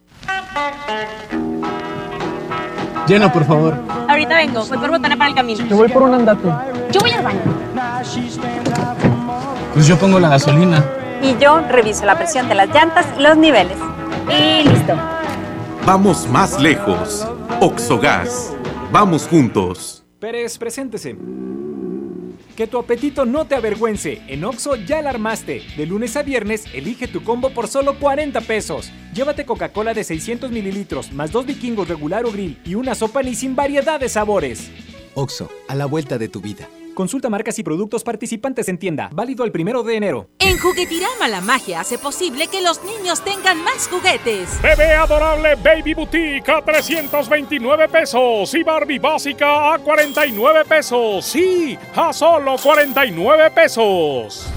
Llena, 3.06 3.32
por 3.32 3.46
favor. 3.46 3.76
Ahorita 4.08 4.36
vengo, 4.36 4.64
voy 4.66 4.78
por 4.78 4.90
botana 4.90 5.16
para 5.16 5.30
el 5.30 5.36
camino. 5.36 5.66
Te 5.66 5.74
voy 5.74 5.88
por 5.88 6.02
un 6.02 6.14
andate. 6.14 6.48
Yo 6.92 7.00
voy 7.00 7.10
al 7.12 7.22
baño. 7.22 7.40
Pues 9.72 9.86
yo 9.86 9.96
pongo 9.96 10.18
la 10.18 10.28
gasolina. 10.28 10.84
Y 11.22 11.36
yo 11.38 11.60
reviso 11.60 12.04
la 12.04 12.16
presión 12.16 12.48
de 12.48 12.56
las 12.56 12.68
llantas 12.74 13.06
y 13.16 13.22
los 13.22 13.36
niveles. 13.36 13.76
Y 14.28 14.68
listo. 14.68 14.94
Vamos 15.86 16.26
más 16.28 16.60
lejos. 16.60 17.26
Oxogas. 17.60 18.52
Vamos 18.90 19.28
juntos. 19.28 20.04
Pérez, 20.18 20.58
preséntese. 20.58 21.16
Que 22.56 22.66
tu 22.66 22.78
apetito 22.78 23.24
no 23.24 23.46
te 23.46 23.54
avergüence. 23.54 24.20
En 24.26 24.44
Oxo 24.44 24.74
ya 24.74 25.02
la 25.02 25.10
armaste. 25.10 25.62
De 25.76 25.86
lunes 25.86 26.16
a 26.16 26.22
viernes, 26.22 26.64
elige 26.74 27.06
tu 27.06 27.22
combo 27.22 27.50
por 27.50 27.68
solo 27.68 27.98
40 27.98 28.40
pesos. 28.40 28.90
Llévate 29.14 29.46
Coca-Cola 29.46 29.94
de 29.94 30.02
600 30.02 30.50
mililitros, 30.50 31.12
más 31.12 31.30
dos 31.30 31.46
vikingos 31.46 31.88
regular 31.88 32.24
o 32.24 32.32
grill 32.32 32.60
y 32.64 32.74
una 32.74 32.96
sopa 32.96 33.22
ni 33.22 33.36
sin 33.36 33.54
variedad 33.54 34.00
de 34.00 34.08
sabores. 34.08 34.70
Oxo, 35.14 35.48
a 35.68 35.74
la 35.76 35.86
vuelta 35.86 36.18
de 36.18 36.28
tu 36.28 36.40
vida. 36.40 36.68
Consulta 37.00 37.30
marcas 37.30 37.58
y 37.58 37.62
productos 37.62 38.04
participantes 38.04 38.68
en 38.68 38.76
tienda. 38.76 39.08
Válido 39.14 39.46
el 39.46 39.52
primero 39.52 39.82
de 39.82 39.96
enero. 39.96 40.28
En 40.38 40.58
Juguetirama 40.58 41.28
la 41.28 41.40
magia 41.40 41.80
hace 41.80 41.96
posible 41.96 42.46
que 42.48 42.60
los 42.60 42.84
niños 42.84 43.24
tengan 43.24 43.64
más 43.64 43.88
juguetes. 43.88 44.60
Bebé 44.60 44.92
adorable 44.92 45.54
Baby 45.54 45.94
Boutique 45.94 46.46
a 46.50 46.60
329 46.60 47.88
pesos 47.88 48.52
y 48.52 48.62
Barbie 48.62 48.98
básica 48.98 49.72
a 49.72 49.78
49 49.78 50.62
pesos. 50.66 51.24
Sí, 51.24 51.78
a 51.96 52.12
solo 52.12 52.56
49 52.62 53.50
pesos. 53.52 54.52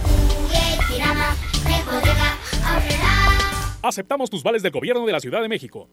Aceptamos 3.81 4.29
tus 4.29 4.43
vales 4.43 4.61
del 4.61 4.73
gobierno 4.73 5.05
de 5.05 5.13
la 5.13 5.21
Ciudad 5.21 5.41
de 5.41 5.47
México. 5.47 5.87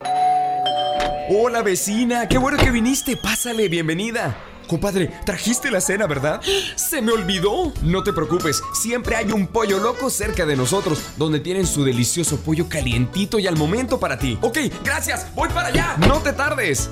Hola 1.29 1.63
vecina, 1.63 2.27
qué 2.27 2.39
bueno 2.39 2.59
que 2.59 2.73
viniste. 2.73 3.17
Pásale, 3.17 3.69
bienvenida. 3.69 4.50
Compadre, 4.71 5.11
trajiste 5.27 5.69
la 5.69 5.81
cena, 5.81 6.07
¿verdad? 6.07 6.41
Se 6.77 7.03
me 7.03 7.11
olvidó. 7.11 7.73
No 7.83 8.05
te 8.05 8.13
preocupes, 8.13 8.63
siempre 8.73 9.17
hay 9.17 9.33
un 9.33 9.49
pollo 9.49 9.81
loco 9.81 10.11
cerca 10.11 10.47
de 10.47 10.55
nosotros, 10.55 11.03
donde 11.17 11.41
tienen 11.41 11.67
su 11.67 11.83
delicioso 11.83 12.37
pollo 12.39 12.69
calientito 12.69 13.41
y 13.41 13.49
al 13.49 13.57
momento 13.57 13.99
para 13.99 14.17
ti. 14.17 14.39
Ok, 14.41 14.59
gracias, 14.85 15.27
voy 15.35 15.49
para 15.49 15.71
allá. 15.71 15.97
No 16.07 16.21
te 16.21 16.33
tardes. 16.33 16.89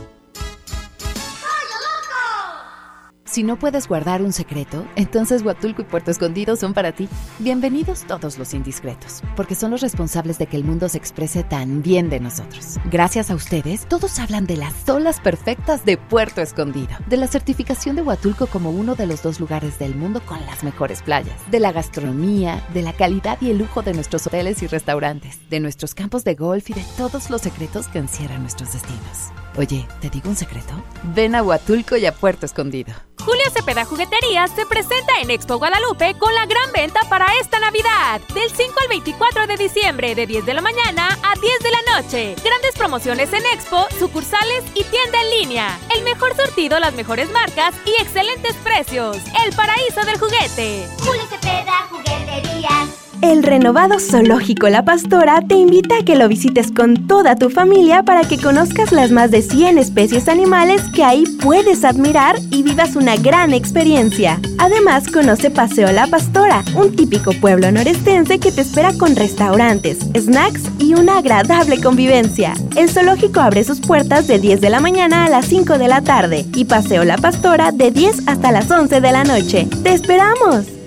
Si 3.30 3.42
no 3.42 3.58
puedes 3.58 3.88
guardar 3.88 4.22
un 4.22 4.32
secreto, 4.32 4.86
entonces 4.96 5.42
Huatulco 5.42 5.82
y 5.82 5.84
Puerto 5.84 6.10
Escondido 6.10 6.56
son 6.56 6.72
para 6.72 6.92
ti. 6.92 7.10
Bienvenidos 7.38 8.04
todos 8.06 8.38
los 8.38 8.54
indiscretos, 8.54 9.22
porque 9.36 9.54
son 9.54 9.70
los 9.70 9.82
responsables 9.82 10.38
de 10.38 10.46
que 10.46 10.56
el 10.56 10.64
mundo 10.64 10.88
se 10.88 10.96
exprese 10.96 11.44
tan 11.44 11.82
bien 11.82 12.08
de 12.08 12.20
nosotros. 12.20 12.78
Gracias 12.90 13.30
a 13.30 13.34
ustedes, 13.34 13.86
todos 13.86 14.18
hablan 14.18 14.46
de 14.46 14.56
las 14.56 14.88
olas 14.88 15.20
perfectas 15.20 15.84
de 15.84 15.98
Puerto 15.98 16.40
Escondido, 16.40 16.96
de 17.06 17.18
la 17.18 17.26
certificación 17.26 17.96
de 17.96 18.02
Huatulco 18.02 18.46
como 18.46 18.70
uno 18.70 18.94
de 18.94 19.06
los 19.06 19.22
dos 19.22 19.40
lugares 19.40 19.78
del 19.78 19.94
mundo 19.94 20.22
con 20.24 20.40
las 20.46 20.64
mejores 20.64 21.02
playas, 21.02 21.38
de 21.50 21.60
la 21.60 21.72
gastronomía, 21.72 22.66
de 22.72 22.80
la 22.80 22.94
calidad 22.94 23.36
y 23.42 23.50
el 23.50 23.58
lujo 23.58 23.82
de 23.82 23.92
nuestros 23.92 24.26
hoteles 24.26 24.62
y 24.62 24.68
restaurantes, 24.68 25.38
de 25.50 25.60
nuestros 25.60 25.94
campos 25.94 26.24
de 26.24 26.34
golf 26.34 26.70
y 26.70 26.72
de 26.72 26.84
todos 26.96 27.28
los 27.28 27.42
secretos 27.42 27.88
que 27.88 27.98
encierran 27.98 28.40
nuestros 28.40 28.72
destinos. 28.72 29.32
Oye, 29.56 29.88
¿te 30.00 30.10
digo 30.10 30.28
un 30.28 30.36
secreto? 30.36 30.72
Ven 31.02 31.34
a 31.34 31.42
Huatulco 31.42 31.96
y 31.96 32.06
a 32.06 32.14
Puerto 32.14 32.46
Escondido. 32.46 32.92
Julio 33.24 33.44
Cepeda 33.52 33.84
Jugueterías 33.84 34.50
se 34.52 34.64
presenta 34.64 35.20
en 35.20 35.30
Expo 35.30 35.58
Guadalupe 35.58 36.14
con 36.18 36.32
la 36.34 36.46
gran 36.46 36.72
venta 36.72 37.00
para 37.10 37.26
esta 37.40 37.58
Navidad. 37.60 38.20
Del 38.32 38.50
5 38.50 38.72
al 38.80 38.88
24 38.88 39.46
de 39.46 39.56
diciembre, 39.56 40.14
de 40.14 40.26
10 40.26 40.46
de 40.46 40.54
la 40.54 40.62
mañana 40.62 41.08
a 41.22 41.34
10 41.38 41.58
de 41.60 41.70
la 41.70 42.00
noche. 42.00 42.36
Grandes 42.42 42.74
promociones 42.76 43.32
en 43.32 43.44
Expo, 43.52 43.86
sucursales 43.98 44.64
y 44.74 44.84
tienda 44.84 45.20
en 45.22 45.40
línea. 45.40 45.78
El 45.94 46.04
mejor 46.04 46.34
surtido, 46.36 46.78
las 46.78 46.94
mejores 46.94 47.30
marcas 47.30 47.74
y 47.84 48.00
excelentes 48.00 48.54
precios. 48.64 49.18
El 49.44 49.54
paraíso 49.54 50.00
del 50.06 50.18
juguete. 50.18 50.88
Julio 51.00 51.26
Cepeda 51.28 51.86
Jugueterías. 51.90 53.07
El 53.20 53.42
renovado 53.42 53.98
Zoológico 53.98 54.68
La 54.68 54.84
Pastora 54.84 55.42
te 55.42 55.56
invita 55.56 55.96
a 55.98 56.04
que 56.04 56.14
lo 56.14 56.28
visites 56.28 56.70
con 56.70 57.08
toda 57.08 57.34
tu 57.34 57.50
familia 57.50 58.04
para 58.04 58.22
que 58.22 58.38
conozcas 58.38 58.92
las 58.92 59.10
más 59.10 59.32
de 59.32 59.42
100 59.42 59.76
especies 59.76 60.28
animales 60.28 60.82
que 60.94 61.02
ahí 61.02 61.24
puedes 61.42 61.84
admirar 61.84 62.36
y 62.52 62.62
vivas 62.62 62.94
una 62.94 63.16
gran 63.16 63.52
experiencia. 63.52 64.38
Además, 64.58 65.08
conoce 65.08 65.50
Paseo 65.50 65.90
La 65.90 66.06
Pastora, 66.06 66.62
un 66.76 66.94
típico 66.94 67.32
pueblo 67.32 67.72
norestense 67.72 68.38
que 68.38 68.52
te 68.52 68.60
espera 68.60 68.92
con 68.92 69.16
restaurantes, 69.16 69.98
snacks 70.16 70.62
y 70.78 70.94
una 70.94 71.18
agradable 71.18 71.80
convivencia. 71.80 72.54
El 72.76 72.88
zoológico 72.88 73.40
abre 73.40 73.64
sus 73.64 73.80
puertas 73.80 74.28
de 74.28 74.38
10 74.38 74.60
de 74.60 74.70
la 74.70 74.78
mañana 74.78 75.24
a 75.24 75.28
las 75.28 75.46
5 75.46 75.76
de 75.76 75.88
la 75.88 76.02
tarde 76.02 76.46
y 76.54 76.66
Paseo 76.66 77.02
La 77.02 77.18
Pastora 77.18 77.72
de 77.72 77.90
10 77.90 78.28
hasta 78.28 78.52
las 78.52 78.70
11 78.70 79.00
de 79.00 79.12
la 79.12 79.24
noche. 79.24 79.66
¡Te 79.82 79.92
esperamos! 79.92 80.77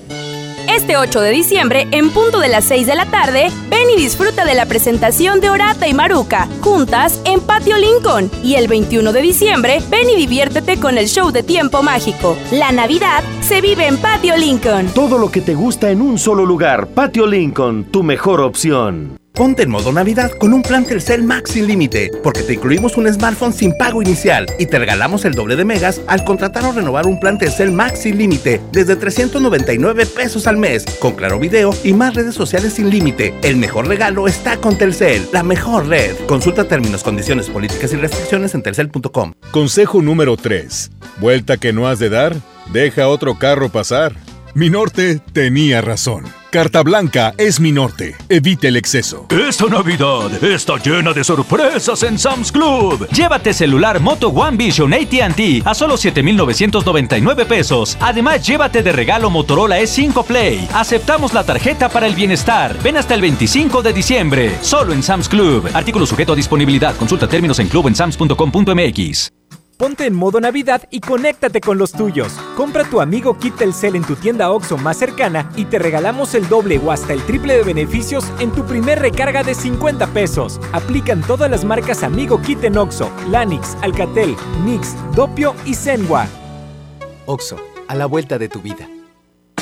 Este 0.70 0.98
8 0.98 1.22
de 1.22 1.32
diciembre, 1.32 1.88
en 1.92 2.12
punto 2.12 2.40
de 2.40 2.50
las 2.50 2.66
6 2.66 2.88
de 2.88 2.96
la 2.96 3.06
tarde, 3.06 3.50
ven 3.70 3.90
y 3.90 4.00
disfruta 4.00 4.46
de 4.46 4.56
la 4.56 4.66
presentación 4.66 5.40
de 5.40 5.50
Orata 5.50 5.88
y 5.88 5.94
Maruca, 5.94 6.48
juntas 6.62 7.22
en 7.26 7.42
Patio 7.42 7.78
Lincoln. 7.78 8.30
Y 8.44 8.56
el 8.56 8.68
21 8.68 9.12
de 9.14 9.22
diciembre, 9.22 9.82
ven 9.90 10.10
y 10.10 10.16
diviértete 10.16 10.80
con 10.80 10.98
el 10.98 11.08
show 11.08 11.32
de 11.32 11.44
tiempo 11.44 11.84
mágico. 11.84 12.38
La 12.52 12.72
Navidad 12.72 13.24
se 13.42 13.62
vive 13.62 13.88
en 13.88 13.98
Patio 13.98 14.38
Lincoln. 14.38 14.88
Todo 14.94 15.18
lo 15.18 15.32
que 15.32 15.42
te 15.42 15.56
gusta 15.56 15.90
en 15.90 16.02
un 16.02 16.18
solo 16.18 16.46
lugar. 16.46 16.88
Patio 16.88 17.28
Lincoln, 17.28 17.86
tu 17.86 18.04
mejor 18.04 18.42
opción. 18.42 19.21
Ponte 19.34 19.64
en 19.64 19.70
modo 19.70 19.94
Navidad 19.94 20.32
con 20.32 20.54
un 20.54 20.62
plan 20.62 20.86
Telcel 20.86 21.24
Max 21.24 21.52
sin 21.52 21.66
límite, 21.66 22.12
porque 22.22 22.44
te 22.44 22.54
incluimos 22.54 22.98
un 22.98 23.12
smartphone 23.12 23.54
sin 23.54 23.76
pago 23.78 24.02
inicial 24.02 24.46
y 24.60 24.66
te 24.66 24.78
regalamos 24.78 25.24
el 25.24 25.34
doble 25.34 25.56
de 25.56 25.64
megas 25.64 26.02
al 26.08 26.26
contratar 26.26 26.66
o 26.66 26.74
renovar 26.74 27.08
un 27.08 27.20
plan 27.20 27.38
Telcel 27.38 27.72
Max 27.72 28.02
sin 28.02 28.18
límite 28.18 28.60
desde 28.74 28.98
399 28.98 30.06
pesos 30.06 30.48
al 30.48 30.58
mes, 30.58 30.86
con 31.00 31.14
claro 31.14 31.40
video 31.40 31.74
y 31.84 31.94
más 31.94 32.14
redes 32.14 32.36
sociales 32.36 32.74
sin 32.74 32.90
límite. 32.90 33.34
El 33.42 33.56
mejor 33.56 33.88
regalo 33.88 34.28
está 34.28 34.58
con 34.58 34.78
Telcel, 34.78 35.26
la 35.32 35.44
mejor 35.44 35.88
red. 35.88 36.16
Consulta 36.28 36.66
términos, 36.66 37.02
condiciones, 37.02 37.50
políticas 37.50 37.94
y 37.94 37.96
restricciones 37.96 38.54
en 38.54 38.64
telcel.com. 38.64 39.34
Consejo 39.52 40.02
número 40.02 40.36
3. 40.36 40.92
Vuelta 41.20 41.58
que 41.58 41.72
no 41.72 41.88
has 41.88 42.00
de 42.00 42.10
dar, 42.10 42.36
deja 42.74 43.08
otro 43.08 43.40
carro 43.40 43.70
pasar. 43.70 44.14
Mi 44.54 44.70
norte 44.70 45.22
tenía 45.32 45.80
razón. 45.80 46.26
Carta 46.52 46.84
Blanca 46.84 47.34
es 47.38 47.62
mi 47.62 47.72
norte. 47.72 48.18
Evite 48.28 48.68
el 48.68 48.76
exceso. 48.76 49.26
Esta 49.30 49.68
Navidad 49.68 50.44
está 50.44 50.76
llena 50.84 51.14
de 51.14 51.24
sorpresas 51.24 52.04
en 52.04 52.20
Sam's 52.20 52.52
Club. 52.52 53.08
Llévate 53.08 53.54
celular 53.54 54.02
Moto 54.02 54.28
One 54.28 54.58
Vision 54.58 54.94
AT&T 54.94 55.64
a 55.64 55.74
solo 55.74 55.96
7,999 55.96 57.46
pesos. 57.46 57.96
Además, 58.02 58.46
llévate 58.46 58.84
de 58.84 58.92
regalo 58.92 59.30
Motorola 59.30 59.80
E5 59.80 60.26
Play. 60.26 60.68
Aceptamos 60.74 61.34
la 61.34 61.46
tarjeta 61.46 61.88
para 61.88 62.06
el 62.06 62.16
bienestar. 62.16 62.76
Ven 62.84 62.98
hasta 62.98 63.16
el 63.16 63.22
25 63.22 63.82
de 63.82 63.94
diciembre. 63.94 64.58
Solo 64.60 64.92
en 64.92 65.04
Sam's 65.04 65.30
Club. 65.30 65.70
Artículo 65.74 66.06
sujeto 66.06 66.34
a 66.34 66.36
disponibilidad. 66.36 66.98
Consulta 66.98 67.30
términos 67.30 67.60
en 67.60 67.70
clubensams.com.mx. 67.70 69.41
Ponte 69.82 70.06
en 70.06 70.14
modo 70.14 70.40
Navidad 70.40 70.84
y 70.92 71.00
conéctate 71.00 71.60
con 71.60 71.80
los 71.80 71.92
tuyos. 71.92 72.34
Compra 72.56 72.84
tu 72.84 73.02
amigo 73.02 73.40
Kit 73.40 73.56
Telcel 73.56 73.96
en 73.96 74.04
tu 74.04 74.16
tienda 74.16 74.52
OXO 74.52 74.78
más 74.78 74.98
cercana 74.98 75.52
y 75.56 75.66
te 75.66 75.80
regalamos 75.80 76.36
el 76.36 76.48
doble 76.48 76.78
o 76.78 76.92
hasta 76.92 77.14
el 77.14 77.24
triple 77.24 77.58
de 77.58 77.64
beneficios 77.64 78.24
en 78.40 78.52
tu 78.52 78.64
primer 78.64 79.00
recarga 79.00 79.42
de 79.42 79.56
50 79.56 80.06
pesos. 80.14 80.62
Aplican 80.72 81.22
todas 81.22 81.50
las 81.50 81.66
marcas 81.66 82.04
Amigo 82.04 82.40
Kit 82.44 82.64
en 82.64 82.78
OXO, 82.78 83.10
Lanix, 83.32 83.76
Alcatel, 83.82 84.36
Nix, 84.66 84.96
Dopio 85.16 85.56
y 85.66 85.74
Zenwa. 85.74 86.28
OXO, 87.26 87.58
a 87.88 87.96
la 87.96 88.06
vuelta 88.06 88.38
de 88.38 88.50
tu 88.50 88.62
vida. 88.62 88.88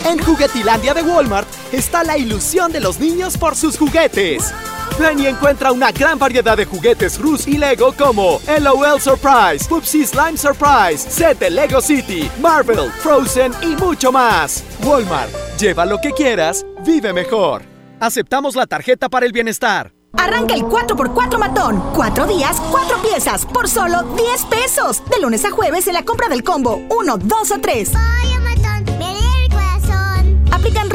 En 0.06 0.18
Juguetilandia 0.18 0.93
de 0.93 1.02
Walmart 1.04 1.47
está 1.72 2.04
la 2.04 2.18
ilusión 2.18 2.72
de 2.72 2.80
los 2.80 3.00
niños 3.00 3.38
por 3.38 3.56
sus 3.56 3.78
juguetes. 3.78 4.54
Ven 5.00 5.20
encuentra 5.26 5.72
una 5.72 5.91
gran 5.91 6.18
variedad 6.18 6.58
de 6.58 6.66
juguetes 6.66 7.18
Rus 7.20 7.47
y 7.47 7.58
Lego 7.58 7.93
como 7.93 8.39
LOL 8.60 9.00
Surprise, 9.00 9.68
Pupsi 9.68 10.06
Slime 10.06 10.38
Surprise, 10.38 11.10
set 11.10 11.39
de 11.39 11.50
Lego 11.50 11.82
City, 11.82 12.30
Marvel, 12.41 12.91
Frozen 13.02 13.54
y 13.62 13.76
mucho 13.76 14.12
más. 14.12 14.64
Walmart, 14.84 15.32
lleva 15.58 15.86
lo 15.86 16.00
que 16.02 16.12
quieras, 16.12 16.66
vive 16.86 17.14
mejor. 17.14 17.64
Aceptamos 18.00 18.56
la 18.56 18.66
tarjeta 18.66 19.10
para 19.10 19.26
el 19.26 19.32
bienestar. 19.32 19.93
Arranca 20.18 20.54
el 20.54 20.64
4x4 20.64 21.38
matón. 21.38 21.84
Cuatro 21.93 22.26
días, 22.26 22.60
cuatro 22.72 23.02
piezas, 23.02 23.45
por 23.45 23.70
solo 23.70 24.04
10 24.04 24.45
pesos. 24.45 25.04
De 25.10 25.22
lunes 25.22 25.45
a 25.45 25.52
jueves 25.52 25.88
en 25.88 25.93
la 25.93 26.04
compra 26.04 26.28
del 26.28 26.43
combo 26.43 26.82
1, 26.89 27.18
2 27.18 27.52
o 27.52 27.62
3. 27.62 27.91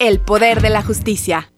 El 0.00 0.18
poder 0.18 0.62
de 0.62 0.70
la 0.70 0.82
justicia. 0.82 1.52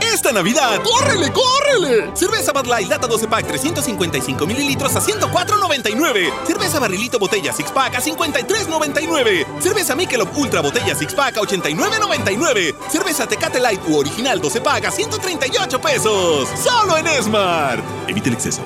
Esta 0.00 0.32
Navidad, 0.32 0.80
¡córrele, 0.82 1.30
córrele! 1.30 2.10
Cerveza 2.14 2.50
Bud 2.50 2.64
Light 2.64 2.88
Lata 2.88 3.06
12 3.06 3.28
Pack 3.28 3.46
355 3.46 4.46
mililitros 4.46 4.96
a 4.96 5.02
104.99. 5.02 6.32
Cerveza 6.46 6.80
Barrilito 6.80 7.18
Botella 7.18 7.52
Six 7.52 7.70
Pack 7.72 7.96
a 7.96 8.00
53.99. 8.00 9.60
Cerveza 9.60 9.94
Michelob 9.94 10.34
Ultra 10.34 10.62
Botella 10.62 10.94
Six 10.94 11.12
Pack 11.12 11.36
a 11.36 11.40
89.99. 11.42 12.74
Cerveza 12.88 13.26
Tecate 13.26 13.60
Light 13.60 13.82
u 13.86 13.98
Original 13.98 14.40
12 14.40 14.62
Pack 14.62 14.86
a 14.86 14.90
138 14.90 15.78
pesos. 15.78 16.48
Solo 16.58 16.96
en 16.96 17.06
Smart. 17.22 17.84
Evite 18.08 18.30
el 18.30 18.36
exceso. 18.36 18.62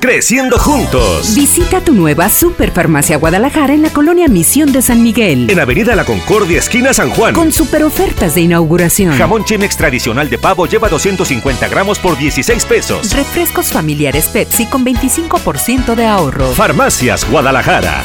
Creciendo 0.00 0.58
juntos. 0.58 1.34
Visita 1.34 1.80
tu 1.80 1.94
nueva 1.94 2.28
Superfarmacia 2.28 3.16
Guadalajara 3.16 3.72
en 3.72 3.82
la 3.82 3.90
colonia 3.90 4.28
Misión 4.28 4.70
de 4.72 4.82
San 4.82 5.02
Miguel. 5.02 5.50
En 5.50 5.58
Avenida 5.58 5.96
La 5.96 6.04
Concordia, 6.04 6.58
esquina 6.58 6.92
San 6.92 7.10
Juan. 7.10 7.34
Con 7.34 7.50
super 7.50 7.82
ofertas 7.82 8.34
de 8.34 8.42
inauguración. 8.42 9.16
Jamón 9.16 9.44
Chimex 9.44 9.76
tradicional 9.76 10.28
de 10.28 10.38
pavo 10.38 10.66
lleva 10.66 10.88
250 10.88 11.68
gramos 11.68 11.98
por 11.98 12.18
16 12.18 12.64
pesos. 12.66 13.12
Refrescos 13.14 13.72
familiares 13.72 14.26
Pepsi 14.26 14.66
con 14.66 14.84
25% 14.84 15.94
de 15.94 16.06
ahorro. 16.06 16.52
Farmacias 16.52 17.28
Guadalajara. 17.30 18.04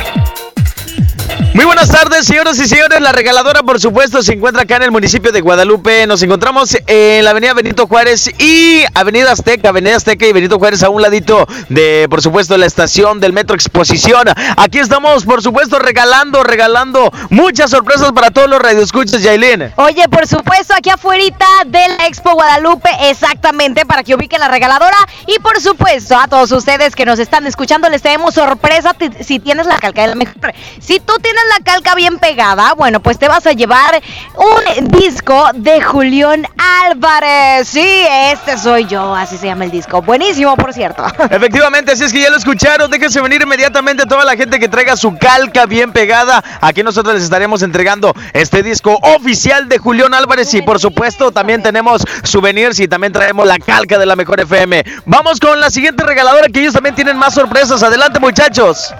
Muy 1.53 1.65
buenas 1.65 1.89
tardes, 1.89 2.25
señoras 2.25 2.57
y 2.59 2.67
señores. 2.67 2.99
La 2.99 3.11
regaladora, 3.11 3.63
por 3.63 3.79
supuesto, 3.79 4.21
se 4.23 4.33
encuentra 4.33 4.63
acá 4.63 4.77
en 4.77 4.83
el 4.83 4.91
municipio 4.91 5.31
de 5.31 5.41
Guadalupe. 5.41 6.07
Nos 6.07 6.21
encontramos 6.23 6.77
en 6.87 7.23
la 7.23 7.31
avenida 7.31 7.53
Benito 7.53 7.87
Juárez 7.87 8.31
y 8.39 8.83
avenida 8.93 9.31
Azteca, 9.31 9.69
avenida 9.69 9.95
Azteca 9.95 10.25
y 10.25 10.33
Benito 10.33 10.57
Juárez 10.57 10.83
a 10.83 10.89
un 10.89 11.01
ladito 11.01 11.47
de, 11.69 12.07
por 12.09 12.21
supuesto, 12.21 12.57
la 12.57 12.65
estación 12.65 13.19
del 13.19 13.33
Metro 13.33 13.55
Exposición. 13.55 14.27
Aquí 14.57 14.79
estamos, 14.79 15.25
por 15.25 15.41
supuesto, 15.41 15.79
regalando, 15.79 16.43
regalando 16.43 17.11
muchas 17.29 17.71
sorpresas 17.71 18.11
para 18.11 18.31
todos 18.31 18.49
los 18.49 18.61
radioescuchas, 18.61 19.21
Yailin. 19.21 19.71
Oye, 19.75 20.07
por 20.09 20.27
supuesto, 20.27 20.73
aquí 20.75 20.89
afuera 20.89 21.23
de 21.65 21.87
la 21.97 22.07
Expo 22.07 22.33
Guadalupe, 22.33 22.89
exactamente, 23.03 23.85
para 23.85 24.03
que 24.03 24.15
ubiquen 24.15 24.39
la 24.39 24.47
regaladora. 24.47 24.97
Y 25.27 25.39
por 25.39 25.61
supuesto, 25.61 26.17
a 26.17 26.27
todos 26.27 26.51
ustedes 26.51 26.95
que 26.95 27.05
nos 27.05 27.19
están 27.19 27.45
escuchando, 27.45 27.87
les 27.89 28.01
tenemos 28.01 28.33
sorpresa 28.33 28.95
si 29.21 29.39
tienes 29.39 29.67
la 29.67 29.77
calca 29.77 30.01
de 30.01 30.07
la 30.07 30.15
mejor. 30.15 30.53
Si 30.79 30.99
tú 30.99 31.13
tienes 31.23 31.43
la 31.57 31.63
calca 31.63 31.95
bien 31.95 32.19
pegada, 32.19 32.73
bueno, 32.73 32.99
pues 32.99 33.17
te 33.17 33.27
vas 33.27 33.47
a 33.47 33.53
llevar 33.53 34.01
un 34.35 34.87
disco 34.89 35.47
de 35.55 35.81
Julián 35.81 36.45
Álvarez. 36.85 37.67
Sí, 37.67 38.05
este 38.31 38.57
soy 38.57 38.85
yo, 38.85 39.15
así 39.15 39.37
se 39.37 39.47
llama 39.47 39.63
el 39.63 39.71
disco. 39.71 40.01
Buenísimo, 40.01 40.55
por 40.57 40.73
cierto. 40.73 41.03
Efectivamente, 41.29 41.93
así 41.93 42.03
es 42.03 42.11
que 42.11 42.21
ya 42.21 42.29
lo 42.29 42.37
escucharon. 42.37 42.91
Déjense 42.91 43.21
venir 43.21 43.41
inmediatamente 43.41 44.05
toda 44.05 44.25
la 44.25 44.35
gente 44.35 44.59
que 44.59 44.67
traiga 44.67 44.97
su 44.97 45.17
calca 45.17 45.65
bien 45.65 45.93
pegada. 45.93 46.43
Aquí 46.61 46.83
nosotros 46.83 47.15
les 47.15 47.23
estaremos 47.23 47.61
entregando 47.61 48.13
este 48.33 48.61
disco 48.61 48.99
oficial 49.01 49.69
de 49.69 49.77
Julián 49.77 50.13
Álvarez. 50.13 50.53
Y 50.53 50.61
por 50.61 50.79
supuesto, 50.79 51.31
también 51.31 51.63
tenemos 51.63 52.03
souvenirs 52.23 52.79
y 52.81 52.87
también 52.87 53.13
traemos 53.13 53.47
la 53.47 53.59
calca 53.59 53.97
de 53.97 54.05
la 54.05 54.17
mejor 54.17 54.41
FM. 54.41 54.83
Vamos 55.05 55.39
con 55.39 55.59
la 55.59 55.71
siguiente 55.71 56.03
regaladora 56.03 56.49
que 56.49 56.59
ellos 56.59 56.73
también 56.73 56.95
tienen 56.95 57.17
más 57.17 57.33
sorpresas. 57.33 57.81
Adelante, 57.81 58.19
muchachos. 58.19 58.93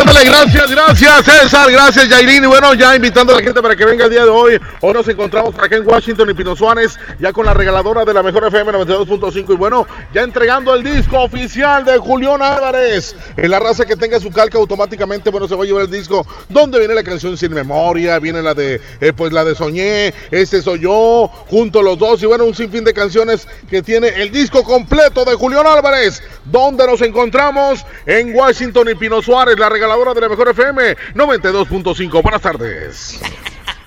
Ándale, 0.00 0.24
gracias, 0.26 0.70
gracias 0.70 1.24
César, 1.24 1.72
gracias 1.72 2.06
Jairín. 2.06 2.44
Y 2.44 2.46
bueno, 2.46 2.72
ya 2.74 2.94
invitando 2.94 3.32
a 3.32 3.36
la 3.38 3.42
gente 3.42 3.60
para 3.60 3.74
que 3.74 3.84
venga 3.84 4.04
el 4.04 4.10
día 4.12 4.22
de 4.22 4.30
hoy. 4.30 4.60
Hoy 4.80 4.92
nos 4.92 5.08
encontramos 5.08 5.58
acá 5.58 5.74
en 5.74 5.84
Washington 5.84 6.30
y 6.30 6.34
Pino 6.34 6.54
Suárez, 6.54 6.96
ya 7.18 7.32
con 7.32 7.44
la 7.44 7.52
regaladora 7.52 8.04
de 8.04 8.14
la 8.14 8.22
mejor 8.22 8.44
FM 8.46 8.70
92.5. 8.74 9.54
Y 9.54 9.56
bueno, 9.56 9.88
ya 10.14 10.22
entregando 10.22 10.72
el 10.72 10.84
disco 10.84 11.18
oficial 11.18 11.84
de 11.84 11.98
Julián 11.98 12.40
Álvarez. 12.40 13.16
En 13.36 13.50
la 13.50 13.58
raza 13.58 13.84
que 13.86 13.96
tenga 13.96 14.20
su 14.20 14.30
calca 14.30 14.56
automáticamente, 14.56 15.30
bueno, 15.30 15.48
se 15.48 15.56
va 15.56 15.64
a 15.64 15.66
llevar 15.66 15.82
el 15.82 15.90
disco 15.90 16.24
donde 16.48 16.78
viene 16.78 16.94
la 16.94 17.02
canción 17.02 17.36
Sin 17.36 17.52
Memoria, 17.52 18.20
viene 18.20 18.40
la 18.40 18.54
de, 18.54 18.80
eh, 19.00 19.12
pues 19.12 19.32
la 19.32 19.44
de 19.44 19.56
Soñé, 19.56 20.14
Este 20.30 20.62
Soy 20.62 20.78
Yo, 20.78 21.28
junto 21.48 21.82
los 21.82 21.98
dos. 21.98 22.22
Y 22.22 22.26
bueno, 22.26 22.44
un 22.44 22.54
sinfín 22.54 22.84
de 22.84 22.94
canciones 22.94 23.48
que 23.68 23.82
tiene 23.82 24.10
el 24.10 24.30
disco 24.30 24.62
completo 24.62 25.24
de 25.24 25.34
Julián 25.34 25.66
Álvarez. 25.66 26.22
Donde 26.44 26.86
nos 26.86 27.02
encontramos 27.02 27.84
en 28.06 28.32
Washington 28.32 28.88
y 28.90 28.94
Pino 28.94 29.20
Suárez, 29.20 29.58
la 29.58 29.68
regaladora 29.68 29.87
de 29.88 30.20
la 30.20 30.28
mejor 30.28 30.48
FM 30.48 30.96
92.5. 31.14 32.22
Buenas 32.22 32.42
tardes. 32.42 33.18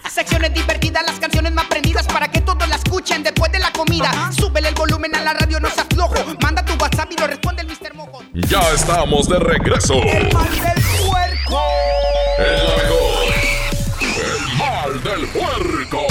Secciones 0.10 0.52
divertidas, 0.54 1.04
las 1.06 1.20
canciones 1.20 1.54
más 1.54 1.66
prendidas 1.66 2.08
para 2.08 2.28
que 2.30 2.42
todos 2.42 2.68
la 2.68 2.76
escuchen 2.76 3.22
después 3.22 3.52
de 3.52 3.60
la 3.60 3.72
comida. 3.72 4.32
Súbele 4.36 4.70
el 4.70 4.76
volumen 4.76 5.16
a 5.16 5.22
la 5.22 5.34
radio, 5.34 5.60
no 5.60 5.70
seas 5.70 5.86
flojo. 5.94 6.16
Manda 6.42 6.66
tu 6.66 6.74
WhatsApp 6.74 7.12
y 7.12 7.18
lo 7.18 7.28
responde 7.28 7.62
el 7.62 7.68
Mr. 7.68 7.94
Mojo. 7.94 8.24
Ya 8.34 8.62
estamos 8.74 9.30
de 9.30 9.40
regreso. 9.40 9.94
El 9.94 10.34
mal 10.34 10.50
del 10.50 10.84
puerco. 11.08 11.62
Es 12.40 12.64
la 12.64 12.76
mejor. 12.84 13.34
El 14.02 14.58
mal 14.58 15.04
del 15.04 15.28
puerco. 15.28 16.08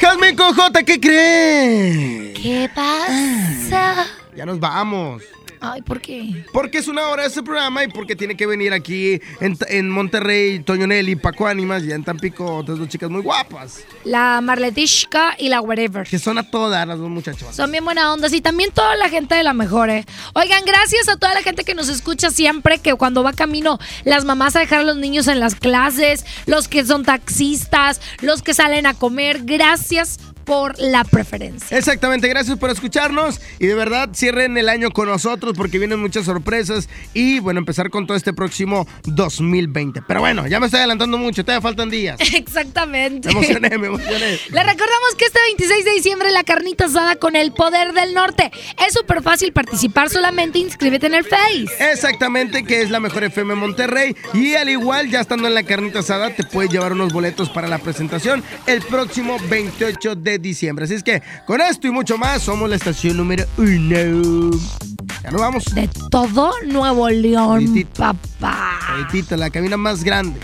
Jasmine 0.00 0.36
J, 0.36 0.82
¿qué 0.84 1.00
cree? 1.00 2.32
¿Qué 2.32 2.70
pasa? 2.74 4.06
Ya 4.34 4.46
nos 4.46 4.58
vamos. 4.58 5.22
Ay, 5.60 5.82
¿por 5.82 6.00
qué? 6.00 6.44
Porque 6.52 6.78
es 6.78 6.88
una 6.88 7.08
hora 7.08 7.22
de 7.22 7.28
este 7.28 7.42
programa 7.42 7.84
y 7.84 7.88
porque 7.88 8.16
tiene 8.16 8.36
que 8.36 8.46
venir 8.46 8.72
aquí 8.72 9.20
en, 9.40 9.56
en 9.68 9.90
Monterrey 9.90 10.60
Toño 10.60 10.86
Nelly, 10.86 11.16
Paco 11.16 11.46
Ánimas 11.46 11.82
y 11.84 11.92
en 11.92 12.04
Tampico 12.04 12.56
otras 12.56 12.78
dos 12.78 12.88
chicas 12.88 13.10
muy 13.10 13.22
guapas. 13.22 13.84
La 14.04 14.40
Marletishka 14.40 15.36
y 15.38 15.48
la 15.48 15.60
Whatever. 15.60 16.06
Que 16.06 16.18
son 16.18 16.38
a 16.38 16.50
todas 16.50 16.86
las 16.86 16.98
dos 16.98 17.08
muchachos. 17.08 17.54
Son 17.54 17.70
bien 17.70 17.84
buena 17.84 18.12
onda 18.12 18.28
y 18.30 18.40
también 18.40 18.70
toda 18.72 18.96
la 18.96 19.08
gente 19.08 19.34
de 19.34 19.42
la 19.42 19.54
mejor, 19.54 19.90
¿eh? 19.90 20.04
Oigan, 20.34 20.64
gracias 20.64 21.08
a 21.08 21.16
toda 21.16 21.34
la 21.34 21.42
gente 21.42 21.64
que 21.64 21.74
nos 21.74 21.88
escucha 21.88 22.30
siempre, 22.30 22.78
que 22.78 22.94
cuando 22.94 23.22
va 23.22 23.32
camino 23.32 23.78
las 24.04 24.24
mamás 24.24 24.56
a 24.56 24.60
dejar 24.60 24.80
a 24.80 24.84
los 24.84 24.96
niños 24.96 25.28
en 25.28 25.40
las 25.40 25.54
clases, 25.54 26.24
los 26.46 26.68
que 26.68 26.84
son 26.84 27.04
taxistas, 27.04 28.00
los 28.20 28.42
que 28.42 28.54
salen 28.54 28.86
a 28.86 28.94
comer. 28.94 29.40
Gracias 29.44 30.18
por 30.46 30.78
la 30.78 31.04
preferencia. 31.04 31.76
Exactamente, 31.76 32.28
gracias 32.28 32.56
por 32.58 32.70
escucharnos 32.70 33.40
y 33.58 33.66
de 33.66 33.74
verdad 33.74 34.08
cierren 34.14 34.56
el 34.56 34.68
año 34.68 34.90
con 34.90 35.08
nosotros 35.08 35.54
porque 35.56 35.78
vienen 35.78 36.00
muchas 36.00 36.24
sorpresas 36.24 36.88
y 37.12 37.40
bueno, 37.40 37.58
empezar 37.58 37.90
con 37.90 38.06
todo 38.06 38.16
este 38.16 38.32
próximo 38.32 38.86
2020. 39.04 40.02
Pero 40.06 40.20
bueno, 40.20 40.46
ya 40.46 40.60
me 40.60 40.66
estoy 40.66 40.78
adelantando 40.78 41.18
mucho, 41.18 41.44
todavía 41.44 41.60
faltan 41.60 41.90
días. 41.90 42.18
Exactamente. 42.34 43.28
Me 43.28 43.32
emocioné, 43.32 43.76
me 43.76 43.88
emocioné. 43.88 44.38
Le 44.50 44.62
recordamos 44.62 45.14
que 45.18 45.26
este 45.26 45.40
26 45.42 45.84
de 45.84 45.90
diciembre 45.90 46.30
la 46.30 46.44
carnita 46.44 46.86
asada 46.86 47.16
con 47.16 47.34
el 47.36 47.52
poder 47.52 47.92
del 47.92 48.14
norte. 48.14 48.50
Es 48.86 48.94
súper 48.94 49.22
fácil 49.22 49.52
participar, 49.52 50.08
solamente 50.08 50.60
inscríbete 50.60 51.06
en 51.06 51.14
el 51.14 51.24
Face. 51.24 51.66
Exactamente, 51.92 52.64
que 52.64 52.82
es 52.82 52.90
la 52.90 53.00
mejor 53.00 53.24
FM 53.24 53.56
Monterrey 53.56 54.16
y 54.32 54.54
al 54.54 54.68
igual 54.68 55.10
ya 55.10 55.20
estando 55.20 55.48
en 55.48 55.54
la 55.54 55.64
carnita 55.64 55.98
asada 55.98 56.30
te 56.30 56.44
puedes 56.44 56.70
llevar 56.70 56.92
unos 56.92 57.12
boletos 57.12 57.50
para 57.50 57.66
la 57.66 57.78
presentación 57.78 58.44
el 58.66 58.82
próximo 58.82 59.38
28 59.48 60.14
de 60.14 60.35
diciembre. 60.38 60.84
Así 60.84 60.94
es 60.94 61.02
que 61.02 61.22
con 61.46 61.60
esto 61.60 61.86
y 61.86 61.90
mucho 61.90 62.18
más, 62.18 62.42
somos 62.42 62.68
la 62.68 62.76
estación 62.76 63.16
número 63.16 63.44
uno. 63.56 64.50
Ya 65.22 65.30
nos 65.30 65.40
vamos. 65.40 65.64
De 65.74 65.88
todo 66.10 66.52
Nuevo 66.66 67.08
León, 67.08 67.88
papá. 67.96 68.78
Ahorita, 68.88 69.36
la 69.36 69.50
cabina 69.50 69.76
más 69.76 70.04
grande. 70.04 70.38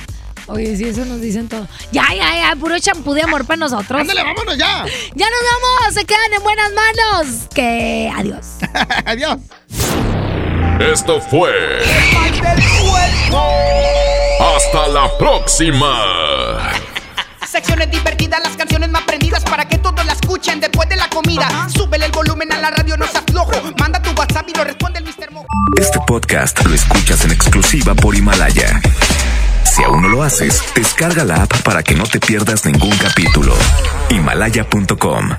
Oye, 0.49 0.77
sí, 0.77 0.85
eso 0.85 1.05
nos 1.05 1.21
dicen 1.21 1.49
todo. 1.49 1.67
Ya, 1.93 2.05
ya, 2.15 2.35
ya, 2.35 2.57
puro 2.57 2.79
champú 2.79 3.15
de 3.15 3.23
amor 3.23 3.47
para 3.47 3.59
nosotros. 3.59 4.01
Ándale, 4.01 4.23
vámonos 4.23 4.59
ya. 4.59 4.85
Ya 5.15 5.27
nos 5.27 5.41
vamos, 5.53 5.95
se 5.95 6.05
quedan 6.05 6.33
en 6.37 6.43
buenas 6.43 6.73
manos. 6.73 7.49
Que 7.55 8.13
adiós. 8.15 8.47
adiós. 9.05 9.39
Esto 10.81 11.21
fue. 11.21 11.53
Hasta 14.41 14.89
la 14.89 15.17
próxima. 15.17 16.73
Secciones 17.47 17.91
divertidas, 17.91 18.41
las 18.43 18.57
canciones 18.57 18.91
más 18.91 19.03
prendidas 19.03 19.45
para 19.45 19.69
que 19.69 19.79
escuchen 20.33 20.61
después 20.61 20.89
de 20.89 20.97
la 20.97 21.09
comida. 21.11 21.69
Súbele 21.69 22.07
el 22.07 22.13
volumen 22.13 22.51
a 22.53 22.59
la 22.59 22.71
radio, 22.71 22.97
no 22.97 23.07
se 23.07 23.19
aflojo. 23.19 23.53
Manda 23.79 24.01
tu 24.01 24.11
WhatsApp 24.13 24.49
y 24.49 24.57
lo 24.57 24.65
responde 24.65 24.99
el 24.99 25.05
Mr. 25.05 25.31
Mo. 25.31 25.45
Este 25.79 25.99
podcast 26.07 26.65
lo 26.65 26.75
escuchas 26.75 27.25
en 27.27 27.33
exclusiva 27.33 27.95
por 27.95 28.15
Himalaya. 28.15 28.81
Si 29.65 29.83
aún 29.83 30.03
no 30.03 30.09
lo 30.09 30.23
haces, 30.23 30.63
descarga 30.75 31.25
la 31.25 31.43
app 31.43 31.63
para 31.63 31.83
que 31.83 31.95
no 31.95 32.05
te 32.05 32.19
pierdas 32.19 32.65
ningún 32.65 32.97
capítulo. 32.97 33.55
Himalaya.com 34.09 35.37